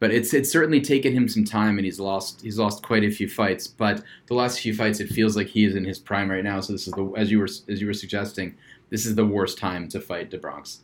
but 0.00 0.10
it's 0.12 0.32
it's 0.32 0.50
certainly 0.50 0.80
taken 0.80 1.12
him 1.12 1.28
some 1.28 1.44
time, 1.44 1.78
and 1.78 1.84
he's 1.84 1.98
lost 1.98 2.40
he's 2.42 2.58
lost 2.58 2.82
quite 2.82 3.04
a 3.04 3.10
few 3.10 3.28
fights. 3.28 3.66
But 3.66 4.02
the 4.26 4.34
last 4.34 4.60
few 4.60 4.74
fights, 4.74 5.00
it 5.00 5.08
feels 5.08 5.36
like 5.36 5.48
he 5.48 5.64
is 5.64 5.74
in 5.74 5.84
his 5.84 5.98
prime 5.98 6.30
right 6.30 6.44
now. 6.44 6.60
So 6.60 6.72
this 6.72 6.86
is 6.86 6.94
the 6.94 7.12
as 7.16 7.30
you 7.30 7.38
were 7.38 7.48
as 7.68 7.80
you 7.80 7.86
were 7.86 7.94
suggesting, 7.94 8.56
this 8.90 9.06
is 9.06 9.14
the 9.14 9.26
worst 9.26 9.58
time 9.58 9.88
to 9.88 10.00
fight 10.00 10.30
do 10.30 10.38
Bronx. 10.38 10.80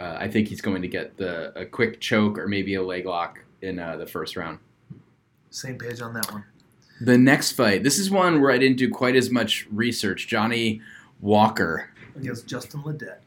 Uh, 0.00 0.16
I 0.18 0.28
think 0.28 0.48
he's 0.48 0.60
going 0.60 0.82
to 0.82 0.88
get 0.88 1.16
the 1.16 1.58
a 1.58 1.64
quick 1.64 2.00
choke 2.00 2.38
or 2.38 2.48
maybe 2.48 2.74
a 2.74 2.82
leg 2.82 3.06
lock 3.06 3.40
in 3.62 3.78
uh, 3.78 3.96
the 3.96 4.06
first 4.06 4.36
round. 4.36 4.58
Same 5.50 5.78
page 5.78 6.00
on 6.00 6.12
that 6.14 6.30
one. 6.32 6.44
The 7.00 7.16
next 7.16 7.52
fight, 7.52 7.84
this 7.84 7.98
is 7.98 8.10
one 8.10 8.40
where 8.40 8.50
I 8.50 8.58
didn't 8.58 8.76
do 8.76 8.90
quite 8.90 9.14
as 9.14 9.30
much 9.30 9.68
research. 9.70 10.26
Johnny 10.26 10.80
Walker. 11.20 11.90
Against 12.16 12.48
Justin 12.48 12.82
Ledet. 12.82 13.18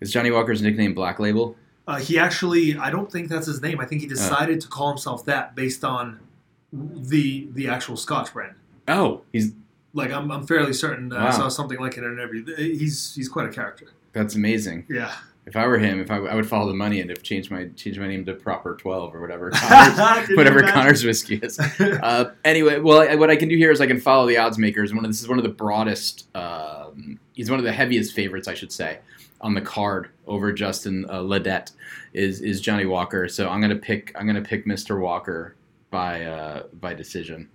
Is 0.00 0.10
Johnny 0.10 0.30
Walker's 0.30 0.62
nickname 0.62 0.94
Black 0.94 1.18
Label? 1.18 1.56
Uh, 1.88 1.96
he 1.96 2.18
actually, 2.18 2.76
I 2.76 2.90
don't 2.90 3.10
think 3.10 3.28
that's 3.30 3.46
his 3.46 3.62
name. 3.62 3.80
I 3.80 3.86
think 3.86 4.02
he 4.02 4.06
decided 4.06 4.60
to 4.60 4.68
call 4.68 4.90
himself 4.90 5.24
that 5.24 5.54
based 5.56 5.82
on 5.84 6.20
the 6.72 7.48
the 7.52 7.66
actual 7.68 7.96
Scotch 7.96 8.32
brand. 8.34 8.54
Oh, 8.86 9.22
he's 9.32 9.52
Like 9.94 10.12
I'm, 10.12 10.30
I'm 10.30 10.46
fairly 10.46 10.74
certain 10.74 11.10
uh, 11.12 11.16
I 11.16 11.24
Wow. 11.24 11.30
saw 11.30 11.48
something 11.48 11.80
like 11.80 11.96
it 11.96 12.04
in 12.04 12.10
an 12.10 12.12
interview. 12.18 12.44
He's 12.56 13.14
he's 13.14 13.28
quite 13.28 13.46
a 13.48 13.52
character. 13.52 13.86
that's 14.12 14.34
amazing. 14.34 14.84
Yeah. 14.88 15.14
If 15.48 15.56
I 15.56 15.66
were 15.66 15.78
him, 15.78 15.98
if 15.98 16.10
I, 16.10 16.18
I 16.18 16.34
would 16.34 16.46
follow 16.46 16.68
the 16.68 16.74
money 16.74 17.00
and 17.00 17.08
have 17.08 17.22
changed 17.22 17.50
my 17.50 17.68
change 17.74 17.98
my 17.98 18.06
name 18.06 18.26
to 18.26 18.34
Proper 18.34 18.76
Twelve 18.76 19.14
or 19.14 19.20
whatever 19.22 19.50
Conor's, 19.54 20.28
whatever? 20.36 20.62
Conor's 20.62 21.02
whiskey 21.04 21.36
is. 21.36 21.58
Uh, 21.58 22.32
anyway, 22.44 22.78
well, 22.80 23.00
I, 23.00 23.14
what 23.14 23.30
I 23.30 23.36
can 23.36 23.48
do 23.48 23.56
here 23.56 23.70
is 23.70 23.80
I 23.80 23.86
can 23.86 23.98
follow 23.98 24.26
the 24.26 24.36
odds 24.36 24.58
makers. 24.58 24.92
One 24.92 25.06
of 25.06 25.10
this 25.10 25.22
is 25.22 25.26
one 25.26 25.38
of 25.38 25.44
the 25.44 25.50
broadest. 25.50 26.28
Um, 26.36 27.18
he's 27.32 27.48
one 27.48 27.58
of 27.58 27.64
the 27.64 27.72
heaviest 27.72 28.14
favorites, 28.14 28.46
I 28.46 28.52
should 28.52 28.70
say, 28.70 28.98
on 29.40 29.54
the 29.54 29.62
card 29.62 30.10
over 30.26 30.52
Justin 30.52 31.06
uh, 31.08 31.20
Ledet. 31.20 31.72
Is 32.12 32.42
is 32.42 32.60
Johnny 32.60 32.84
Walker? 32.84 33.26
So 33.26 33.48
I'm 33.48 33.62
gonna 33.62 33.76
pick. 33.76 34.12
I'm 34.16 34.26
gonna 34.26 34.42
pick 34.42 34.66
Mr. 34.66 35.00
Walker 35.00 35.56
by 35.90 36.26
uh, 36.26 36.64
by 36.74 36.92
decision. 36.92 37.48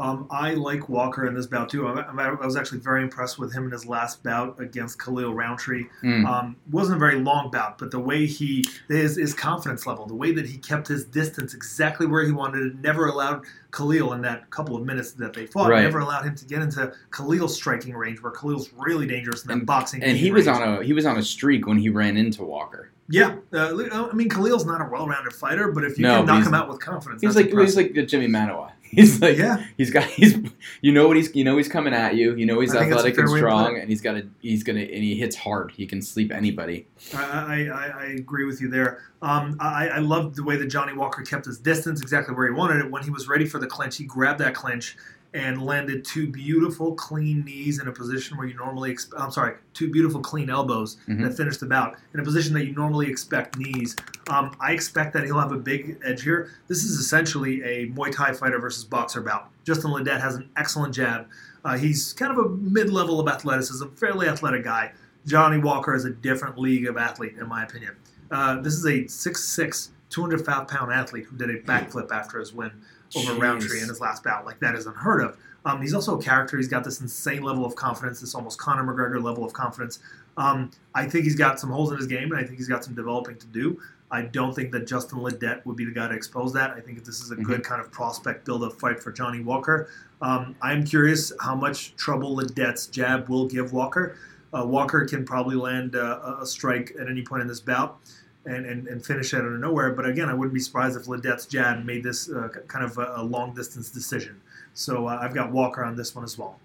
Um, 0.00 0.26
I 0.30 0.54
like 0.54 0.88
Walker 0.88 1.26
in 1.26 1.34
this 1.34 1.46
bout 1.46 1.68
too. 1.68 1.86
I, 1.86 2.00
I 2.00 2.28
I 2.28 2.46
was 2.46 2.56
actually 2.56 2.78
very 2.80 3.02
impressed 3.02 3.38
with 3.38 3.52
him 3.52 3.64
in 3.64 3.70
his 3.70 3.86
last 3.86 4.22
bout 4.22 4.58
against 4.60 4.98
Khalil 4.98 5.34
Rountree. 5.34 5.84
Mm. 6.02 6.26
Um, 6.26 6.56
wasn't 6.70 6.96
a 6.96 6.98
very 6.98 7.20
long 7.20 7.50
bout, 7.50 7.78
but 7.78 7.90
the 7.90 7.98
way 8.00 8.26
he 8.26 8.64
his, 8.88 9.16
his 9.16 9.34
confidence 9.34 9.86
level, 9.86 10.06
the 10.06 10.14
way 10.14 10.32
that 10.32 10.46
he 10.46 10.56
kept 10.58 10.88
his 10.88 11.04
distance 11.04 11.54
exactly 11.54 12.06
where 12.06 12.24
he 12.24 12.32
wanted 12.32 12.62
it, 12.66 12.76
never 12.80 13.06
allowed 13.08 13.44
Khalil 13.72 14.14
in 14.14 14.22
that 14.22 14.50
couple 14.50 14.74
of 14.76 14.84
minutes 14.84 15.12
that 15.12 15.32
they 15.34 15.46
fought, 15.46 15.70
Right. 15.70 15.82
never 15.82 16.00
allowed 16.00 16.24
him 16.24 16.34
to 16.34 16.44
get 16.44 16.60
into 16.62 16.92
Khalil's 17.10 17.54
striking 17.54 17.94
range, 17.94 18.20
where 18.22 18.32
Khalil's 18.32 18.70
really 18.76 19.06
dangerous 19.06 19.42
in 19.42 19.48
that 19.48 19.54
And- 19.58 19.66
boxing. 19.66 20.02
and 20.02 20.16
he 20.16 20.30
range. 20.30 20.46
was 20.46 20.48
on 20.48 20.62
a 20.62 20.82
he 20.82 20.92
was 20.92 21.06
on 21.06 21.18
a 21.18 21.22
streak 21.22 21.66
when 21.66 21.78
he 21.78 21.88
ran 21.90 22.16
into 22.16 22.42
Walker. 22.42 22.88
yeah. 23.08 23.34
Uh, 23.52 23.74
I 23.92 24.12
mean, 24.14 24.28
Khalil's 24.28 24.64
not 24.64 24.80
a 24.80 24.88
well-rounded 24.90 25.32
fighter, 25.32 25.72
but 25.72 25.84
if 25.84 25.98
you 25.98 26.04
No, 26.04 26.18
can 26.18 26.26
knock 26.26 26.46
him 26.46 26.54
out 26.54 26.68
with 26.68 26.78
confidence, 26.80 27.20
He's 27.22 27.36
like 27.36 27.50
he's 27.50 27.76
like 27.76 27.92
the 27.94 28.04
Jimmy 28.06 28.28
Manuwa. 28.28 28.70
He's 28.96 29.20
like 29.20 29.36
yeah, 29.36 29.64
he's 29.76 29.92
got 29.92 30.02
he's 30.02 30.36
you 30.80 30.90
know 30.90 31.06
what 31.06 31.16
he's 31.16 31.32
you 31.32 31.44
know 31.44 31.56
he's 31.56 31.68
coming 31.68 31.94
at 31.94 32.16
you. 32.16 32.34
You 32.34 32.44
know 32.44 32.58
he's 32.58 32.74
I 32.74 32.82
athletic 32.82 33.16
and 33.18 33.28
strong, 33.28 33.78
and 33.78 33.88
he's 33.88 34.00
got 34.00 34.16
a 34.16 34.26
he's 34.40 34.64
gonna 34.64 34.80
and 34.80 35.04
he 35.04 35.14
hits 35.14 35.36
hard. 35.36 35.70
He 35.70 35.86
can 35.86 36.02
sleep 36.02 36.32
anybody. 36.32 36.88
I, 37.14 37.68
I, 37.68 37.92
I 37.96 38.04
agree 38.18 38.46
with 38.46 38.60
you 38.60 38.68
there. 38.68 39.04
Um, 39.22 39.56
I, 39.60 39.90
I 39.90 39.98
loved 39.98 40.34
the 40.34 40.42
way 40.42 40.56
that 40.56 40.66
Johnny 40.66 40.92
Walker 40.92 41.22
kept 41.22 41.46
his 41.46 41.58
distance 41.58 42.02
exactly 42.02 42.34
where 42.34 42.48
he 42.48 42.52
wanted 42.52 42.84
it. 42.84 42.90
When 42.90 43.04
he 43.04 43.10
was 43.10 43.28
ready 43.28 43.46
for 43.46 43.60
the 43.60 43.68
clinch, 43.68 43.96
he 43.96 44.04
grabbed 44.04 44.40
that 44.40 44.54
clinch 44.54 44.96
and 45.32 45.62
landed 45.62 46.04
two 46.04 46.26
beautiful, 46.26 46.94
clean 46.94 47.44
knees 47.44 47.80
in 47.80 47.86
a 47.86 47.92
position 47.92 48.36
where 48.36 48.46
you 48.48 48.54
normally. 48.54 48.92
Exp- 48.92 49.12
I'm 49.16 49.30
sorry, 49.30 49.54
two 49.74 49.90
beautiful, 49.90 50.20
clean 50.20 50.50
elbows 50.50 50.96
Mhm. 51.08 51.22
that 51.22 51.36
finished 51.36 51.60
the 51.60 51.66
bout 51.66 51.96
in 52.14 52.20
a 52.20 52.24
position 52.24 52.52
that 52.54 52.64
you 52.66 52.72
normally 52.74 53.08
expect 53.08 53.56
knees. 53.56 53.94
Um, 54.28 54.50
I 54.60 54.72
expect 54.72 55.12
that 55.14 55.24
he'll 55.24 55.38
have 55.38 55.52
a 55.52 55.56
big 55.58 55.98
edge 56.04 56.22
here. 56.22 56.50
This 56.66 56.82
is 56.84 56.98
essentially 56.98 57.62
a 57.62 57.88
Muay 57.90 58.10
Thai 58.12 58.32
fighter 58.32 58.58
versus 58.58 58.82
boxer 58.84 59.20
bout. 59.20 59.50
Justin 59.64 59.90
Ledet 59.92 60.20
has 60.20 60.34
an 60.34 60.48
excellent 60.56 60.94
jab. 60.94 61.26
Uh, 61.64 61.76
he's 61.76 62.12
kind 62.14 62.32
of 62.32 62.38
a 62.44 62.48
mid-level 62.48 63.20
of 63.20 63.28
athleticism, 63.28 63.86
fairly 63.94 64.26
athletic 64.26 64.64
guy. 64.64 64.92
Johnny 65.26 65.58
Walker 65.58 65.94
is 65.94 66.04
a 66.06 66.10
different 66.10 66.58
league 66.58 66.86
of 66.86 66.96
athlete, 66.96 67.36
in 67.38 67.46
my 67.48 67.62
opinion. 67.62 67.92
Uh, 68.30 68.60
this 68.60 68.74
is 68.74 68.84
a 68.86 69.06
6'6", 69.06 69.90
205 70.08 70.66
pound 70.66 70.92
athlete 70.92 71.26
who 71.26 71.36
did 71.36 71.50
a 71.50 71.60
backflip 71.60 72.10
after 72.10 72.38
his 72.40 72.52
win 72.52 72.72
over 73.16 73.32
Jeez. 73.32 73.40
Rountree 73.40 73.80
in 73.80 73.88
his 73.88 74.00
last 74.00 74.22
bout. 74.22 74.44
Like 74.46 74.60
that 74.60 74.74
is 74.74 74.86
unheard 74.86 75.22
of. 75.22 75.36
Um, 75.64 75.82
he's 75.82 75.94
also 75.94 76.18
a 76.18 76.22
character. 76.22 76.56
He's 76.56 76.68
got 76.68 76.84
this 76.84 77.00
insane 77.00 77.42
level 77.42 77.64
of 77.64 77.74
confidence, 77.76 78.20
this 78.20 78.34
almost 78.34 78.58
Conor 78.58 78.84
McGregor 78.84 79.22
level 79.22 79.44
of 79.44 79.52
confidence. 79.52 79.98
Um, 80.36 80.70
I 80.94 81.06
think 81.06 81.24
he's 81.24 81.36
got 81.36 81.60
some 81.60 81.70
holes 81.70 81.90
in 81.92 81.98
his 81.98 82.06
game, 82.06 82.30
and 82.32 82.40
I 82.40 82.44
think 82.44 82.56
he's 82.56 82.68
got 82.68 82.82
some 82.84 82.94
developing 82.94 83.36
to 83.36 83.46
do. 83.46 83.80
I 84.10 84.22
don't 84.22 84.54
think 84.54 84.72
that 84.72 84.86
Justin 84.86 85.20
Ledet 85.20 85.64
would 85.66 85.76
be 85.76 85.84
the 85.84 85.92
guy 85.92 86.08
to 86.08 86.14
expose 86.14 86.52
that. 86.54 86.70
I 86.70 86.80
think 86.80 87.04
this 87.04 87.20
is 87.20 87.30
a 87.30 87.36
good 87.36 87.62
kind 87.62 87.80
of 87.80 87.92
prospect 87.92 88.44
build-up 88.44 88.72
fight 88.80 89.00
for 89.00 89.12
Johnny 89.12 89.40
Walker. 89.40 89.88
Um, 90.20 90.56
I'm 90.62 90.84
curious 90.84 91.32
how 91.40 91.54
much 91.54 91.94
trouble 91.96 92.36
Ledet's 92.36 92.86
jab 92.86 93.28
will 93.28 93.46
give 93.46 93.72
Walker. 93.72 94.16
Uh, 94.52 94.64
Walker 94.66 95.04
can 95.04 95.24
probably 95.24 95.54
land 95.54 95.94
uh, 95.94 96.38
a 96.40 96.46
strike 96.46 96.92
at 97.00 97.08
any 97.08 97.22
point 97.22 97.42
in 97.42 97.46
this 97.46 97.60
bout 97.60 98.00
and, 98.46 98.66
and, 98.66 98.88
and 98.88 99.04
finish 99.04 99.34
out 99.34 99.44
of 99.44 99.52
nowhere. 99.52 99.92
But 99.92 100.06
again, 100.06 100.28
I 100.28 100.34
wouldn't 100.34 100.54
be 100.54 100.60
surprised 100.60 100.96
if 100.96 101.08
Ledet's 101.08 101.46
jab 101.46 101.84
made 101.84 102.02
this 102.02 102.30
uh, 102.30 102.48
kind 102.66 102.84
of 102.84 102.98
a, 102.98 103.14
a 103.16 103.22
long 103.22 103.54
distance 103.54 103.90
decision. 103.90 104.40
So 104.74 105.06
uh, 105.06 105.18
I've 105.20 105.34
got 105.34 105.52
Walker 105.52 105.84
on 105.84 105.96
this 105.96 106.14
one 106.14 106.24
as 106.24 106.38
well. 106.38 106.58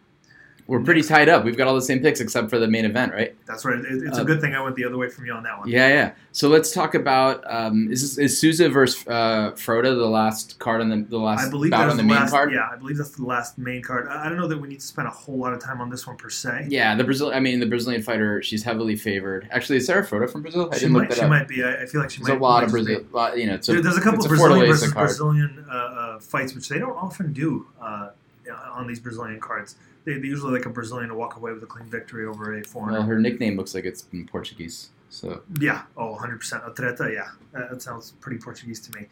We're 0.67 0.80
pretty 0.82 1.04
tied 1.04 1.30
up. 1.30 1.43
We've 1.45 1.56
got 1.56 1.67
all 1.67 1.75
the 1.75 1.82
same 1.82 1.99
picks 1.99 2.19
except 2.19 2.49
for 2.49 2.58
the 2.58 2.67
main 2.67 2.86
event, 2.86 3.13
right? 3.13 3.36
That's 3.45 3.63
right. 3.65 3.78
It, 3.78 3.86
it's 4.08 4.17
Uh, 4.17 4.23
a 4.23 4.25
good 4.25 4.41
thing 4.41 4.56
I 4.56 4.62
went 4.63 4.75
the 4.75 4.84
other 4.86 4.97
way 4.97 5.10
from 5.10 5.28
you 5.28 5.32
on 5.34 5.43
that 5.43 5.60
one. 5.60 5.69
Yeah, 5.69 5.88
yeah. 5.89 6.12
So 6.32 6.49
let's 6.49 6.71
talk 6.71 6.95
about 6.95 7.43
um, 7.45 7.91
is 7.91 8.17
is 8.17 8.39
Souza 8.39 8.67
versus 8.67 9.06
uh, 9.08 9.51
Frota 9.51 9.95
the 9.95 10.08
last 10.08 10.58
card 10.58 10.82
on 10.82 10.89
the 10.89 11.04
the 11.08 11.19
last 11.19 11.47
I 11.47 11.49
believe 11.51 11.69
bout 11.69 11.88
on 11.89 11.97
the 11.97 12.01
the 12.01 12.08
main 12.08 12.15
last, 12.17 12.32
card? 12.32 12.51
Yeah, 12.51 12.67
I 12.73 12.78
believe 12.78 12.97
that's 12.97 13.12
the 13.12 13.23
last 13.25 13.60
main 13.60 13.84
card. 13.84 14.08
I 14.08 14.25
I 14.25 14.30
don't 14.30 14.39
know 14.39 14.47
that 14.47 14.58
we 14.60 14.67
need 14.67 14.80
to 14.80 14.88
spend 14.88 15.08
a 15.08 15.12
whole 15.12 15.38
lot 15.38 15.54
of 15.54 15.60
time 15.62 15.82
on 15.82 15.91
this 15.91 16.08
one 16.08 16.17
per 16.17 16.32
se. 16.32 16.65
Yeah, 16.69 16.95
the 16.95 17.04
Brazil. 17.04 17.32
I 17.32 17.39
mean, 17.39 17.60
the 17.60 17.67
Brazilian 17.67 18.01
fighter. 18.01 18.41
She's 18.41 18.63
heavily 18.63 18.95
favored. 18.95 19.47
Actually, 19.51 19.78
is 19.78 19.86
Sarah 19.86 20.04
Frota 20.06 20.28
from 20.32 20.41
Brazil? 20.41 20.69
I 20.71 20.75
she 20.75 20.80
didn't 20.82 20.93
might, 20.93 20.99
look 21.01 21.10
that 21.10 21.15
she 21.17 21.21
up. 21.21 21.30
might 21.30 21.47
be. 21.47 21.63
I, 21.63 21.84
I 21.84 21.86
feel 21.86 22.01
like 22.01 22.10
she 22.10 22.17
There's 22.23 22.30
might. 22.30 22.38
a 22.39 22.43
lot 22.43 22.63
of. 22.63 22.71
Brazil. 22.71 23.06
Lot, 23.12 23.38
you 23.38 23.45
know, 23.45 23.54
a, 23.54 23.58
There- 23.60 23.82
There's 23.82 23.97
a 23.97 24.01
couple 24.01 24.28
Brazilian 24.28 24.65
versus. 24.65 24.91
Brazilian 24.93 25.63
uh, 25.69 25.73
uh, 25.73 26.19
fights, 26.19 26.56
which 26.56 26.67
they 26.69 26.80
don't 26.80 26.97
often 26.97 27.34
do 27.34 27.67
uh, 27.80 28.10
on 28.51 28.88
these 28.88 28.99
Brazilian 28.99 29.39
cards. 29.39 29.75
They, 30.05 30.13
they 30.13 30.27
usually 30.27 30.53
like 30.53 30.65
a 30.65 30.69
Brazilian 30.69 31.10
to 31.10 31.15
walk 31.15 31.36
away 31.38 31.51
with 31.51 31.63
a 31.63 31.67
clean 31.67 31.88
victory 31.88 32.25
over 32.25 32.58
a 32.58 32.63
foreigner. 32.63 32.99
Well, 32.99 33.08
her 33.08 33.19
nickname 33.19 33.58
looks 33.58 33.73
like 33.73 33.86
it's 33.86 34.05
in 34.13 34.27
Portuguese. 34.27 34.89
So 35.10 35.41
Yeah. 35.60 35.84
Oh, 35.97 36.17
100%. 36.19 36.67
A 36.67 37.13
yeah. 37.13 37.29
That, 37.53 37.71
that 37.71 37.81
sounds 37.81 38.12
pretty 38.19 38.38
Portuguese 38.38 38.79
to 38.81 38.99
me. 38.99 39.08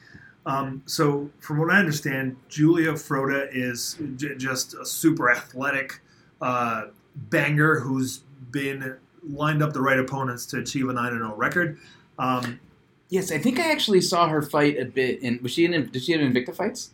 Um, 0.46 0.84
so, 0.86 1.30
from 1.40 1.60
what 1.60 1.72
I 1.72 1.80
understand, 1.80 2.36
Julia 2.50 2.92
Frota 2.94 3.48
is 3.52 3.98
j- 4.18 4.36
just 4.36 4.74
a 4.74 4.86
super 4.86 5.32
athletic 5.32 6.02
uh, 6.42 6.88
banger 7.16 7.80
who's 7.80 8.20
been 8.52 8.98
lined 9.26 9.64
up 9.64 9.72
the 9.72 9.82
right 9.82 9.98
opponents 9.98 10.46
to 10.48 10.60
achieve 10.60 10.90
a 10.90 10.94
9 10.94 11.12
0 11.12 11.34
record. 11.36 11.80
Um, 12.20 12.60
yes, 13.10 13.32
I 13.32 13.38
think 13.38 13.58
I 13.58 13.72
actually 13.72 14.02
saw 14.02 14.28
her 14.28 14.42
fight 14.42 14.78
a 14.78 14.86
bit 14.86 15.22
in. 15.22 15.40
Was 15.42 15.54
she 15.54 15.64
in? 15.64 15.72
Did 15.90 16.04
she 16.04 16.12
have 16.12 16.20
Invicta 16.20 16.54
fights? 16.54 16.92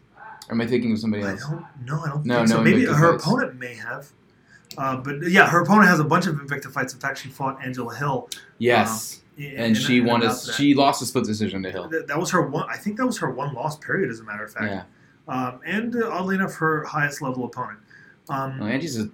Or 0.48 0.54
am 0.54 0.62
I 0.62 0.68
thinking 0.68 0.92
of 0.92 1.00
somebody 1.00 1.24
I 1.24 1.32
else? 1.32 1.42
don't 1.42 1.66
know. 1.86 2.02
I 2.04 2.08
don't 2.10 2.26
No, 2.26 2.36
think 2.38 2.48
so. 2.50 2.58
no 2.58 2.64
Maybe 2.64 2.84
Invicta 2.86 2.96
her 2.96 3.12
fights. 3.14 3.26
opponent 3.26 3.60
may 3.60 3.76
have. 3.76 4.08
Uh, 4.78 4.98
but 4.98 5.30
yeah, 5.30 5.48
her 5.50 5.62
opponent 5.62 5.88
has 5.90 6.00
a 6.00 6.04
bunch 6.04 6.28
of 6.28 6.36
Invicta 6.36 6.72
fights. 6.72 6.94
In 6.94 7.00
fact, 7.00 7.20
she 7.20 7.30
fought 7.30 7.64
Angela 7.64 7.94
Hill. 7.96 8.30
Yes, 8.60 9.22
in- 9.38 9.56
and 9.56 9.78
she 9.78 10.00
won. 10.02 10.24
A, 10.24 10.36
she 10.36 10.74
lost 10.74 11.02
a 11.02 11.06
split 11.06 11.26
decision 11.26 11.64
to 11.64 11.72
Hill. 11.72 11.88
That, 11.90 12.08
that 12.08 12.18
was 12.20 12.32
her 12.32 12.42
one. 12.42 12.68
I 12.70 12.78
think 12.78 12.98
that 12.98 13.06
was 13.06 13.18
her 13.20 13.30
one 13.32 13.54
loss 13.54 13.78
period, 13.78 14.10
as 14.10 14.20
a 14.20 14.24
matter 14.24 14.44
of 14.44 14.52
fact. 14.54 14.66
Yeah. 14.66 14.84
Um, 15.28 15.60
and 15.66 15.96
uh, 15.96 16.10
oddly 16.12 16.36
enough, 16.36 16.56
her 16.56 16.84
highest 16.86 17.22
level 17.22 17.46
opponent. 17.46 17.80
Um, 18.30 18.60
Well, 18.60 18.70
Angie's 18.70 18.98
a, 19.00 19.10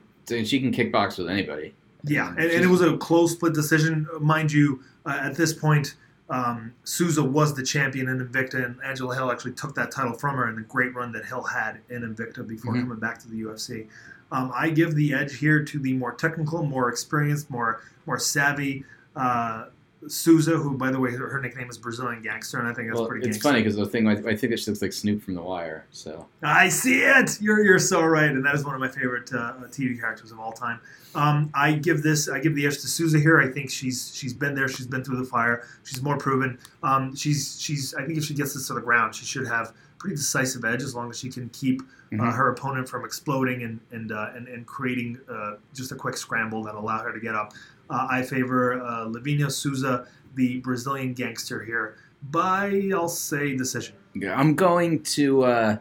she 0.46 0.60
can 0.60 0.72
kickbox 0.74 1.18
with 1.18 1.30
anybody. 1.30 1.74
yeah, 2.04 2.30
and, 2.30 2.40
and 2.40 2.64
it 2.64 2.68
was 2.68 2.82
a 2.82 2.96
close 2.98 3.34
split 3.34 3.54
decision, 3.54 4.08
mind 4.20 4.52
you. 4.52 4.82
Uh, 5.06 5.20
at 5.22 5.36
this 5.36 5.54
point, 5.54 5.96
um, 6.30 6.74
Souza 6.84 7.24
was 7.24 7.54
the 7.54 7.64
champion 7.64 8.08
in 8.10 8.26
Invicta, 8.26 8.64
and 8.66 8.78
Angela 8.84 9.14
Hill 9.16 9.32
actually 9.32 9.52
took 9.54 9.76
that 9.76 9.92
title 9.92 10.14
from 10.14 10.36
her 10.38 10.50
in 10.50 10.56
the 10.56 10.62
great 10.64 10.94
run 10.96 11.12
that 11.12 11.26
Hill 11.26 11.44
had 11.44 11.80
in 11.90 12.02
Invicta 12.02 12.46
before 12.48 12.74
Mhm. 12.74 12.82
coming 12.82 13.00
back 13.00 13.20
to 13.20 13.30
the 13.30 13.38
UFC. 13.42 13.88
Um, 14.32 14.52
I 14.56 14.70
give 14.72 14.96
the 14.96 15.14
edge 15.14 15.38
here 15.38 15.64
to 15.64 15.80
the 15.80 15.94
more 15.94 16.14
technical, 16.14 16.64
more 16.66 16.90
experienced, 16.90 17.50
more 17.52 17.82
more 18.08 18.20
savvy 18.20 18.86
uh, 19.16 19.66
Souza, 20.08 20.52
who, 20.58 20.78
by 20.78 20.92
the 20.92 21.00
way, 21.00 21.12
her, 21.12 21.28
her 21.30 21.40
nickname 21.42 21.70
is 21.70 21.78
Brazilian 21.78 22.22
Gangster, 22.22 22.60
and 22.60 22.68
I 22.68 22.74
think 22.74 22.88
that's 22.90 23.00
Well, 23.00 23.08
pretty. 23.08 23.28
it's 23.28 23.38
gangster. 23.38 23.50
funny 23.50 23.62
because 23.62 23.76
the 23.76 23.86
thing 23.86 24.08
I, 24.08 24.12
I 24.14 24.36
think 24.36 24.52
that 24.52 24.60
she 24.60 24.70
looks 24.72 24.82
like 24.82 24.94
Snoop 24.94 25.22
from 25.24 25.36
The 25.36 25.42
Wire. 25.42 25.86
So 25.92 26.28
I 26.44 26.70
see 26.70 27.02
it. 27.02 27.42
You're 27.42 27.64
you're 27.66 27.80
so 27.80 28.04
right, 28.04 28.30
and 28.30 28.46
that 28.46 28.56
is 28.56 28.64
one 28.66 28.76
of 28.76 28.82
my 28.82 28.88
favorite 28.90 29.32
uh, 29.34 29.54
TV 29.70 30.00
characters 30.00 30.32
of 30.32 30.40
all 30.40 30.52
time. 30.52 30.80
Um, 31.16 31.50
I 31.54 31.74
give 31.74 32.04
this. 32.04 32.28
I 32.30 32.40
give 32.40 32.56
the 32.56 32.66
edge 32.68 32.76
to 32.82 32.88
Souza 32.88 33.20
here. 33.20 33.40
I 33.40 33.48
think 33.50 33.70
she's 33.70 34.12
she's 34.16 34.34
been 34.34 34.54
there. 34.54 34.68
She's 34.68 34.88
been 34.88 35.04
through 35.04 35.18
the 35.18 35.24
fire. 35.26 35.64
She's 35.84 36.02
more 36.02 36.18
proven. 36.18 36.60
Um, 36.84 37.16
she's 37.16 37.60
she's. 37.60 37.94
I 37.96 38.06
think 38.06 38.18
if 38.18 38.26
she 38.26 38.34
gets 38.34 38.54
this 38.54 38.68
to 38.68 38.74
the 38.74 38.82
ground, 38.82 39.16
she 39.16 39.26
should 39.26 39.48
have 39.48 39.74
pretty 39.98 40.18
decisive 40.18 40.66
edge 40.66 40.84
as 40.84 40.94
long 40.94 41.10
as 41.10 41.18
she 41.18 41.30
can 41.32 41.50
keep 41.50 41.82
uh, 41.82 41.86
Mhm. 42.18 42.36
her 42.36 42.50
opponent 42.52 42.88
from 42.88 43.06
exploding 43.06 43.64
and 43.64 43.80
and 43.92 44.12
uh, 44.12 44.30
and, 44.36 44.48
and 44.50 44.66
creating 44.68 45.18
uh, 45.32 45.54
just 45.74 45.92
a 45.92 45.96
quick 45.96 46.18
scramble 46.18 46.62
that 46.64 46.76
allow 46.76 47.00
her 47.02 47.12
to 47.14 47.20
get 47.20 47.34
up. 47.34 47.54
Uh, 47.90 48.08
I 48.10 48.22
favor 48.24 48.82
uh, 48.82 49.06
Lavinia 49.06 49.50
Souza, 49.50 50.08
the 50.36 50.60
Brazilian 50.60 51.14
gangster 51.14 51.64
here, 51.64 51.98
by 52.32 52.90
I'll 52.94 53.08
say 53.08 53.56
decision. 53.56 53.96
Yeah, 54.16 54.36
I'm 54.40 54.56
going 54.56 55.04
to. 55.04 55.44
Uh, 55.44 55.78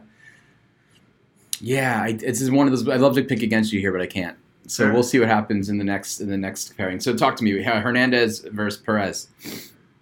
yeah, 1.61 2.01
I, 2.03 2.09
it's 2.21 2.39
just 2.39 2.51
one 2.51 2.67
of 2.67 2.71
those. 2.71 2.87
I'd 2.87 2.99
love 3.01 3.15
to 3.15 3.23
pick 3.23 3.41
against 3.41 3.71
you 3.73 3.79
here, 3.79 3.91
but 3.91 4.01
I 4.01 4.07
can't. 4.07 4.37
So 4.67 4.83
Sure. 4.85 4.93
we'll 4.93 5.03
see 5.03 5.19
what 5.19 5.27
happens 5.29 5.69
in 5.69 5.77
the 5.77 5.83
next 5.83 6.19
in 6.19 6.29
the 6.29 6.37
next 6.37 6.75
pairing. 6.75 6.99
So 6.99 7.15
talk 7.15 7.35
to 7.37 7.43
me. 7.43 7.61
Hernandez 7.61 8.39
versus 8.51 8.81
Perez, 8.81 9.27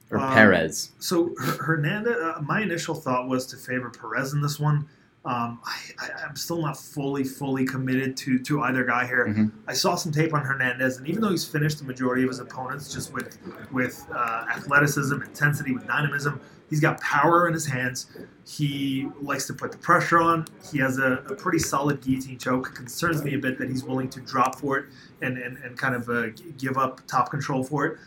or 0.10 0.20
Um, 0.20 0.34
Perez. 0.34 0.92
So 1.00 1.34
Hernandez, 1.38 2.16
uh, 2.16 2.42
my 2.42 2.62
initial 2.62 2.96
thought 2.96 3.28
was 3.28 3.46
to 3.48 3.58
favor 3.58 3.90
Perez 3.90 4.34
in 4.34 4.42
this 4.42 4.60
one. 4.60 4.88
Um, 5.26 5.62
I, 5.64 5.80
I, 6.00 6.10
I'm 6.28 6.36
still 6.36 6.62
not 6.62 6.78
fully, 6.78 7.24
fully 7.24 7.64
committed 7.66 8.18
to 8.18 8.40
to 8.40 8.62
either 8.64 8.84
guy 8.84 9.06
here. 9.08 9.26
Mhm. 9.28 9.52
I 9.68 9.74
saw 9.74 9.96
some 9.96 10.12
tape 10.12 10.34
on 10.34 10.44
Hernandez, 10.44 10.98
and 10.98 11.08
even 11.08 11.22
though 11.22 11.30
he's 11.30 11.46
finished 11.46 11.78
the 11.80 11.86
majority 11.86 12.24
of 12.24 12.30
his 12.30 12.40
opponents 12.40 12.94
just 12.94 13.14
with 13.14 13.38
with 13.72 14.06
uh, 14.14 14.46
athleticism, 14.54 15.22
intensity, 15.22 15.72
with 15.72 15.88
dynamism, 15.88 16.42
he's 16.70 16.82
got 16.82 17.00
power 17.00 17.48
in 17.48 17.54
his 17.54 17.66
hands. 17.66 18.08
He 18.46 19.08
likes 19.22 19.48
to 19.48 19.54
put 19.54 19.72
the 19.72 19.78
pressure 19.78 20.20
on. 20.20 20.46
He 20.70 20.80
has 20.80 20.98
a, 21.00 21.24
a 21.30 21.36
pretty 21.36 21.60
solid 21.60 22.02
guillotine 22.02 22.38
choke. 22.38 22.68
It 22.72 22.76
concerns 22.76 23.24
me 23.24 23.36
a 23.36 23.40
bit 23.40 23.58
that 23.60 23.70
he's 23.70 23.86
willing 23.86 24.10
to 24.10 24.20
drop 24.20 24.60
for 24.60 24.78
it 24.80 24.86
and 25.22 25.38
and, 25.38 25.56
and 25.60 25.78
kind 25.78 25.96
of 25.96 26.10
uh, 26.10 26.32
give 26.58 26.78
up 26.78 27.00
top 27.08 27.32
control 27.32 27.64
for 27.64 27.86
it. 27.86 27.98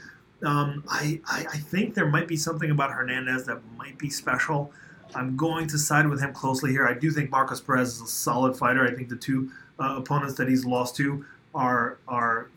Um, 0.42 0.84
I, 0.86 1.18
I, 1.26 1.46
I 1.50 1.56
think 1.56 1.94
there 1.94 2.10
might 2.10 2.28
be 2.28 2.36
something 2.36 2.70
about 2.70 2.90
Hernandez 2.90 3.46
that 3.46 3.62
might 3.78 3.96
be 3.96 4.10
special. 4.10 4.70
I'm 5.14 5.36
going 5.36 5.66
to 5.68 5.78
side 5.78 6.06
with 6.08 6.20
him 6.20 6.32
closely 6.32 6.70
here. 6.72 6.86
I 6.86 6.94
do 6.94 7.10
think 7.10 7.30
Markus 7.30 7.60
Perez 7.60 7.94
is 7.96 8.00
a 8.02 8.06
solid 8.06 8.56
fighter. 8.56 8.86
I 8.86 8.94
think 8.94 9.08
the 9.08 9.16
two 9.16 9.50
uh, 9.78 9.94
opponents 9.98 10.34
that 10.34 10.48
he's 10.48 10.64
lost 10.64 10.96
to 10.96 11.24
are 11.54 11.98
are 12.06 12.50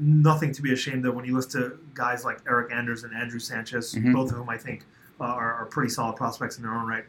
nothing 0.00 0.50
to 0.52 0.62
be 0.62 0.72
ashamed 0.72 1.04
of 1.04 1.14
when 1.14 1.24
you 1.26 1.34
list 1.36 1.50
to 1.52 1.78
guys 1.94 2.24
like 2.24 2.42
Eryk 2.44 2.72
Anders 2.72 3.04
and 3.04 3.14
Andrew 3.14 3.38
Sanchez, 3.38 3.94
Mhm. 3.94 4.12
both 4.14 4.30
of 4.30 4.38
whom 4.38 4.48
I 4.48 4.56
think 4.56 4.84
uh, 5.20 5.24
are, 5.24 5.52
are 5.54 5.66
pretty 5.66 5.90
solid 5.90 6.16
prospects 6.16 6.56
in 6.56 6.62
their 6.62 6.72
own 6.72 6.86
right. 6.86 7.04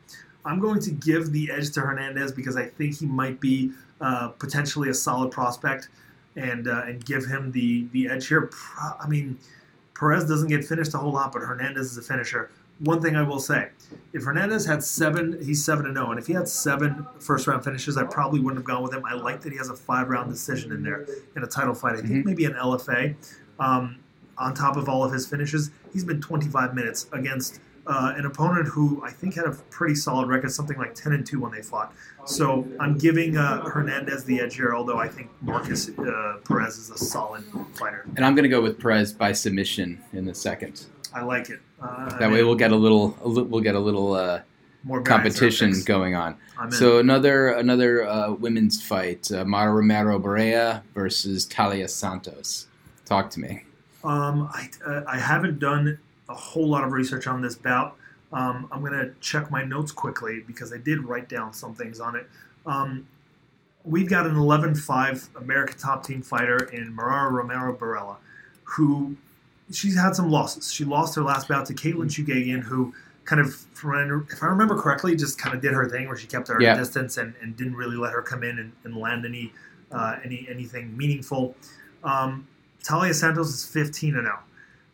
I'm 0.45 0.59
going 0.59 0.79
to 0.81 0.91
give 0.91 1.31
the 1.31 1.51
edge 1.51 1.71
to 1.71 1.81
Hernandez 1.81 2.31
because 2.31 2.55
I 2.57 2.65
think 2.65 2.97
he 2.97 3.05
might 3.05 3.39
be 3.39 3.71
uh, 4.01 4.29
potentially 4.29 4.89
a 4.89 4.93
solid 4.93 5.31
prospect, 5.31 5.89
and 6.35 6.67
uh, 6.67 6.83
and 6.85 7.03
give 7.05 7.25
him 7.25 7.51
the 7.51 7.87
the 7.93 8.09
edge 8.09 8.27
here. 8.27 8.49
I 8.99 9.07
mean, 9.07 9.37
Perez 9.97 10.25
doesn't 10.25 10.47
get 10.49 10.63
finished 10.65 10.93
a 10.93 10.97
whole 10.97 11.11
lot, 11.13 11.31
but 11.33 11.41
Hernandez 11.41 11.91
is 11.91 11.97
a 11.97 12.01
finisher. 12.01 12.49
One 12.79 13.01
thing 13.01 13.15
I 13.15 13.23
will 13.23 13.39
say, 13.39 13.69
if 14.13 14.23
Hernandez 14.23 14.65
had 14.65 14.83
seven, 14.83 15.37
he's 15.43 15.63
seven 15.65 15.85
and 15.87 15.95
zero, 15.95 16.11
and 16.11 16.19
if 16.19 16.27
he 16.27 16.33
had 16.33 16.47
seven 16.47 17.07
first 17.19 17.47
round 17.47 17.63
finishes, 17.63 17.97
I 17.97 18.03
probably 18.03 18.39
wouldn't 18.39 18.57
have 18.59 18.65
gone 18.65 18.83
with 18.83 18.93
him. 18.93 19.03
I 19.05 19.13
like 19.15 19.41
that 19.41 19.51
he 19.51 19.57
has 19.57 19.69
a 19.69 19.75
five 19.75 20.09
round 20.09 20.29
decision 20.29 20.71
in 20.71 20.83
there 20.83 21.05
in 21.35 21.43
a 21.43 21.47
title 21.47 21.73
fight. 21.73 21.93
I 21.95 22.01
think 22.01 22.09
Mhm. 22.11 22.25
maybe 22.25 22.45
an 22.45 22.53
LFA. 22.55 23.15
Um, 23.59 23.95
on 24.37 24.53
top 24.53 24.77
of 24.77 24.87
all 24.87 25.03
of 25.03 25.11
his 25.11 25.25
finishes, 25.25 25.71
he's 25.91 26.03
been 26.03 26.21
25 26.21 26.75
minutes 26.75 27.07
against 27.11 27.59
uh, 27.89 28.13
an 28.17 28.25
opponent 28.25 28.67
who 28.67 29.01
I 29.01 29.11
think 29.11 29.35
had 29.35 29.45
a 29.45 29.51
pretty 29.71 29.95
solid 29.95 30.27
record, 30.27 30.51
something 30.51 30.77
like 30.77 30.93
10 30.93 31.13
and 31.13 31.25
two 31.25 31.39
when 31.39 31.53
they 31.53 31.61
fought. 31.61 31.93
So 32.25 32.67
I'm 32.81 32.97
giving 32.97 33.37
uh, 33.37 33.61
Hernandez 33.63 34.25
the 34.25 34.41
edge 34.41 34.55
here, 34.57 34.75
although 34.75 34.97
I 34.97 35.07
think 35.07 35.29
Markus 35.41 35.89
uh, 35.97 36.39
Perez 36.45 36.77
is 36.77 36.89
a 36.89 36.97
solid 36.97 37.45
fighter. 37.75 38.03
And 38.17 38.25
I'm 38.25 38.35
going 38.35 38.43
to 38.43 38.49
go 38.49 38.61
with 38.61 38.77
Perez 38.77 39.13
by 39.13 39.31
submission 39.31 39.99
in 40.11 40.25
the 40.25 40.35
second. 40.35 40.85
I 41.13 41.23
like 41.23 41.49
it. 41.49 41.61
Uh, 41.81 42.17
That 42.17 42.31
way 42.31 42.43
we'll 42.43 42.55
get 42.55 42.71
a 42.71 42.75
little, 42.75 43.17
a 43.23 43.27
li- 43.27 43.43
we'll 43.43 43.61
get 43.61 43.75
a 43.75 43.79
little 43.79 44.13
uh, 44.13 44.41
more 44.83 45.01
variance 45.01 45.07
in 45.07 45.13
our 45.13 45.17
competition 45.19 45.83
going 45.85 46.15
on. 46.15 46.37
So 46.71 46.97
another 46.97 47.49
another 47.49 48.07
uh, 48.07 48.31
women's 48.33 48.81
fight: 48.81 49.31
uh, 49.31 49.45
Mara 49.45 49.71
Romero 49.73 50.19
Borella 50.19 50.81
versus 50.95 51.45
Taila 51.47 51.87
Santos. 51.89 52.67
Talk 53.05 53.29
to 53.31 53.39
me. 53.39 53.63
Um, 54.03 54.49
I, 54.53 54.69
uh, 54.85 55.03
I 55.07 55.19
haven't 55.19 55.59
done 55.59 55.99
a 56.29 56.33
whole 56.33 56.67
lot 56.67 56.83
of 56.83 56.91
research 56.91 57.27
on 57.27 57.41
this 57.41 57.55
bout. 57.55 57.95
Um, 58.33 58.67
I'm 58.71 58.81
going 58.81 58.93
to 58.93 59.13
check 59.21 59.51
my 59.51 59.63
notes 59.63 59.91
quickly 59.91 60.43
because 60.45 60.73
I 60.73 60.77
did 60.77 61.03
write 61.03 61.29
down 61.29 61.53
some 61.53 61.73
things 61.73 61.99
on 61.99 62.15
it. 62.15 62.27
Um, 62.65 63.07
we've 63.85 64.09
got 64.09 64.25
an 64.25 64.35
11 64.35 64.75
5 64.75 65.29
America 65.37 65.73
top 65.77 66.05
team 66.05 66.21
fighter 66.21 66.57
in 66.73 66.93
Mara 66.93 67.31
Romero 67.31 67.73
Borella, 67.75 68.17
who 68.63 69.15
she's 69.71 69.97
had 69.97 70.15
some 70.15 70.29
losses. 70.29 70.71
She 70.71 70.85
lost 70.85 71.15
her 71.15 71.21
last 71.21 71.47
bout 71.47 71.65
to 71.67 71.73
Katlyn 71.73 72.07
Chookagian, 72.07 72.61
who 72.63 72.93
kind 73.25 73.41
of, 73.41 73.65
if 74.31 74.41
I 74.43 74.47
remember 74.47 74.77
correctly, 74.77 75.15
just 75.15 75.37
kind 75.37 75.53
of 75.55 75.61
did 75.61 75.73
her 75.73 75.89
thing 75.89 76.07
where 76.07 76.15
she 76.17 76.27
kept 76.27 76.47
her 76.47 76.61
Yeah. 76.61 76.77
distance 76.77 77.17
and, 77.17 77.33
and 77.41 77.55
didn't 77.57 77.75
really 77.75 77.97
let 77.97 78.13
her 78.13 78.21
come 78.21 78.43
in 78.43 78.57
and, 78.59 78.71
and 78.85 78.95
land 78.95 79.25
any, 79.25 79.53
uh, 79.91 80.15
any 80.23 80.47
anything 80.49 80.95
meaningful. 80.97 81.55
Um, 82.03 82.47
Taila 82.83 83.13
Santos 83.13 83.49
is 83.49 83.65
15 83.65 84.15
and 84.15 84.25
0. 84.25 84.39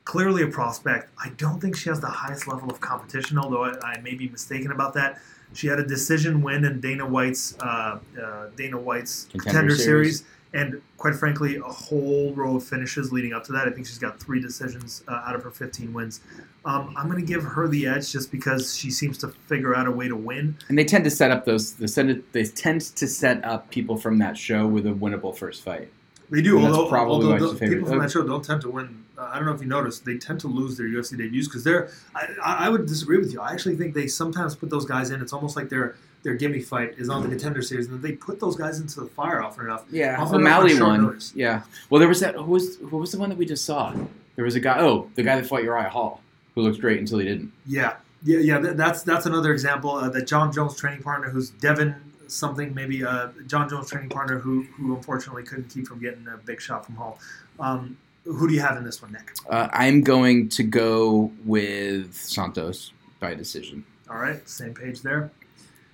Clearly 0.06 0.44
a 0.44 0.48
prospect. 0.48 1.12
I 1.24 1.30
don't 1.38 1.60
think 1.62 1.76
she 1.78 1.90
has 1.90 2.02
the 2.02 2.08
highest 2.08 2.48
level 2.48 2.70
of 2.72 2.82
competition, 2.82 3.38
although 3.38 3.64
I, 3.66 3.74
I 3.84 4.02
may 4.02 4.16
be 4.16 4.28
mistaken 4.28 4.72
about 4.72 4.94
that. 4.96 5.20
She 5.54 5.68
had 5.68 5.80
a 5.80 5.86
decision 5.86 6.42
win 6.42 6.66
in 6.66 6.82
Dana 6.82 7.08
White's 7.08 7.56
uh, 7.60 8.00
uh, 8.22 8.48
Dana 8.58 8.80
White's 8.80 9.26
Contender 9.26 9.44
contender, 9.44 9.76
Series. 9.76 10.18
series. 10.20 10.24
And 10.54 10.82
quite 10.98 11.16
frankly, 11.16 11.58
a 11.58 11.62
whole 11.64 12.34
row 12.34 12.58
of 12.58 12.64
finishes 12.64 13.12
leading 13.12 13.34
up 13.34 13.44
to 13.46 13.52
that. 13.52 13.68
I 13.68 13.72
think 13.72 13.88
she's 13.88 13.98
got 13.98 14.20
three 14.20 14.40
decisions 14.40 15.04
uh, 15.08 15.24
out 15.26 15.36
of 15.36 15.44
her 15.44 15.52
15 15.52 15.92
wins. 15.92 16.22
Um, 16.66 16.94
I'm 16.96 17.08
going 17.08 17.20
to 17.20 17.26
give 17.26 17.44
her 17.44 17.68
the 17.68 17.88
edge 17.88 18.12
just 18.12 18.32
because 18.32 18.76
she 18.78 18.92
seems 18.92 19.18
to 19.20 19.30
figure 19.48 19.76
out 19.76 19.88
a 19.88 19.92
way 19.92 20.08
to 20.08 20.16
win. 20.16 20.56
And 20.70 20.78
they 20.78 20.86
tend 20.86 21.04
to 21.06 21.10
set 21.10 21.32
up 21.32 21.46
those. 21.46 21.74
They 21.74 21.88
tend, 21.88 22.24
they 22.32 22.46
tend 22.46 22.82
to 22.82 23.08
set 23.08 23.44
up 23.44 23.70
people 23.72 23.98
from 23.98 24.20
that 24.20 24.38
show 24.38 24.68
with 24.68 24.86
a 24.86 24.92
winnable 24.92 25.36
first 25.36 25.64
fight. 25.64 25.90
They 26.30 26.42
do, 26.42 26.58
And 26.58 26.68
although, 26.68 26.88
probably 26.88 27.34
although 27.34 27.54
the, 27.54 27.68
people 27.68 27.88
from 27.88 28.00
that 28.00 28.12
show 28.12 28.24
don't 28.26 28.44
tend 28.44 28.62
to 28.62 28.70
win. 28.70 29.04
Uh, 29.18 29.30
I 29.32 29.36
don't 29.36 29.46
know 29.46 29.54
if 29.54 29.62
you 29.62 29.68
noticed, 29.68 30.06
they 30.06 30.18
tend 30.18 30.40
to 30.40 30.48
lose 30.48 30.78
their 30.78 30.88
UFC 30.88 31.18
debuts 31.18 31.48
because 31.48 31.64
they're. 31.64 31.90
I, 32.16 32.28
I 32.44 32.70
would 32.70 32.86
disagree 32.86 33.18
with 33.18 33.34
you. 33.34 33.42
I 33.42 33.52
actually 33.52 33.76
think 33.76 33.94
they 33.94 34.08
sometimes 34.08 34.56
put 34.56 34.70
those 34.70 34.86
guys 34.86 35.12
in. 35.12 35.22
It's 35.22 35.34
almost 35.34 35.56
like 35.56 35.70
their 35.70 35.96
their 36.24 36.36
gimme 36.36 36.62
fight 36.62 36.96
is 36.98 37.10
on 37.10 37.22
the 37.22 37.30
contender 37.30 37.62
series, 37.62 37.88
and 37.88 38.02
they 38.02 38.14
put 38.14 38.40
those 38.40 38.56
guys 38.56 38.80
into 38.80 39.02
the 39.02 39.08
fire 39.08 39.42
often 39.42 39.66
enough. 39.66 39.84
Yeah, 39.92 40.20
Often 40.20 40.42
enough 40.42 40.60
O'Malley 40.64 40.80
on 40.80 41.06
one. 41.06 41.20
Yeah. 41.36 41.64
Well, 41.90 42.00
there 42.00 42.08
was 42.08 42.22
that. 42.22 42.36
Who 42.36 42.44
was 42.44 42.78
who 42.78 42.98
was 42.98 43.12
the 43.12 43.20
one 43.20 43.30
that 43.30 43.38
we 43.38 43.46
just 43.46 43.66
saw? 43.66 43.94
There 44.36 44.46
was 44.46 44.56
a 44.56 44.60
guy. 44.60 44.80
Oh, 44.80 45.10
the 45.16 45.24
guy 45.24 45.36
that 45.36 45.46
fought 45.46 45.64
Uriah 45.64 45.90
Hall, 45.90 46.22
who 46.56 46.62
looked 46.62 46.80
great 46.80 47.00
until 47.00 47.20
he 47.20 47.26
didn't. 47.26 47.52
Yeah, 47.66 47.98
yeah, 48.24 48.40
yeah. 48.40 48.60
That, 48.60 48.78
that's 48.78 49.04
that's 49.04 49.26
another 49.26 49.52
example. 49.52 49.92
Uh, 49.92 50.10
that 50.10 50.26
Jon 50.26 50.52
Jones 50.52 50.76
training 50.78 51.04
partner, 51.04 51.30
who's 51.30 51.50
Devin 51.50 51.96
something, 52.28 52.74
maybe 52.74 53.04
uh, 53.04 53.28
Jon 53.46 53.70
Jones 53.70 53.90
training 53.90 54.10
partner, 54.10 54.40
who 54.40 54.64
who 54.64 54.96
unfortunately 54.96 55.44
couldn't 55.44 55.70
keep 55.70 55.88
from 55.88 56.00
getting 56.00 56.26
a 56.28 56.38
big 56.38 56.62
shot 56.62 56.86
from 56.86 56.96
Hall. 56.96 57.20
Um, 57.60 57.98
who 58.24 58.48
do 58.48 58.54
you 58.54 58.62
have 58.62 58.78
in 58.78 58.86
this 58.86 59.02
one, 59.02 59.12
Nick? 59.12 59.34
Uh, 59.50 59.68
I'm 59.74 60.02
going 60.02 60.48
to 60.50 60.64
go 60.64 61.32
with 61.44 62.16
Santos 62.16 62.94
by 63.20 63.34
decision. 63.34 63.84
All 64.10 64.18
right, 64.18 64.48
same 64.48 64.74
page 64.74 65.02
there. 65.02 65.30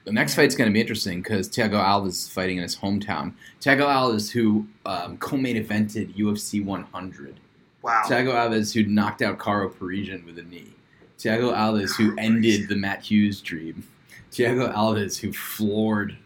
The 0.05 0.11
next 0.11 0.35
fight's 0.35 0.55
going 0.55 0.69
to 0.69 0.73
be 0.73 0.81
interesting 0.81 1.21
because 1.21 1.49
Thiago 1.49 1.73
Alves 1.73 2.07
is 2.07 2.27
fighting 2.29 2.57
in 2.57 2.63
his 2.63 2.75
hometown. 2.75 3.33
Thiago 3.61 3.85
Alves, 3.85 4.31
who 4.31 4.65
um, 4.85 5.17
co-main 5.17 5.63
evented 5.63 6.15
UFC 6.15 6.63
100. 6.63 7.39
Wow. 7.81 8.01
Thiago 8.05 8.33
Alves, 8.33 8.73
who 8.73 8.83
knocked 8.89 9.21
out 9.21 9.37
Karo 9.37 9.69
Parisyan 9.69 10.25
with 10.25 10.37
a 10.39 10.43
knee. 10.43 10.73
Thiago 11.17 11.53
Alves, 11.53 11.95
who 11.95 12.15
ended 12.17 12.69
the 12.69 12.75
Matt 12.75 13.03
Hughes 13.03 13.41
dream. 13.41 13.83
Thiago 14.31 14.73
Alves, 14.73 15.19
who 15.19 15.33
floored 15.33 16.17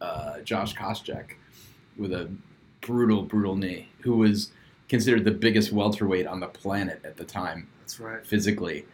uh, 0.00 0.40
Josh 0.40 0.74
Koscheck 0.74 1.32
with 1.96 2.12
a 2.12 2.30
brutal, 2.80 3.22
brutal 3.22 3.56
knee. 3.56 3.88
Who 4.00 4.16
was 4.16 4.52
considered 4.88 5.24
the 5.24 5.30
biggest 5.30 5.72
welterweight 5.72 6.26
on 6.26 6.40
the 6.40 6.46
planet 6.48 7.00
at 7.04 7.16
the 7.16 7.24
time, 7.24 7.68
That's 7.80 8.00
right. 8.00 8.24
physically. 8.26 8.86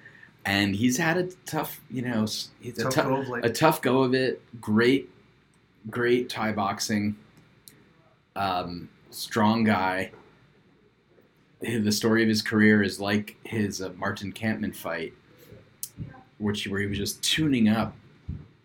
And 0.46 0.76
he's 0.76 0.96
had 0.96 1.16
a 1.18 1.24
tough, 1.44 1.80
you 1.90 2.02
know, 2.02 2.20
he's 2.60 2.78
a 2.78 2.84
Tough 2.84 2.94
tough, 2.94 3.06
go 3.06 3.34
of 3.34 3.44
a 3.44 3.50
tough 3.50 3.82
go 3.82 4.02
of 4.04 4.14
it. 4.14 4.40
Great, 4.60 5.10
great 5.90 6.28
Thai 6.28 6.52
boxing. 6.52 7.16
Um, 8.36 8.88
strong 9.10 9.64
guy. 9.64 10.12
The 11.60 11.90
story 11.90 12.22
of 12.22 12.28
his 12.28 12.42
career 12.42 12.82
is 12.82 13.00
like 13.00 13.36
his 13.42 13.82
uh, 13.82 13.90
Martin 13.96 14.32
Kampmann 14.32 14.74
fight, 14.74 15.14
which 16.38 16.68
where 16.68 16.80
he 16.80 16.86
was 16.86 16.98
just 16.98 17.22
tuning 17.24 17.68
up 17.68 17.94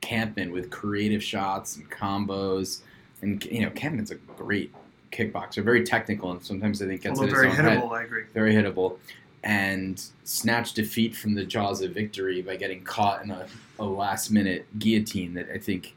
Kampmann 0.02 0.52
with 0.52 0.70
creative 0.70 1.24
shots 1.24 1.78
and 1.78 1.90
combos, 1.90 2.82
and 3.24 3.44
you 3.46 3.62
know 3.62 3.72
Kampmann's 3.72 4.12
a 4.12 4.16
great 4.16 4.72
kickboxer, 5.12 5.64
very 5.64 5.84
technical, 5.84 6.32
and 6.32 6.44
sometimes 6.44 6.82
I 6.82 6.88
think 6.88 7.02
gets 7.02 7.20
in 7.20 7.26
his 7.26 7.34
very 7.34 7.48
own 7.48 7.56
head 7.56 7.80
hittable, 7.80 7.92
I 7.92 8.04
agree. 8.04 8.24
very 8.34 8.54
hittable, 8.54 8.98
and 9.44 10.04
snatched 10.24 10.76
defeat 10.76 11.16
from 11.16 11.34
the 11.34 11.44
jaws 11.44 11.82
of 11.82 11.92
victory 11.92 12.42
by 12.42 12.56
getting 12.56 12.84
caught 12.84 13.24
in 13.24 13.32
a, 13.32 13.48
a 13.80 13.86
last 13.86 14.30
minute 14.30 14.66
guillotine 14.78 15.34
that 15.34 15.50
I 15.54 15.58
think, 15.58 15.96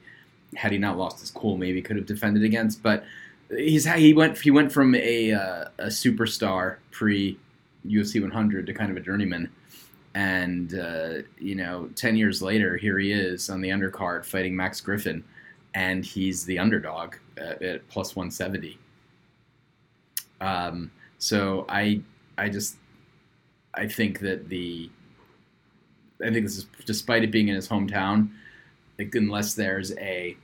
had 0.55 0.73
he 0.73 0.79
not 0.79 0.97
lost 0.97 1.21
his 1.21 1.31
cool, 1.31 1.57
maybe 1.57 1.83
could 1.83 1.97
have 1.97 2.07
defended 2.07 2.43
against. 2.43 2.83
But 2.83 3.05
he's 3.51 3.87
he 3.87 4.15
went 4.15 4.39
he 4.39 4.51
went 4.51 4.73
from 4.73 4.95
a 4.95 5.33
uh, 5.33 5.65
a 5.79 5.87
superstar 5.87 6.77
pre 6.91 7.39
UFC 7.87 8.21
100 8.21 8.67
to 8.67 8.75
kind 8.75 8.91
of 8.91 8.97
a 8.97 9.01
journeyman. 9.01 9.51
And 10.15 10.79
uh, 10.79 11.23
you 11.39 11.57
know, 11.57 11.91
ten 11.97 12.17
years 12.17 12.41
later, 12.41 12.77
here 12.77 12.99
he 12.99 13.13
is 13.13 13.51
on 13.51 13.61
the 13.61 13.71
undercard 13.71 14.25
fighting 14.25 14.55
Max 14.55 14.81
Griffin, 14.81 15.25
and 15.75 16.05
he's 16.05 16.45
the 16.45 16.59
underdog 16.61 17.17
at, 17.37 17.61
at 17.63 17.89
plus 17.89 18.15
one 18.15 18.31
seventy. 18.31 18.79
Um, 20.41 20.93
so 21.19 21.67
I 21.69 22.01
I 22.39 22.49
just 22.49 22.77
I 23.77 23.87
think 23.89 24.21
that 24.21 24.49
the 24.49 24.91
I 26.23 26.31
think 26.31 26.47
this 26.47 26.59
is 26.59 26.67
despite 26.87 27.25
it 27.25 27.31
being 27.31 27.49
in 27.49 27.55
his 27.55 27.69
hometown, 27.69 28.31
like 28.99 29.15
unless 29.15 29.55
there's 29.55 29.93
a 29.99 30.37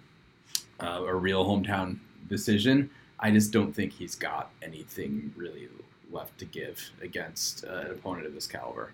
uh, 0.81 1.05
a 1.07 1.15
real 1.15 1.45
hometown 1.45 1.99
decision, 2.29 2.91
I 3.19 3.31
just 3.31 3.53
don't 3.53 3.73
think 3.73 3.93
he's 3.93 4.15
got 4.15 4.51
anything 4.63 5.33
really 5.37 5.69
left 6.11 6.39
to 6.39 6.45
give 6.45 6.91
against 7.03 7.65
uh, 7.65 7.83
an 7.85 7.91
opponent 7.93 8.27
of 8.27 8.35
this 8.35 8.47
caliber. 8.47 8.93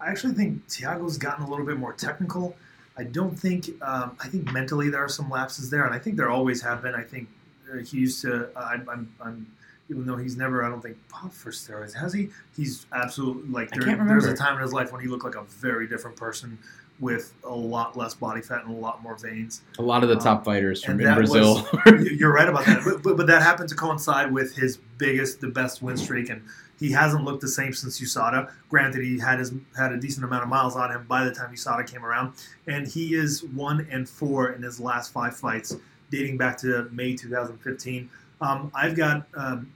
I 0.00 0.08
actually 0.08 0.34
think 0.34 0.66
Thiago's 0.68 1.18
gotten 1.18 1.44
a 1.44 1.50
little 1.50 1.64
bit 1.64 1.78
more 1.78 1.92
technical. 1.92 2.54
I 2.96 3.04
don't 3.04 3.36
think. 3.36 3.70
Um, 3.82 4.16
I 4.22 4.28
think 4.28 4.52
mentally 4.52 4.88
there 4.88 5.02
are 5.02 5.08
some 5.08 5.30
lapses 5.30 5.70
there, 5.70 5.84
and 5.84 5.94
I 5.94 5.98
think 5.98 6.16
there 6.16 6.30
always 6.30 6.62
have 6.62 6.82
been. 6.82 6.94
I 6.94 7.02
think 7.02 7.28
uh, 7.72 7.78
he 7.78 7.98
used 7.98 8.20
to. 8.22 8.50
Uh, 8.56 8.60
I'm, 8.60 9.14
I'm, 9.20 9.46
even 9.90 10.06
though 10.06 10.16
he's 10.16 10.36
never, 10.36 10.64
I 10.64 10.68
don't 10.68 10.80
think 10.80 10.96
popped 11.08 11.34
for 11.34 11.50
steroids. 11.50 11.92
Has 11.94 12.12
he? 12.12 12.30
He's 12.56 12.86
absolutely 12.92 13.50
like. 13.50 13.72
I 13.74 13.78
There, 13.78 13.86
can't 13.88 14.08
there's 14.08 14.24
a 14.26 14.34
time 14.34 14.56
in 14.56 14.62
his 14.62 14.72
life 14.72 14.92
when 14.92 15.00
he 15.02 15.08
looked 15.08 15.24
like 15.24 15.34
a 15.36 15.42
very 15.44 15.86
different 15.86 16.16
person 16.16 16.58
with 17.00 17.34
a 17.42 17.52
lot 17.54 17.96
less 17.96 18.14
body 18.14 18.40
fat 18.40 18.64
and 18.64 18.70
a 18.74 18.78
lot 18.78 19.02
more 19.02 19.16
veins. 19.16 19.62
A 19.78 19.82
lot 19.82 20.02
of 20.04 20.08
the 20.08 20.14
Um, 20.16 20.22
top 20.22 20.44
fighters 20.44 20.82
from 20.84 21.00
in 21.00 21.14
Brazil. 21.14 21.66
You- 21.86 22.16
You're 22.18 22.32
right 22.32 22.48
about 22.48 22.64
that, 22.66 22.82
but, 22.84 23.02
but, 23.02 23.16
but 23.16 23.26
that 23.26 23.42
happened 23.42 23.68
to 23.70 23.74
coincide 23.74 24.32
with 24.32 24.54
his 24.54 24.78
biggest, 24.96 25.40
the 25.40 25.48
best 25.48 25.82
win 25.82 25.96
streak, 25.96 26.30
and 26.30 26.40
he 26.78 26.92
hasn't 26.92 27.24
looked 27.24 27.40
the 27.40 27.48
same 27.48 27.72
since 27.74 28.00
USADA. 28.00 28.48
Granted, 28.70 29.02
he 29.04 29.18
had 29.18 29.40
his 29.40 29.52
had 29.76 29.90
a 29.92 29.96
decent 29.96 30.24
amount 30.24 30.44
of 30.44 30.48
miles 30.48 30.76
on 30.76 30.90
him 30.92 31.04
by 31.08 31.24
the 31.24 31.32
time 31.34 31.52
USADA 31.52 31.86
came 31.90 32.04
around, 32.04 32.34
and 32.68 32.86
he 32.86 33.14
is 33.14 33.42
one 33.42 33.86
and 33.90 34.08
four 34.08 34.50
in 34.52 34.62
his 34.62 34.78
last 34.78 35.12
five 35.12 35.36
fights, 35.36 35.76
dating 36.10 36.36
back 36.38 36.56
to 36.58 36.88
May 36.92 37.16
2015. 37.16 38.08
Um, 38.44 38.70
I've 38.74 38.94
got 38.96 39.26
um, 39.34 39.72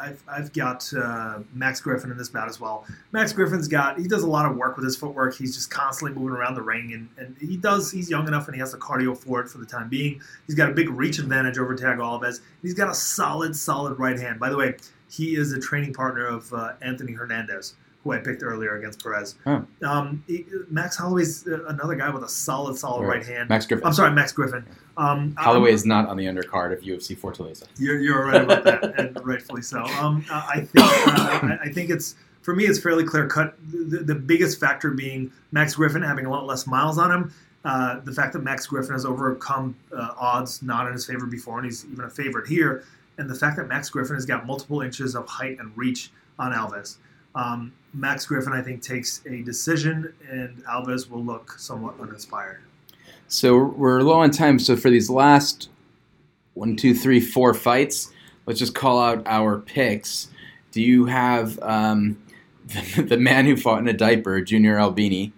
I've, 0.00 0.22
I've 0.28 0.52
got 0.52 0.92
uh, 0.94 1.40
Max 1.54 1.80
Griffin 1.80 2.10
in 2.10 2.16
this 2.18 2.28
bout 2.28 2.48
as 2.48 2.60
well. 2.60 2.84
Max 3.10 3.32
Griffin's 3.32 3.68
got 3.68 3.98
he 3.98 4.06
does 4.06 4.22
a 4.22 4.26
lot 4.28 4.46
of 4.50 4.56
work 4.56 4.76
with 4.76 4.84
his 4.84 4.96
footwork. 4.96 5.34
He's 5.36 5.54
just 5.56 5.70
constantly 5.70 6.16
moving 6.16 6.36
around 6.36 6.54
the 6.54 6.62
ring, 6.62 6.92
and, 6.92 7.08
and 7.18 7.36
he 7.40 7.56
does. 7.56 7.90
He's 7.90 8.08
young 8.10 8.28
enough, 8.28 8.46
and 8.46 8.54
he 8.54 8.60
has 8.60 8.72
the 8.72 8.78
cardio 8.78 9.16
for 9.16 9.40
it 9.40 9.48
for 9.48 9.58
the 9.58 9.66
time 9.66 9.88
being. 9.88 10.20
He's 10.46 10.54
got 10.54 10.70
a 10.70 10.72
big 10.72 10.88
reach 10.90 11.18
advantage 11.18 11.58
over 11.58 11.74
Tag 11.74 11.98
Alves. 11.98 12.40
He's 12.62 12.74
got 12.74 12.88
a 12.90 12.94
solid, 12.94 13.56
solid 13.56 13.98
right 13.98 14.18
hand. 14.18 14.38
By 14.38 14.50
the 14.50 14.56
way, 14.56 14.76
he 15.10 15.34
is 15.36 15.52
a 15.52 15.60
training 15.60 15.92
partner 15.94 16.26
of 16.26 16.52
uh, 16.52 16.72
Anthony 16.80 17.12
Hernandez, 17.12 17.74
who 18.04 18.12
I 18.12 18.18
picked 18.18 18.42
earlier 18.42 18.76
against 18.76 19.02
Perez. 19.02 19.34
Huh. 19.44 19.62
Um, 19.82 20.24
he- 20.26 20.46
Max 20.70 20.96
Holloway's 20.96 21.46
uh, 21.46 21.64
another 21.66 21.94
guy 21.96 22.08
with 22.10 22.22
a 22.24 22.28
solid, 22.28 22.76
solid 22.78 23.02
Right. 23.06 23.18
right 23.18 23.26
hand. 23.26 23.48
Max 23.48 23.66
Griffin. 23.66 23.86
I'm 23.86 23.92
sorry, 23.92 24.12
Max 24.12 24.32
Griffin. 24.32 24.64
Um, 24.96 25.34
Holloway 25.36 25.70
I'm- 25.70 25.74
is 25.74 25.86
not 25.86 26.08
on 26.08 26.16
the 26.16 26.24
undercard 26.26 26.72
of 26.72 26.80
UFC 26.82 27.16
Fortaleza. 27.16 27.64
you're, 27.78 27.98
you're 28.00 28.26
right 28.26 28.42
about 28.42 28.64
that, 28.64 28.84
and 28.98 29.26
rightfully 29.26 29.62
so. 29.62 29.82
Um, 29.84 30.24
I 30.30 30.60
think 30.60 30.84
uh, 30.86 31.08
I, 31.08 31.58
I 31.64 31.68
think 31.72 31.90
it's 31.90 32.14
for 32.42 32.54
me 32.54 32.64
it's 32.64 32.78
fairly 32.78 33.04
clear 33.04 33.26
cut. 33.26 33.56
The, 33.70 33.98
the 33.98 34.14
biggest 34.14 34.60
factor 34.60 34.90
being 34.90 35.32
Max 35.52 35.76
Griffin 35.76 36.02
having 36.02 36.26
a 36.26 36.30
lot 36.30 36.46
less 36.46 36.66
miles 36.66 36.98
on 36.98 37.10
him. 37.10 37.34
Uh, 37.64 38.00
the 38.00 38.12
fact 38.12 38.32
that 38.32 38.42
Max 38.42 38.66
Griffin 38.66 38.92
has 38.92 39.04
overcome 39.04 39.76
uh, 39.96 40.14
odds 40.18 40.62
not 40.62 40.86
in 40.88 40.92
his 40.92 41.06
favor 41.06 41.26
before, 41.26 41.58
and 41.58 41.64
he's 41.64 41.86
even 41.92 42.04
a 42.04 42.10
favorite 42.10 42.48
here, 42.48 42.84
and 43.18 43.30
the 43.30 43.34
fact 43.36 43.56
that 43.56 43.68
Max 43.68 43.88
Griffin 43.88 44.16
has 44.16 44.26
got 44.26 44.46
multiple 44.46 44.80
inches 44.82 45.14
of 45.14 45.26
height 45.28 45.58
and 45.60 45.70
reach 45.76 46.10
on 46.40 46.52
Alves. 46.52 46.96
Um, 47.36 47.72
Max 47.94 48.26
Griffin, 48.26 48.52
I 48.52 48.60
think, 48.62 48.82
takes 48.82 49.22
a 49.26 49.42
decision, 49.42 50.12
and 50.28 50.62
Alves 50.64 51.08
will 51.08 51.22
look 51.24 51.52
somewhat 51.58 51.94
uninspired. 52.00 52.60
So 53.32 53.56
we're 53.56 54.02
low 54.02 54.20
on 54.20 54.30
time. 54.30 54.58
So 54.58 54.76
for 54.76 54.90
these 54.90 55.08
last 55.08 55.70
one, 56.52 56.76
two, 56.76 56.94
three, 56.94 57.18
four 57.18 57.54
fights, 57.54 58.12
let's 58.44 58.58
just 58.58 58.74
call 58.74 59.00
out 59.00 59.22
our 59.26 59.58
picks. 59.58 60.28
Do 60.70 60.82
you 60.82 61.06
have 61.06 61.58
um, 61.60 62.22
the, 62.66 63.02
the 63.08 63.16
man 63.16 63.46
who 63.46 63.56
fought 63.56 63.78
in 63.78 63.88
a 63.88 63.94
diaper, 63.94 64.42
Junior 64.42 64.78
Albini, 64.78 65.32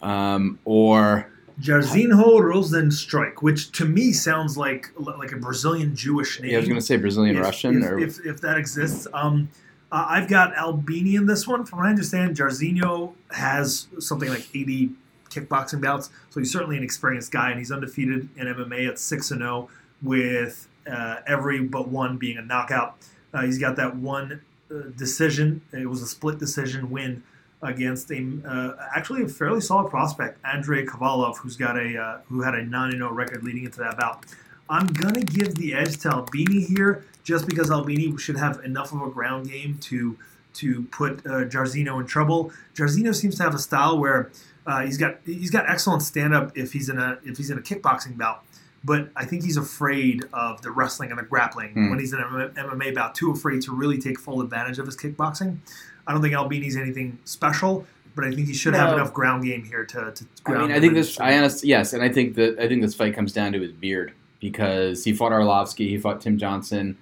um, 0.00 0.58
or 0.64 1.30
Jairzinho 1.60 2.40
Rozenstruik, 2.40 3.42
which 3.42 3.70
to 3.72 3.84
me 3.84 4.10
sounds 4.12 4.56
like 4.56 4.92
like 4.96 5.32
a 5.32 5.36
Brazilian 5.36 5.94
Jewish 5.94 6.40
name. 6.40 6.52
yeah, 6.52 6.56
I 6.56 6.60
was 6.60 6.68
going 6.68 6.80
to 6.80 6.86
say 6.86 6.96
Brazilian 6.96 7.36
if, 7.36 7.42
Russian, 7.42 7.82
if, 7.82 7.90
or 7.90 7.98
if, 7.98 8.24
if 8.24 8.40
that 8.40 8.56
exists. 8.56 9.06
Um, 9.12 9.50
uh, 9.92 10.06
I've 10.08 10.26
got 10.26 10.56
Albini 10.56 11.16
in 11.16 11.26
this 11.26 11.46
one. 11.46 11.66
From 11.66 11.80
what 11.80 11.86
I 11.88 11.90
understand, 11.90 12.34
Jairzinho 12.34 13.12
has 13.30 13.88
something 13.98 14.30
like 14.30 14.48
80 14.54 14.92
kickboxing 15.32 15.80
bouts, 15.80 16.10
so 16.30 16.40
he's 16.40 16.52
certainly 16.52 16.76
an 16.76 16.82
experienced 16.82 17.32
guy, 17.32 17.50
and 17.50 17.58
he's 17.58 17.72
undefeated 17.72 18.28
in 18.36 18.46
MMA 18.46 18.88
at 18.88 18.98
6 18.98 19.30
and 19.30 19.40
0, 19.40 19.68
with 20.02 20.68
uh, 20.90 21.16
every 21.26 21.60
but 21.60 21.88
one 21.88 22.18
being 22.18 22.36
a 22.36 22.42
knockout. 22.42 22.96
Uh, 23.32 23.42
he's 23.42 23.58
got 23.58 23.76
that 23.76 23.96
one 23.96 24.42
uh, 24.70 24.74
decision. 24.96 25.62
It 25.72 25.88
was 25.88 26.02
a 26.02 26.06
split 26.06 26.38
decision 26.38 26.90
win 26.90 27.22
against 27.62 28.10
a 28.10 28.38
uh, 28.44 28.72
actually 28.94 29.22
a 29.22 29.28
fairly 29.28 29.60
solid 29.60 29.88
prospect, 29.88 30.38
Andrei 30.44 30.84
Kovalov, 30.84 31.38
who's 31.38 31.56
got 31.56 31.76
a 31.78 31.98
uh, 31.98 32.18
who 32.28 32.42
had 32.42 32.54
a 32.54 32.64
9 32.64 32.92
0 32.92 33.12
record 33.12 33.44
leading 33.44 33.64
into 33.64 33.78
that 33.78 33.96
bout. 33.96 34.24
I'm 34.68 34.86
gonna 34.86 35.22
give 35.22 35.54
the 35.54 35.74
edge 35.74 35.98
to 36.00 36.08
Albini 36.10 36.62
here, 36.64 37.04
just 37.24 37.46
because 37.46 37.70
Albini 37.70 38.16
should 38.16 38.36
have 38.36 38.64
enough 38.64 38.92
of 38.92 39.02
a 39.02 39.10
ground 39.10 39.50
game 39.50 39.78
to 39.82 40.18
to 40.54 40.82
put 40.90 41.24
uh, 41.26 41.44
Jairzinho 41.44 42.00
in 42.00 42.06
trouble. 42.06 42.52
Jairzinho 42.74 43.14
seems 43.14 43.36
to 43.36 43.42
have 43.42 43.54
a 43.54 43.58
style 43.58 43.98
where 43.98 44.30
uh, 44.66 44.82
he's 44.82 44.98
got 44.98 45.16
he's 45.24 45.50
got 45.50 45.68
excellent 45.68 46.02
stand 46.02 46.34
up 46.34 46.56
if 46.56 46.72
he's 46.72 46.88
in 46.88 46.98
a 46.98 47.18
if 47.24 47.36
he's 47.36 47.50
in 47.50 47.58
a 47.58 47.62
kickboxing 47.62 48.16
bout, 48.16 48.44
but 48.84 49.08
I 49.16 49.24
think 49.24 49.42
he's 49.44 49.56
afraid 49.56 50.24
of 50.32 50.62
the 50.62 50.70
wrestling 50.70 51.10
and 51.10 51.18
the 51.18 51.24
grappling 51.24 51.72
Hmm. 51.72 51.90
when 51.90 51.98
he's 51.98 52.12
in 52.12 52.20
an 52.20 52.50
MMA 52.54 52.94
bout. 52.94 53.14
Too 53.14 53.30
afraid 53.30 53.62
to 53.62 53.72
really 53.74 53.98
take 53.98 54.18
full 54.18 54.40
advantage 54.40 54.78
of 54.78 54.86
his 54.86 54.96
kickboxing. 54.96 55.58
I 56.06 56.12
don't 56.12 56.22
think 56.22 56.34
Albini's 56.34 56.76
anything 56.76 57.18
special, 57.24 57.86
but 58.16 58.24
I 58.24 58.30
think 58.32 58.48
he 58.48 58.54
should 58.54 58.74
have 58.74 58.92
enough 58.92 59.12
ground 59.14 59.44
game 59.44 59.64
here 59.64 59.84
to. 59.84 60.12
to 60.12 60.24
I 60.46 60.58
mean, 60.58 60.72
I 60.72 60.80
think 60.80 60.94
this. 60.94 61.18
I 61.20 61.38
honestly, 61.38 61.68
yes, 61.68 61.92
and 61.92 62.02
I 62.02 62.08
think 62.08 62.34
that 62.34 62.58
I 62.58 62.68
think 62.68 62.82
this 62.82 62.94
fight 62.94 63.14
comes 63.14 63.32
down 63.32 63.52
to 63.52 63.60
his 63.60 63.72
beard 63.72 64.12
because 64.40 65.04
he 65.04 65.12
fought 65.12 65.30
Arlovsky, 65.32 65.88
he 65.88 65.98
fought 65.98 66.20
Tim 66.20 66.36
Johnson. 66.38 66.98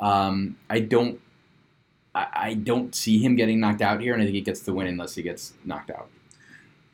Um, 0.00 0.56
I 0.68 0.80
don't, 0.80 1.20
I, 2.12 2.26
I 2.34 2.54
don't 2.54 2.92
see 2.92 3.18
him 3.20 3.36
getting 3.36 3.60
knocked 3.60 3.80
out 3.82 4.00
here, 4.00 4.12
and 4.14 4.20
I 4.20 4.26
think 4.26 4.34
he 4.34 4.40
gets 4.40 4.60
the 4.60 4.72
win 4.72 4.88
unless 4.88 5.14
he 5.14 5.22
gets 5.22 5.54
knocked 5.64 5.90
out. 5.92 6.08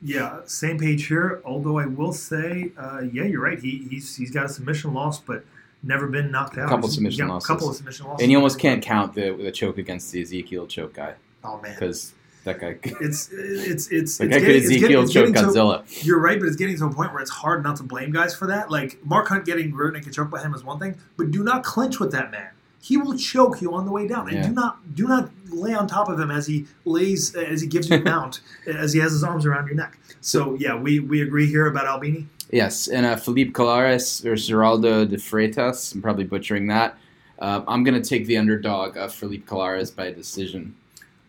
Yeah, 0.01 0.40
same 0.46 0.78
page 0.78 1.07
here. 1.07 1.42
Although 1.44 1.78
I 1.78 1.86
will 1.86 2.12
say, 2.12 2.70
uh, 2.78 3.01
yeah, 3.01 3.24
you're 3.24 3.42
right. 3.42 3.59
He, 3.59 3.86
he's 3.90 4.14
he's 4.16 4.30
got 4.30 4.46
a 4.46 4.49
submission 4.49 4.94
loss, 4.94 5.18
but 5.20 5.44
never 5.82 6.07
been 6.07 6.30
knocked 6.30 6.57
out. 6.57 6.68
Couple 6.68 6.86
He's- 6.88 6.94
submission 6.94 7.26
yeah, 7.26 7.32
losses. 7.32 7.46
couple 7.46 7.68
of 7.68 7.76
submission 7.76 8.07
losses. 8.07 8.22
And 8.22 8.30
you 8.30 8.38
almost 8.38 8.59
can't 8.59 8.82
count 8.82 9.14
the 9.14 9.32
the 9.32 9.51
choke 9.51 9.78
against 9.78 10.12
the 10.12 10.22
Ezekiel 10.22 10.66
choke 10.66 10.94
guy 10.94 11.14
Oh 11.42 11.61
man, 11.61 11.74
because 11.74 12.12
that 12.44 12.61
guy, 12.61 12.78
it's 13.01 13.28
it's 13.32 13.88
it's 13.90 14.18
that 14.18 14.26
it's 14.26 14.34
guy 14.36 14.40
could 14.40 14.57
it's 14.57 14.68
getting, 14.68 14.76
Ezekiel 14.84 15.03
it's 15.03 15.12
choke 15.12 15.26
getting 15.26 15.34
to, 15.34 15.49
Godzilla. 15.51 16.05
You're 16.07 16.20
right, 16.20 16.38
but 16.38 16.46
it's 16.46 16.57
getting 16.57 16.76
to 16.78 16.84
a 16.86 16.92
point 16.92 17.12
where 17.12 17.20
it's 17.20 17.30
hard 17.30 17.64
not 17.64 17.76
to 17.76 17.82
blame 17.82 18.12
guys 18.12 18.34
for 18.36 18.46
that. 18.46 18.70
Like 18.70 19.05
Mark 19.05 19.28
Hunt 19.28 19.44
getting 19.46 19.74
rear 19.74 19.90
naked 19.90 20.12
choke 20.12 20.30
by 20.30 20.40
him 20.40 20.55
is 20.55 20.62
one 20.62 20.78
thing, 20.78 20.96
but 21.16 21.32
do 21.32 21.42
not 21.42 21.64
clinch 21.64 21.99
with 21.99 22.12
that 22.12 22.30
man. 22.30 22.51
He 22.81 22.97
will 22.97 23.16
choke 23.18 23.61
you 23.61 23.74
on 23.74 23.85
the 23.87 23.93
way 23.93 24.07
down, 24.07 24.29
and 24.29 24.37
Yeah. 24.37 24.47
do 24.49 24.53
not 24.53 24.95
do 24.95 25.07
not 25.09 25.31
lay 25.51 25.74
on 25.74 25.87
top 25.87 26.09
of 26.09 26.18
him 26.18 26.31
as 26.31 26.47
he 26.47 26.66
lays 26.85 27.35
as 27.35 27.61
he 27.61 27.66
gives 27.66 27.91
you 27.91 27.97
a 27.97 28.01
mount 28.12 28.41
as 28.66 28.93
he 28.93 29.01
has 29.01 29.12
his 29.12 29.24
arms 29.24 29.45
around 29.47 29.66
your 29.66 29.76
neck. 29.76 29.99
So 30.20 30.55
yeah, 30.55 30.76
we 30.76 31.01
we 31.01 31.20
agree 31.22 31.47
here 31.47 31.66
about 31.66 31.87
Albini. 31.87 32.26
Yes, 32.51 32.89
and 32.89 33.05
uh, 33.05 33.16
Felipe 33.16 33.53
Colares 33.53 34.24
or 34.24 34.33
Geraldo 34.35 35.07
de 35.09 35.16
Freitas. 35.16 35.95
I'm 35.95 36.01
probably 36.01 36.24
butchering 36.24 36.68
that. 36.68 36.97
Uh, 37.39 37.62
I'm 37.68 37.85
gonna 37.85 38.01
take 38.03 38.26
the 38.26 38.37
underdog 38.39 38.97
of 38.97 39.12
Felipe 39.14 39.47
Colares 39.47 39.95
by 39.95 40.11
decision. 40.11 40.74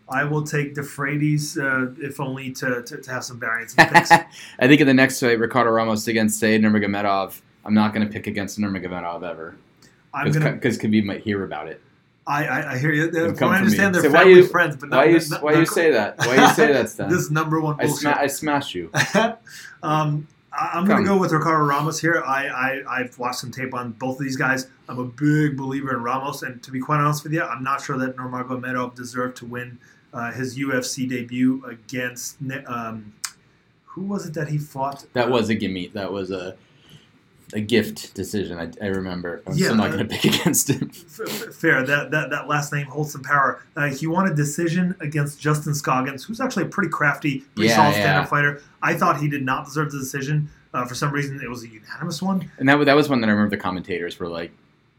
I 0.08 0.24
will 0.24 0.42
take 0.42 0.74
DeFreitas, 0.74 1.56
uh, 1.56 1.94
if 2.04 2.18
only 2.18 2.50
to, 2.50 2.82
to, 2.82 2.96
to 2.96 3.10
have 3.12 3.22
some 3.22 3.38
variance 3.38 3.74
in 3.76 3.86
picks. 3.86 4.10
I 4.58 4.66
think 4.66 4.80
in 4.80 4.88
the 4.88 4.94
next 4.94 5.20
fight, 5.20 5.38
Ricardo 5.38 5.70
Ramos 5.70 6.08
against 6.08 6.40
Said 6.40 6.62
Nurmagomedov, 6.62 7.40
I'm 7.64 7.74
not 7.74 7.94
going 7.94 8.04
to 8.04 8.12
pick 8.12 8.26
against 8.26 8.58
Nurmagomedov 8.58 9.22
ever 9.22 9.54
I'm 10.12 10.30
gonna. 10.32 10.52
because 10.52 10.78
Khabib 10.78 11.04
might 11.04 11.22
hear 11.22 11.44
about 11.44 11.68
it. 11.68 11.80
I, 12.26 12.44
I, 12.46 12.72
I 12.74 12.78
hear 12.78 12.92
you. 12.92 13.08
It'll 13.08 13.34
From 13.34 13.48
what 13.48 13.56
I 13.56 13.58
understand, 13.58 13.94
they're 13.94 14.02
So 14.02 14.10
why 14.10 14.18
family 14.24 14.34
you- 14.34 14.46
friends, 14.46 14.76
but 14.76 14.90
Why 14.90 15.06
not, 15.06 15.22
you 15.30 15.36
why 15.40 15.52
you 15.54 15.66
say 15.66 15.90
that? 15.92 16.18
Why 16.18 16.36
you 16.36 16.48
say 16.54 16.72
that, 16.72 16.88
Stan? 16.90 17.08
This 17.10 17.30
number 17.30 17.60
one 17.60 17.76
I, 17.80 17.86
sma- 17.86 18.16
I 18.18 18.26
smash 18.28 18.74
you. 18.74 18.90
um, 19.82 20.28
I- 20.52 20.70
I'm 20.74 20.84
going 20.84 21.02
to 21.02 21.08
go 21.08 21.16
with 21.18 21.32
Ricardo 21.32 21.64
Ramos 21.64 22.00
here. 22.00 22.22
I, 22.24 22.46
I 22.46 23.00
I've 23.00 23.18
watched 23.18 23.38
some 23.40 23.50
tape 23.50 23.74
on 23.74 23.92
both 23.92 24.18
of 24.18 24.24
these 24.24 24.36
guys. 24.36 24.68
I'm 24.88 24.98
a 24.98 25.04
big 25.04 25.56
believer 25.56 25.96
in 25.96 26.02
Ramos, 26.02 26.42
and 26.42 26.62
to 26.62 26.70
be 26.70 26.80
quite 26.80 26.98
honest 27.00 27.24
with 27.24 27.32
you, 27.32 27.42
I'm 27.42 27.62
not 27.64 27.82
sure 27.82 27.96
that 27.98 28.16
Nurmagomedov 28.16 28.94
deserved 28.94 29.36
to 29.38 29.46
win 29.46 29.78
uh, 30.12 30.32
his 30.32 30.58
UFC 30.58 31.08
debut 31.08 31.64
against 31.66 32.36
um, 32.66 33.14
who 33.86 34.02
was 34.02 34.26
it 34.26 34.34
that 34.34 34.48
he 34.48 34.58
fought? 34.58 35.06
That 35.14 35.30
was 35.30 35.48
a 35.48 35.54
gimme. 35.54 35.88
That 35.88 36.12
was 36.12 36.30
a 36.30 36.56
a 37.54 37.60
gift 37.60 38.14
decision. 38.14 38.58
I, 38.58 38.70
I 38.84 38.88
remember. 38.88 39.42
I'm 39.46 39.54
Yeah, 39.54 39.66
still 39.66 39.76
not 39.76 39.88
uh, 39.90 39.96
going 39.96 40.08
to 40.08 40.14
pick 40.14 40.24
against 40.40 40.68
him. 40.70 40.88
Fair. 40.90 41.82
That, 41.84 42.10
that 42.10 42.30
that 42.30 42.48
last 42.48 42.72
name 42.72 42.86
holds 42.86 43.12
some 43.12 43.22
power. 43.22 43.62
Uh, 43.76 43.86
he 43.88 44.06
won 44.06 44.28
a 44.30 44.34
decision 44.34 44.94
against 45.00 45.40
Justin 45.40 45.74
Scoggins, 45.74 46.24
who's 46.24 46.40
actually 46.40 46.64
a 46.64 46.68
pretty 46.68 46.90
crafty, 46.90 47.40
pretty 47.54 47.68
Yeah, 47.68 47.76
solid 47.76 47.94
yeah. 47.96 48.00
stand-up 48.02 48.28
fighter. 48.28 48.62
I 48.82 48.94
thought 48.94 49.20
he 49.20 49.28
did 49.28 49.42
not 49.44 49.64
deserve 49.64 49.92
the 49.92 49.98
decision. 49.98 50.48
Uh, 50.72 50.84
for 50.86 50.94
some 50.94 51.10
reason, 51.12 51.40
it 51.42 51.48
was 51.50 51.64
a 51.64 51.68
unanimous 51.68 52.22
one. 52.22 52.50
And 52.58 52.68
that 52.68 52.84
that 52.84 52.94
was 52.94 53.08
one 53.08 53.20
that 53.22 53.26
I 53.28 53.30
remember 53.32 53.56
the 53.56 53.60
commentators 53.62 54.20
were 54.20 54.28
like, 54.28 54.52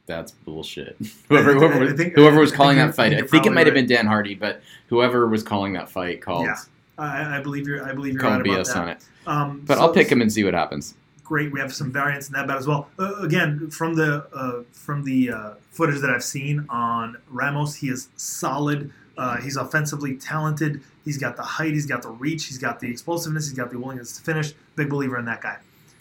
"That's 0.05 0.31
bullshit." 0.31 0.97
whoever 1.29 1.53
whoever, 1.53 1.73
think- 1.73 1.81
was- 1.83 1.93
I 1.93 1.95
think- 1.95 2.13
whoever 2.15 2.39
was 2.41 2.51
calling 2.51 2.77
that 2.77 2.93
fight, 2.95 3.13
I 3.13 3.15
I 3.15 3.19
think 3.19 3.31
think 3.31 3.45
it 3.45 3.51
might 3.51 3.67
have 3.67 3.73
probably 3.73 3.81
been 3.87 3.95
Dan 3.95 4.05
Hardy, 4.07 4.35
but 4.35 4.61
whoever 4.87 5.27
was 5.27 5.43
calling 5.43 5.73
that 5.73 5.89
fight 5.89 6.21
called. 6.21 6.45
Yeah. 6.45 6.55
I, 6.97 7.37
I 7.37 7.41
believe 7.41 7.67
you're. 7.67 7.83
I 7.83 7.93
believe 7.93 8.13
you're 8.13 8.21
Call 8.21 8.31
right 8.31 8.41
about 8.41 8.59
BS 8.65 8.67
that. 8.73 8.77
on 8.77 8.89
it. 8.89 8.97
Um, 9.25 9.61
But 9.65 9.75
so- 9.77 9.81
I'll 9.81 9.93
pick 9.93 10.09
him 10.11 10.21
and 10.21 10.31
see 10.31 10.43
what 10.43 10.53
happens. 10.53 10.93
Great. 11.23 11.51
We 11.51 11.59
have 11.59 11.73
some 11.73 11.91
variants 11.91 12.27
in 12.27 12.33
that 12.33 12.47
bet 12.47 12.57
as 12.57 12.67
well. 12.67 12.89
Uh, 12.99 13.15
again, 13.21 13.69
from 13.69 13.95
the 13.95 14.25
uh, 14.33 14.63
from 14.71 15.03
the 15.03 15.31
uh, 15.31 15.53
footage 15.71 15.99
that 16.01 16.09
I've 16.09 16.23
seen 16.23 16.65
on 16.69 17.17
Ramos, 17.29 17.75
he 17.75 17.89
is 17.89 18.09
solid. 18.15 18.91
Uh, 19.17 19.37
he's 19.37 19.57
offensively 19.57 20.15
talented. 20.15 20.81
He's 21.05 21.17
got 21.17 21.35
the 21.37 21.43
height. 21.43 21.73
He's 21.73 21.85
got 21.85 22.01
the 22.01 22.09
reach. 22.09 22.45
He's 22.45 22.57
got 22.57 22.79
the 22.79 22.89
explosiveness. 22.89 23.47
He's 23.49 23.57
got 23.57 23.69
the 23.71 23.77
willingness 23.79 24.17
to 24.17 24.23
finish. 24.23 24.53
Big 24.75 24.89
believer 24.89 25.17
in 25.17 25.25
that 25.25 25.41
guy. 25.41 25.57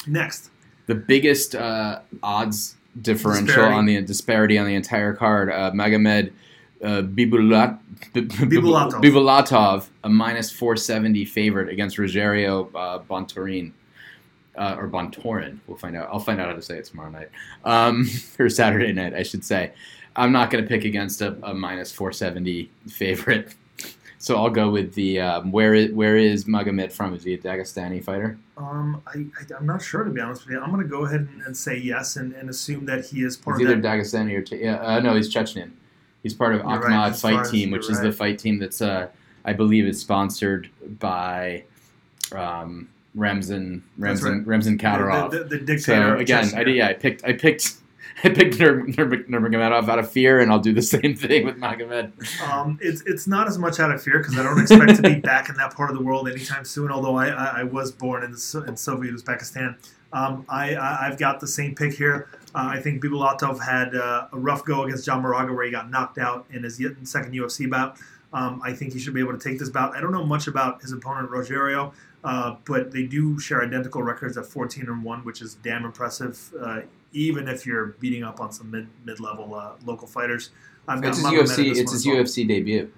Next, 0.06 0.50
The 0.86 0.94
biggest 0.94 1.54
uh, 1.54 2.00
odds 2.22 2.76
differential 3.00 3.46
Disparity. 3.46 3.74
on 3.76 3.86
the 3.86 4.00
disparity 4.02 4.58
on 4.58 4.66
the 4.66 4.74
entire 4.74 5.12
card, 5.14 5.50
uh, 5.50 5.70
Magomed 5.72 6.32
uh, 6.82 7.02
Bibulat, 7.02 7.78
B- 8.14 8.22
Bibulatov. 8.22 9.02
Bibulatov, 9.02 9.88
a 10.02 10.08
minus 10.08 10.50
470 10.50 11.24
favorite 11.26 11.68
against 11.68 11.98
Rogerio 11.98 12.70
uh, 12.74 12.98
Bontorin. 13.00 13.72
Uh, 14.60 14.76
or 14.78 14.88
Bontorin, 14.88 15.58
we'll 15.66 15.78
find 15.78 15.96
out. 15.96 16.08
I'll 16.12 16.20
find 16.20 16.38
out 16.40 16.48
how 16.48 16.54
to 16.54 16.60
say 16.60 16.76
it 16.76 16.84
tomorrow 16.84 17.10
night, 17.10 17.30
um, 17.64 18.06
or 18.38 18.48
Saturday 18.50 18.92
night, 18.92 19.14
I 19.14 19.22
should 19.22 19.44
say. 19.44 19.72
I'm 20.16 20.32
not 20.32 20.50
going 20.50 20.62
to 20.62 20.68
pick 20.68 20.84
against 20.84 21.22
a, 21.22 21.36
a 21.42 21.54
minus 21.54 21.90
470 21.92 22.70
favorite, 22.88 23.54
so 24.18 24.36
I'll 24.36 24.50
go 24.50 24.70
with 24.70 24.92
the 24.94 25.20
um, 25.20 25.50
where 25.50 25.72
is 25.74 25.92
where 25.92 26.16
is 26.16 26.44
Magomed 26.44 26.92
from? 26.92 27.14
Is 27.14 27.24
he 27.24 27.34
a 27.34 27.38
Dagestani 27.38 28.04
fighter? 28.04 28.38
um, 28.60 29.02
I, 29.06 29.18
I, 29.18 29.56
I'm 29.56 29.66
not 29.66 29.82
sure 29.82 30.04
to 30.04 30.10
be 30.10 30.20
honest 30.20 30.44
with 30.44 30.52
you. 30.52 30.60
I'm 30.60 30.70
going 30.70 30.82
to 30.82 30.88
go 30.88 31.06
ahead 31.06 31.20
and, 31.20 31.42
and 31.42 31.56
say 31.56 31.76
yes 31.76 32.16
and, 32.16 32.34
and 32.34 32.50
assume 32.50 32.84
that 32.86 33.04
he 33.06 33.22
is 33.22 33.36
part 33.36 33.58
He's 33.58 33.66
of 33.66 33.72
either 33.72 33.80
that. 33.80 33.98
Dagestani 33.98 34.52
or 34.52 34.56
yeah, 34.56 34.76
uh, 34.76 35.00
no, 35.00 35.14
he's 35.14 35.28
Chechen. 35.28 35.76
He's 36.22 36.34
part 36.34 36.54
of 36.54 36.62
right, 36.62 36.82
Akhmat 36.82 37.10
as 37.10 37.22
Fight 37.22 37.46
Team, 37.46 37.70
which 37.70 37.88
is 37.88 38.00
the 38.00 38.12
fight 38.12 38.38
team 38.38 38.58
that's 38.58 38.82
uh, 38.82 39.08
I 39.44 39.54
believe 39.54 39.86
is 39.86 39.98
sponsored 39.98 40.68
by 40.98 41.64
um, 42.32 42.88
Remsen, 43.14 43.82
Ramzan 43.98 44.38
right. 44.38 44.46
Ramzan 44.46 44.78
Kadyrov. 44.78 45.30
The, 45.30 45.38
the, 45.38 45.44
the 45.44 45.58
dictator. 45.58 46.14
so 46.14 46.18
again, 46.18 46.52
I 46.54 46.62
yeah, 46.62 46.88
I 46.88 46.94
picked 46.94 47.24
I 47.24 47.32
picked 47.32 47.74
I 48.24 48.28
picked 48.28 48.58
Nur- 48.58 48.86
Nur- 48.86 49.24
Nurmagomedov 49.24 49.88
out 49.88 49.98
of 49.98 50.10
fear, 50.10 50.40
and 50.40 50.52
I'll 50.52 50.60
do 50.60 50.72
the 50.72 50.82
same 50.96 51.14
thing 51.14 51.44
with 51.44 51.56
Magomed. 51.56 52.12
Um, 52.48 52.78
it's 52.80 53.02
it's 53.06 53.26
not 53.26 53.48
as 53.48 53.58
much 53.58 53.80
out 53.80 53.90
of 53.90 54.02
fear 54.02 54.18
because 54.18 54.38
I 54.38 54.42
don't 54.42 54.60
expect 54.60 54.96
to 54.96 55.02
be 55.02 55.14
back 55.20 55.48
in 55.48 55.56
that 55.56 55.74
part 55.74 55.90
of 55.90 55.96
the 55.96 56.02
world 56.02 56.28
anytime 56.28 56.64
soon. 56.64 56.90
Although 56.90 57.16
I, 57.16 57.28
I, 57.28 57.60
I 57.60 57.62
was 57.64 57.90
born 57.90 58.22
in, 58.22 58.32
the, 58.32 58.64
in 58.66 58.76
Soviet 58.76 59.14
Uzbekistan, 59.14 59.76
um, 60.12 60.44
I, 60.48 60.74
I 60.74 61.08
I've 61.08 61.18
got 61.18 61.40
the 61.40 61.48
same 61.48 61.74
pick 61.74 61.94
here. 61.94 62.28
Uh, 62.54 62.68
I 62.72 62.80
think 62.80 63.02
Bibulatov 63.02 63.64
had 63.64 63.94
uh, 63.94 64.28
a 64.32 64.38
rough 64.38 64.64
go 64.64 64.82
against 64.84 65.06
John 65.06 65.22
Moraga 65.22 65.52
where 65.52 65.64
he 65.64 65.70
got 65.70 65.88
knocked 65.88 66.18
out 66.18 66.46
in 66.52 66.64
his 66.64 66.76
second 67.04 67.32
UFC 67.32 67.70
bout. 67.70 67.96
Um, 68.32 68.60
I 68.64 68.72
think 68.72 68.92
he 68.92 68.98
should 69.00 69.14
be 69.14 69.20
able 69.20 69.36
to 69.36 69.38
take 69.38 69.58
this 69.58 69.70
bout. 69.70 69.96
I 69.96 70.00
don't 70.00 70.12
know 70.12 70.24
much 70.24 70.46
about 70.46 70.80
his 70.82 70.92
opponent 70.92 71.30
Rogerio, 71.30 71.92
uh, 72.24 72.56
but 72.66 72.92
they 72.92 73.04
do 73.04 73.38
share 73.40 73.62
identical 73.62 74.02
records 74.02 74.36
at 74.36 74.46
14 74.46 74.88
and 74.88 75.02
one, 75.04 75.20
which 75.24 75.40
is 75.42 75.54
damn 75.56 75.84
impressive. 75.84 76.52
Uh, 76.60 76.80
even 77.12 77.48
if 77.48 77.66
you're 77.66 77.86
beating 77.98 78.22
up 78.22 78.40
on 78.40 78.52
some 78.52 78.70
mid 78.70 78.86
mid 79.04 79.18
level 79.20 79.54
uh, 79.54 79.72
local 79.84 80.06
fighters, 80.06 80.50
I've 80.86 81.02
got 81.02 81.08
It's 81.10 81.18
his 81.18 81.26
UFC. 81.26 81.76
It's 81.76 81.92
his. 81.92 82.06
UFC 82.06 82.46
debut. 82.46 82.92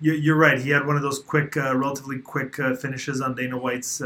You- 0.00 0.12
You're 0.12 0.36
right. 0.36 0.58
He 0.58 0.70
had 0.70 0.86
one 0.86 0.96
of 0.96 1.02
those 1.02 1.20
quick, 1.20 1.56
uh, 1.56 1.74
relatively 1.76 2.18
quick 2.18 2.58
uh, 2.60 2.74
finishes 2.76 3.20
on 3.20 3.34
Dana 3.34 3.56
White's 3.58 4.00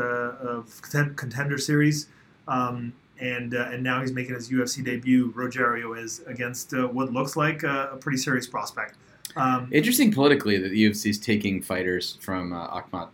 contender 1.17 1.59
series, 1.59 2.07
um, 2.49 2.93
and 3.21 3.55
uh, 3.55 3.69
and 3.73 3.83
now 3.83 4.01
he's 4.01 4.13
making 4.13 4.35
his 4.35 4.51
UFC 4.51 4.85
debut. 4.85 5.33
Rogerio 5.33 5.99
is 6.01 6.21
against 6.27 6.73
uh, 6.75 6.87
what 6.87 7.13
looks 7.13 7.37
like 7.37 7.63
a, 7.63 7.91
a 7.93 7.97
pretty 7.97 8.19
serious 8.19 8.47
prospect. 8.47 8.95
Um, 9.37 9.69
Interesting 9.73 10.13
politically 10.13 10.59
that 10.59 10.71
the 10.71 10.85
UFC 10.87 11.07
is 11.11 11.19
taking 11.19 11.63
fighters 11.63 12.19
from 12.21 12.53
uh, 12.53 12.69
Akhmat 12.81 13.09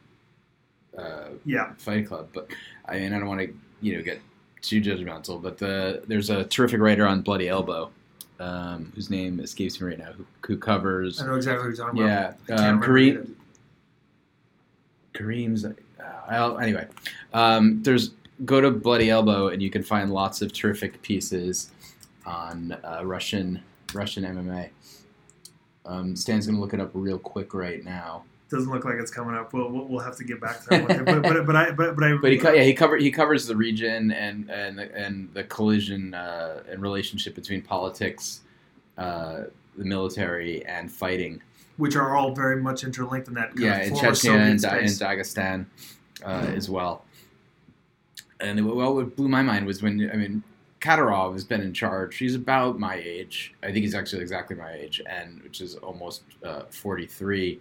uh, 0.98 1.28
yeah, 1.44 1.72
Fight 1.78 2.06
Club, 2.06 2.28
but 2.32 2.50
I 2.86 2.98
mean 2.98 3.12
I 3.12 3.18
don't 3.18 3.28
want 3.28 3.40
to 3.40 3.54
you 3.80 3.96
know 3.96 4.02
get 4.02 4.20
too 4.62 4.80
judgmental, 4.80 5.40
but 5.40 5.58
the 5.58 6.02
there's 6.06 6.30
a 6.30 6.44
terrific 6.44 6.80
writer 6.80 7.06
on 7.06 7.22
Bloody 7.22 7.48
Elbow, 7.48 7.90
um, 8.40 8.92
whose 8.94 9.10
name 9.10 9.40
escapes 9.40 9.80
me 9.80 9.88
right 9.88 9.98
now, 9.98 10.12
who, 10.12 10.26
who 10.46 10.56
covers 10.56 11.20
I 11.20 11.26
know 11.26 11.34
exactly 11.34 11.68
what 11.68 11.96
you're 11.96 12.06
yeah 12.06 12.32
um, 12.50 12.82
Kareem. 12.82 13.34
Kareem's. 15.14 15.64
Uh, 15.64 16.54
anyway, 16.56 16.86
um, 17.32 17.82
there's 17.82 18.10
go 18.44 18.60
to 18.60 18.70
Bloody 18.70 19.10
Elbow 19.10 19.48
and 19.48 19.62
you 19.62 19.70
can 19.70 19.82
find 19.82 20.12
lots 20.12 20.42
of 20.42 20.52
terrific 20.52 21.00
pieces 21.02 21.70
on 22.26 22.76
uh, 22.84 23.00
Russian 23.04 23.62
Russian 23.94 24.24
MMA. 24.24 24.70
Um, 25.86 26.16
Stan's 26.16 26.46
gonna 26.46 26.60
look 26.60 26.74
it 26.74 26.80
up 26.80 26.90
real 26.94 27.18
quick 27.18 27.54
right 27.54 27.84
now. 27.84 28.24
Doesn't 28.48 28.70
look 28.70 28.84
like 28.84 28.94
it's 29.00 29.10
coming 29.10 29.34
up. 29.34 29.52
We'll, 29.52 29.68
we'll, 29.70 30.00
have 30.00 30.16
to 30.18 30.24
get 30.24 30.40
back 30.40 30.62
to 30.62 30.68
that 30.70 30.88
one. 30.88 31.04
But, 31.04 31.22
but, 31.22 31.46
but 31.46 31.56
I 31.56 31.70
but, 31.72 31.96
but 31.96 32.04
I 32.04 32.16
But 32.16 32.30
he 32.30 32.38
yeah 32.38 32.62
he 32.62 32.74
cover 32.74 32.96
he 32.96 33.10
covers 33.10 33.46
the 33.46 33.56
region 33.56 34.12
and 34.12 34.48
and 34.48 34.78
the, 34.78 34.94
and 34.96 35.34
the 35.34 35.42
collision 35.44 36.14
uh, 36.14 36.62
and 36.70 36.80
relationship 36.80 37.34
between 37.34 37.60
politics, 37.60 38.42
uh, 38.98 39.44
the 39.76 39.84
military, 39.84 40.64
and 40.66 40.92
fighting. 40.92 41.42
which 41.76 41.96
are 41.96 42.16
all 42.16 42.34
very 42.34 42.62
much 42.62 42.84
interlinked 42.84 43.26
in 43.26 43.34
that 43.34 43.50
yeah, 43.58 43.82
in 43.82 43.92
Chechnya 43.92 44.36
and, 44.36 44.60
Da- 44.60 44.76
and. 44.76 44.88
Dagestan 44.88 45.66
uh, 46.24 46.52
as 46.54 46.70
well. 46.70 47.04
And 48.40 48.58
it, 48.58 48.62
well, 48.62 48.94
what 48.94 49.16
blew 49.16 49.28
my 49.28 49.42
mind 49.42 49.66
was 49.66 49.82
when 49.82 50.08
I 50.12 50.16
mean, 50.16 50.42
Kadyrov 50.80 51.32
has 51.32 51.44
been 51.44 51.62
in 51.62 51.72
charge. 51.72 52.16
He's 52.16 52.34
about 52.34 52.78
my 52.78 52.94
age. 52.94 53.54
I 53.62 53.66
think 53.66 53.78
he's 53.78 53.94
actually 53.94 54.22
exactly 54.22 54.56
my 54.56 54.72
age, 54.72 55.02
and 55.08 55.42
which 55.42 55.60
is 55.60 55.76
almost 55.76 56.22
uh, 56.44 56.62
forty 56.70 57.06
three. 57.06 57.60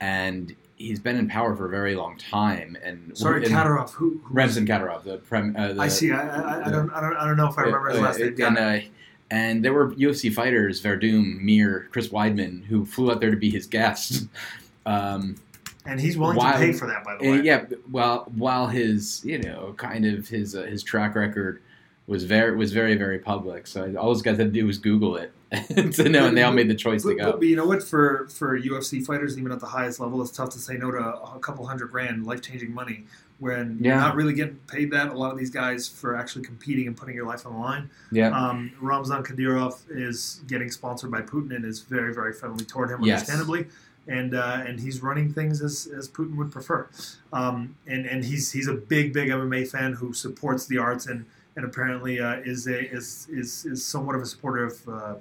And 0.00 0.54
he's 0.76 1.00
been 1.00 1.16
in 1.16 1.28
power 1.28 1.56
for 1.56 1.66
a 1.66 1.70
very 1.70 1.94
long 1.94 2.16
time. 2.18 2.76
And 2.82 3.16
Sorry, 3.16 3.44
and 3.44 3.52
Kadyrov. 3.52 3.90
Who? 3.92 4.20
who 4.22 4.34
Ramzan 4.34 4.66
Kadyrov, 4.66 5.04
the, 5.04 5.18
prem, 5.18 5.56
uh, 5.56 5.72
the 5.72 5.80
I 5.80 5.88
see. 5.88 6.12
I, 6.12 6.26
I, 6.26 6.66
I 6.66 6.70
don't. 6.70 6.90
I 6.90 7.00
don't. 7.00 7.16
I 7.16 7.26
don't 7.26 7.36
know 7.36 7.48
if 7.48 7.58
I 7.58 7.62
remember 7.62 7.90
his 7.90 7.98
uh, 7.98 8.02
last 8.02 8.18
name. 8.20 8.40
and, 8.40 8.58
uh, 8.58 8.78
and 9.30 9.64
there 9.64 9.72
were 9.72 9.90
UFC 9.92 10.32
fighters, 10.32 10.82
Werdum, 10.82 11.40
Mir, 11.40 11.88
Chris 11.90 12.08
Weidman, 12.08 12.64
who 12.64 12.86
flew 12.86 13.10
out 13.10 13.20
there 13.20 13.30
to 13.30 13.36
be 13.36 13.50
his 13.50 13.66
guest. 13.66 14.26
Um, 14.88 15.34
and 15.84 15.98
he's 15.98 16.16
willing 16.16 16.36
while- 16.36 16.52
to 16.52 16.58
pay 16.60 16.72
for 16.72 16.86
that, 16.86 17.02
by 17.02 17.16
the 17.16 17.28
way. 17.28 17.40
yeah, 17.40 17.64
while 17.90 18.30
while 18.36 18.68
his 18.68 19.24
you 19.24 19.38
know 19.38 19.74
kind 19.76 20.06
of 20.06 20.28
his 20.28 20.54
uh, 20.54 20.62
his 20.62 20.84
track 20.84 21.16
record 21.16 21.60
was 22.06 22.22
very 22.22 22.54
was 22.54 22.72
very 22.72 22.94
very 22.94 23.18
public, 23.18 23.66
so 23.66 23.92
all 23.96 24.06
those 24.06 24.22
guys 24.22 24.38
had 24.38 24.46
to 24.46 24.52
do 24.52 24.64
was 24.64 24.78
Google 24.78 25.16
it 25.16 25.32
to 25.52 26.08
know, 26.08 26.26
and 26.26 26.36
they 26.36 26.42
all 26.42 26.52
made 26.52 26.68
the 26.68 26.74
choice 26.74 27.02
to 27.02 27.08
But, 27.08 27.18
go. 27.18 27.32
but 27.38 27.42
you 27.46 27.56
know 27.56 27.66
what? 27.66 27.82
For 27.82 28.26
for 28.28 28.58
UFC 28.58 29.04
fighters, 29.04 29.38
even 29.38 29.52
at 29.52 29.60
the 29.60 29.66
highest 29.66 30.00
level, 30.00 30.20
it's 30.22 30.30
tough 30.32 30.50
to 30.50 30.58
say 30.58 30.76
no 30.76 30.90
to 30.90 30.98
a 30.98 31.38
couple 31.40 31.66
hundred 31.66 31.90
grand, 31.90 32.26
life 32.26 32.42
changing 32.42 32.72
money. 32.74 33.04
When 33.38 33.78
you're 33.82 33.94
not 33.96 34.16
really 34.16 34.32
getting 34.32 34.56
paid 34.66 34.90
that, 34.92 35.08
a 35.10 35.12
lot 35.14 35.30
of 35.30 35.38
these 35.38 35.50
guys 35.50 35.86
for 35.86 36.16
actually 36.16 36.46
competing 36.46 36.86
and 36.86 36.96
putting 36.96 37.14
your 37.14 37.26
life 37.26 37.44
on 37.46 37.52
the 37.52 37.58
line. 37.58 37.90
Yeah, 38.10 38.30
Um, 38.30 38.72
Ramzan 38.80 39.24
Kadyrov 39.24 39.78
is 39.90 40.40
getting 40.48 40.70
sponsored 40.70 41.10
by 41.10 41.20
Putin 41.20 41.54
and 41.54 41.62
is 41.64 41.80
very, 41.82 42.14
very 42.14 42.32
friendly 42.32 42.64
toward 42.64 42.90
him, 42.90 43.02
Yes. 43.04 43.20
understandably. 43.20 43.66
And 44.08 44.34
uh, 44.34 44.62
and 44.66 44.80
he's 44.80 45.02
running 45.02 45.32
things 45.34 45.60
as, 45.60 45.86
as 45.96 46.08
Putin 46.08 46.36
would 46.36 46.50
prefer. 46.50 46.88
Um, 47.32 47.76
and 47.86 48.06
and 48.06 48.24
he's 48.24 48.52
he's 48.52 48.68
a 48.68 48.74
big, 48.74 49.12
big 49.12 49.28
MMA 49.28 49.68
fan 49.70 49.92
who 49.94 50.12
supports 50.14 50.66
the 50.66 50.78
arts 50.78 51.06
and 51.06 51.26
and 51.56 51.64
apparently 51.64 52.20
uh, 52.20 52.36
is 52.44 52.66
a 52.66 52.78
is, 52.92 53.26
is 53.30 53.64
is 53.66 53.84
somewhat 53.84 54.14
of 54.14 54.22
a 54.22 54.26
supporter 54.26 54.64
of 54.64 54.88
uh, 54.88 55.14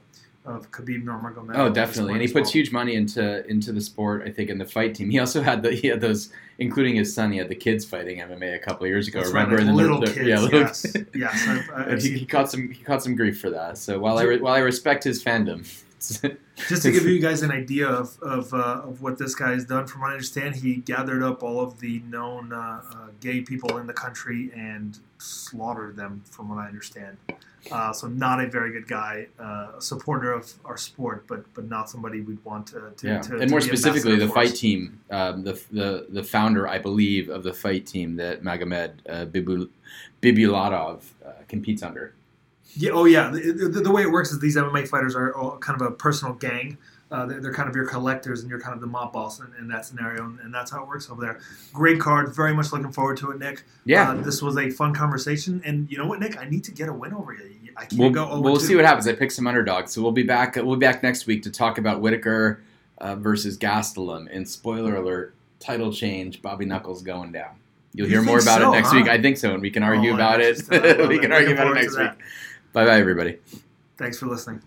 of 0.46 0.70
Khabib 0.70 1.04
Nurmagomedov. 1.04 1.58
Oh, 1.58 1.70
definitely, 1.72 2.14
and 2.14 2.22
he 2.22 2.28
puts 2.28 2.48
well. 2.48 2.52
huge 2.54 2.72
money 2.72 2.94
into 2.96 3.46
into 3.48 3.72
the 3.72 3.82
sport. 3.82 4.22
I 4.26 4.30
think 4.32 4.50
in 4.52 4.58
the 4.60 4.66
fight 4.66 4.94
team, 4.94 5.10
he 5.10 5.18
also 5.20 5.42
had 5.42 5.64
the 5.64 5.72
he 5.74 5.88
had 5.88 6.02
those, 6.02 6.32
including 6.60 6.96
his 6.96 7.14
son. 7.14 7.32
He 7.32 7.40
had 7.40 7.50
the 7.50 7.56
kids 7.56 7.84
fighting 7.84 8.20
MMA 8.20 8.54
a 8.56 8.60
couple 8.60 8.84
of 8.86 8.90
years 8.90 9.08
ago. 9.08 9.22
That's 9.22 9.32
right, 9.34 9.48
Remember, 9.48 9.72
like 9.74 9.76
little 9.76 10.00
the- 10.02 10.08
kids. 10.08 10.28
yeah, 10.28 10.40
little 10.40 10.60
yes, 10.60 10.82
kids. 10.92 11.10
yes. 11.16 11.48
I've, 11.48 11.70
I've 11.74 11.88
And 11.94 12.02
he, 12.02 12.18
he 12.20 12.26
caught 12.28 12.52
some 12.52 12.70
he 12.70 12.84
caught 12.84 13.02
some 13.02 13.16
grief 13.16 13.40
for 13.42 13.50
that. 13.50 13.78
So 13.80 13.98
while 13.98 14.20
I 14.20 14.24
re- 14.24 14.40
while 14.40 14.54
I 14.54 14.60
respect 14.60 15.04
his 15.04 15.24
fandom, 15.24 15.66
Just 16.68 16.84
to 16.84 16.92
give 16.92 17.06
you 17.06 17.20
guys 17.20 17.42
an 17.42 17.52
idea 17.52 17.88
of, 17.88 18.18
of, 18.22 18.54
uh, 18.54 18.82
of 18.84 19.02
what 19.02 19.18
this 19.18 19.36
guy 19.36 19.52
has 19.52 19.66
done, 19.66 19.88
from 19.88 20.02
what 20.02 20.10
I 20.10 20.14
understand, 20.14 20.56
he 20.56 20.78
gathered 20.78 21.24
up 21.24 21.44
all 21.44 21.60
of 21.60 21.80
the 21.80 22.00
known 22.10 22.54
uh, 22.54 22.82
uh, 22.90 23.08
gay 23.20 23.42
people 23.42 23.78
in 23.78 23.88
the 23.88 23.94
country 23.94 24.52
and 24.56 24.98
slaughtered 25.18 25.96
them, 25.96 26.24
from 26.30 26.50
what 26.50 26.58
I 26.58 26.68
understand. 26.68 27.18
Uh, 27.72 27.92
so, 27.92 28.08
not 28.08 28.40
a 28.44 28.48
very 28.48 28.72
good 28.72 28.88
guy, 28.88 29.28
uh, 29.40 29.72
a 29.78 29.82
supporter 29.82 30.32
of 30.32 30.54
our 30.66 30.78
sport, 30.78 31.26
but 31.28 31.52
but 31.56 31.68
not 31.68 31.90
somebody 31.90 32.22
we'd 32.22 32.44
want 32.46 32.68
to. 32.68 32.92
to 32.96 33.08
yeah, 33.08 33.22
to, 33.22 33.40
and 33.40 33.50
more 33.50 33.62
specifically, 33.62 34.16
the 34.18 34.28
fight 34.28 34.56
team, 34.56 35.00
um, 35.10 35.44
the 35.44 35.60
the 35.72 36.06
the 36.10 36.24
founder, 36.24 36.68
I 36.68 36.78
believe, 36.78 37.30
of 37.30 37.44
the 37.44 37.54
fight 37.54 37.88
team 37.88 38.16
that 38.18 38.44
Magomed 38.44 38.92
uh, 39.10 39.26
Bibul- 39.26 39.70
Bibulatov 40.22 41.02
uh, 41.26 41.32
competes 41.48 41.82
under. 41.82 42.14
Yeah, 42.78 42.92
oh 42.92 43.06
yeah. 43.06 43.30
The, 43.32 43.70
the, 43.70 43.82
the 43.82 43.92
way 43.92 44.02
it 44.04 44.12
works 44.12 44.32
is 44.32 44.40
these 44.40 44.56
MMA 44.58 44.88
fighters 44.88 45.16
are 45.16 45.36
all 45.36 45.58
kind 45.58 45.80
of 45.80 45.88
a 45.88 45.92
personal 45.92 46.34
gang. 46.34 46.78
Uh, 47.12 47.26
they're, 47.28 47.40
they're 47.40 47.54
kind 47.54 47.70
of 47.70 47.76
your 47.76 47.86
collectors, 47.86 48.42
and 48.42 48.50
you're 48.50 48.60
kind 48.60 48.74
of 48.74 48.82
the 48.82 48.88
mob 48.88 49.14
boss 49.14 49.40
in, 49.40 49.48
in 49.60 49.68
that 49.68 49.86
scenario, 49.86 50.26
and, 50.26 50.40
and 50.40 50.54
that's 50.54 50.72
how 50.72 50.82
it 50.82 50.88
works 50.88 51.10
over 51.10 51.22
there. 51.22 51.40
Great 51.72 52.00
card. 52.00 52.36
Very 52.36 52.54
much 52.54 52.74
looking 52.74 52.92
forward 52.92 53.16
to 53.18 53.30
it, 53.32 53.38
Nick. 53.40 53.64
Yeah, 53.86 54.10
Uh, 54.12 54.16
this 54.16 54.42
was 54.42 54.58
a 54.58 54.70
fun 54.72 54.94
conversation, 54.94 55.62
and 55.64 55.90
you 55.90 55.98
know 56.00 56.08
what, 56.08 56.20
Nick? 56.20 56.38
I 56.38 56.46
need 56.50 56.64
to 56.66 56.72
get 56.72 56.90
a 56.90 56.94
win 56.94 57.14
over 57.14 57.32
you. 57.34 57.52
I 57.78 57.82
can't 57.86 58.00
we'll, 58.00 58.10
go 58.10 58.28
over 58.28 58.42
we'll 58.42 58.58
two. 58.58 58.66
see 58.66 58.76
what 58.76 58.86
happens. 58.86 59.08
I 59.08 59.14
picked 59.14 59.34
some 59.34 59.46
underdogs, 59.48 59.94
so 59.94 60.02
we'll 60.02 60.12
be 60.14 60.24
back. 60.24 60.56
We'll 60.56 60.76
be 60.78 60.86
back 60.86 61.04
next 61.04 61.28
week 61.28 61.44
to 61.44 61.52
talk 61.52 61.78
about 61.78 62.02
Whitaker 62.02 62.62
uh, 62.98 63.16
versus 63.16 63.58
Gastelum. 63.58 64.28
And 64.36 64.48
spoiler 64.50 64.96
alert: 64.96 65.36
title 65.60 65.94
change, 65.94 66.42
Bobby 66.42 66.66
Knuckles 66.66 67.02
going 67.04 67.32
down. 67.32 67.52
You'll 67.94 68.08
You 68.08 68.14
hear 68.16 68.22
more 68.24 68.40
about 68.40 68.60
so, 68.62 68.70
it 68.74 68.76
next 68.76 68.90
huh? 68.92 68.98
week. 68.98 69.08
I 69.10 69.22
think 69.22 69.38
so, 69.38 69.54
and 69.54 69.62
we 69.62 69.70
can 69.72 69.84
argue 69.84 70.12
Oh, 70.12 70.16
about 70.16 70.42
it. 70.42 70.58
interesting. 70.60 70.84
I 70.84 70.92
love 71.02 71.10
we 71.10 71.20
can 71.20 71.32
argue 71.32 71.54
about 71.54 71.68
it 71.68 71.76
next 71.76 71.98
week. 71.98 72.10
Bye 72.76 72.84
bye, 72.84 73.00
everybody. 73.00 73.38
Thanks 73.96 74.20
for 74.20 74.26
listening. 74.26 74.62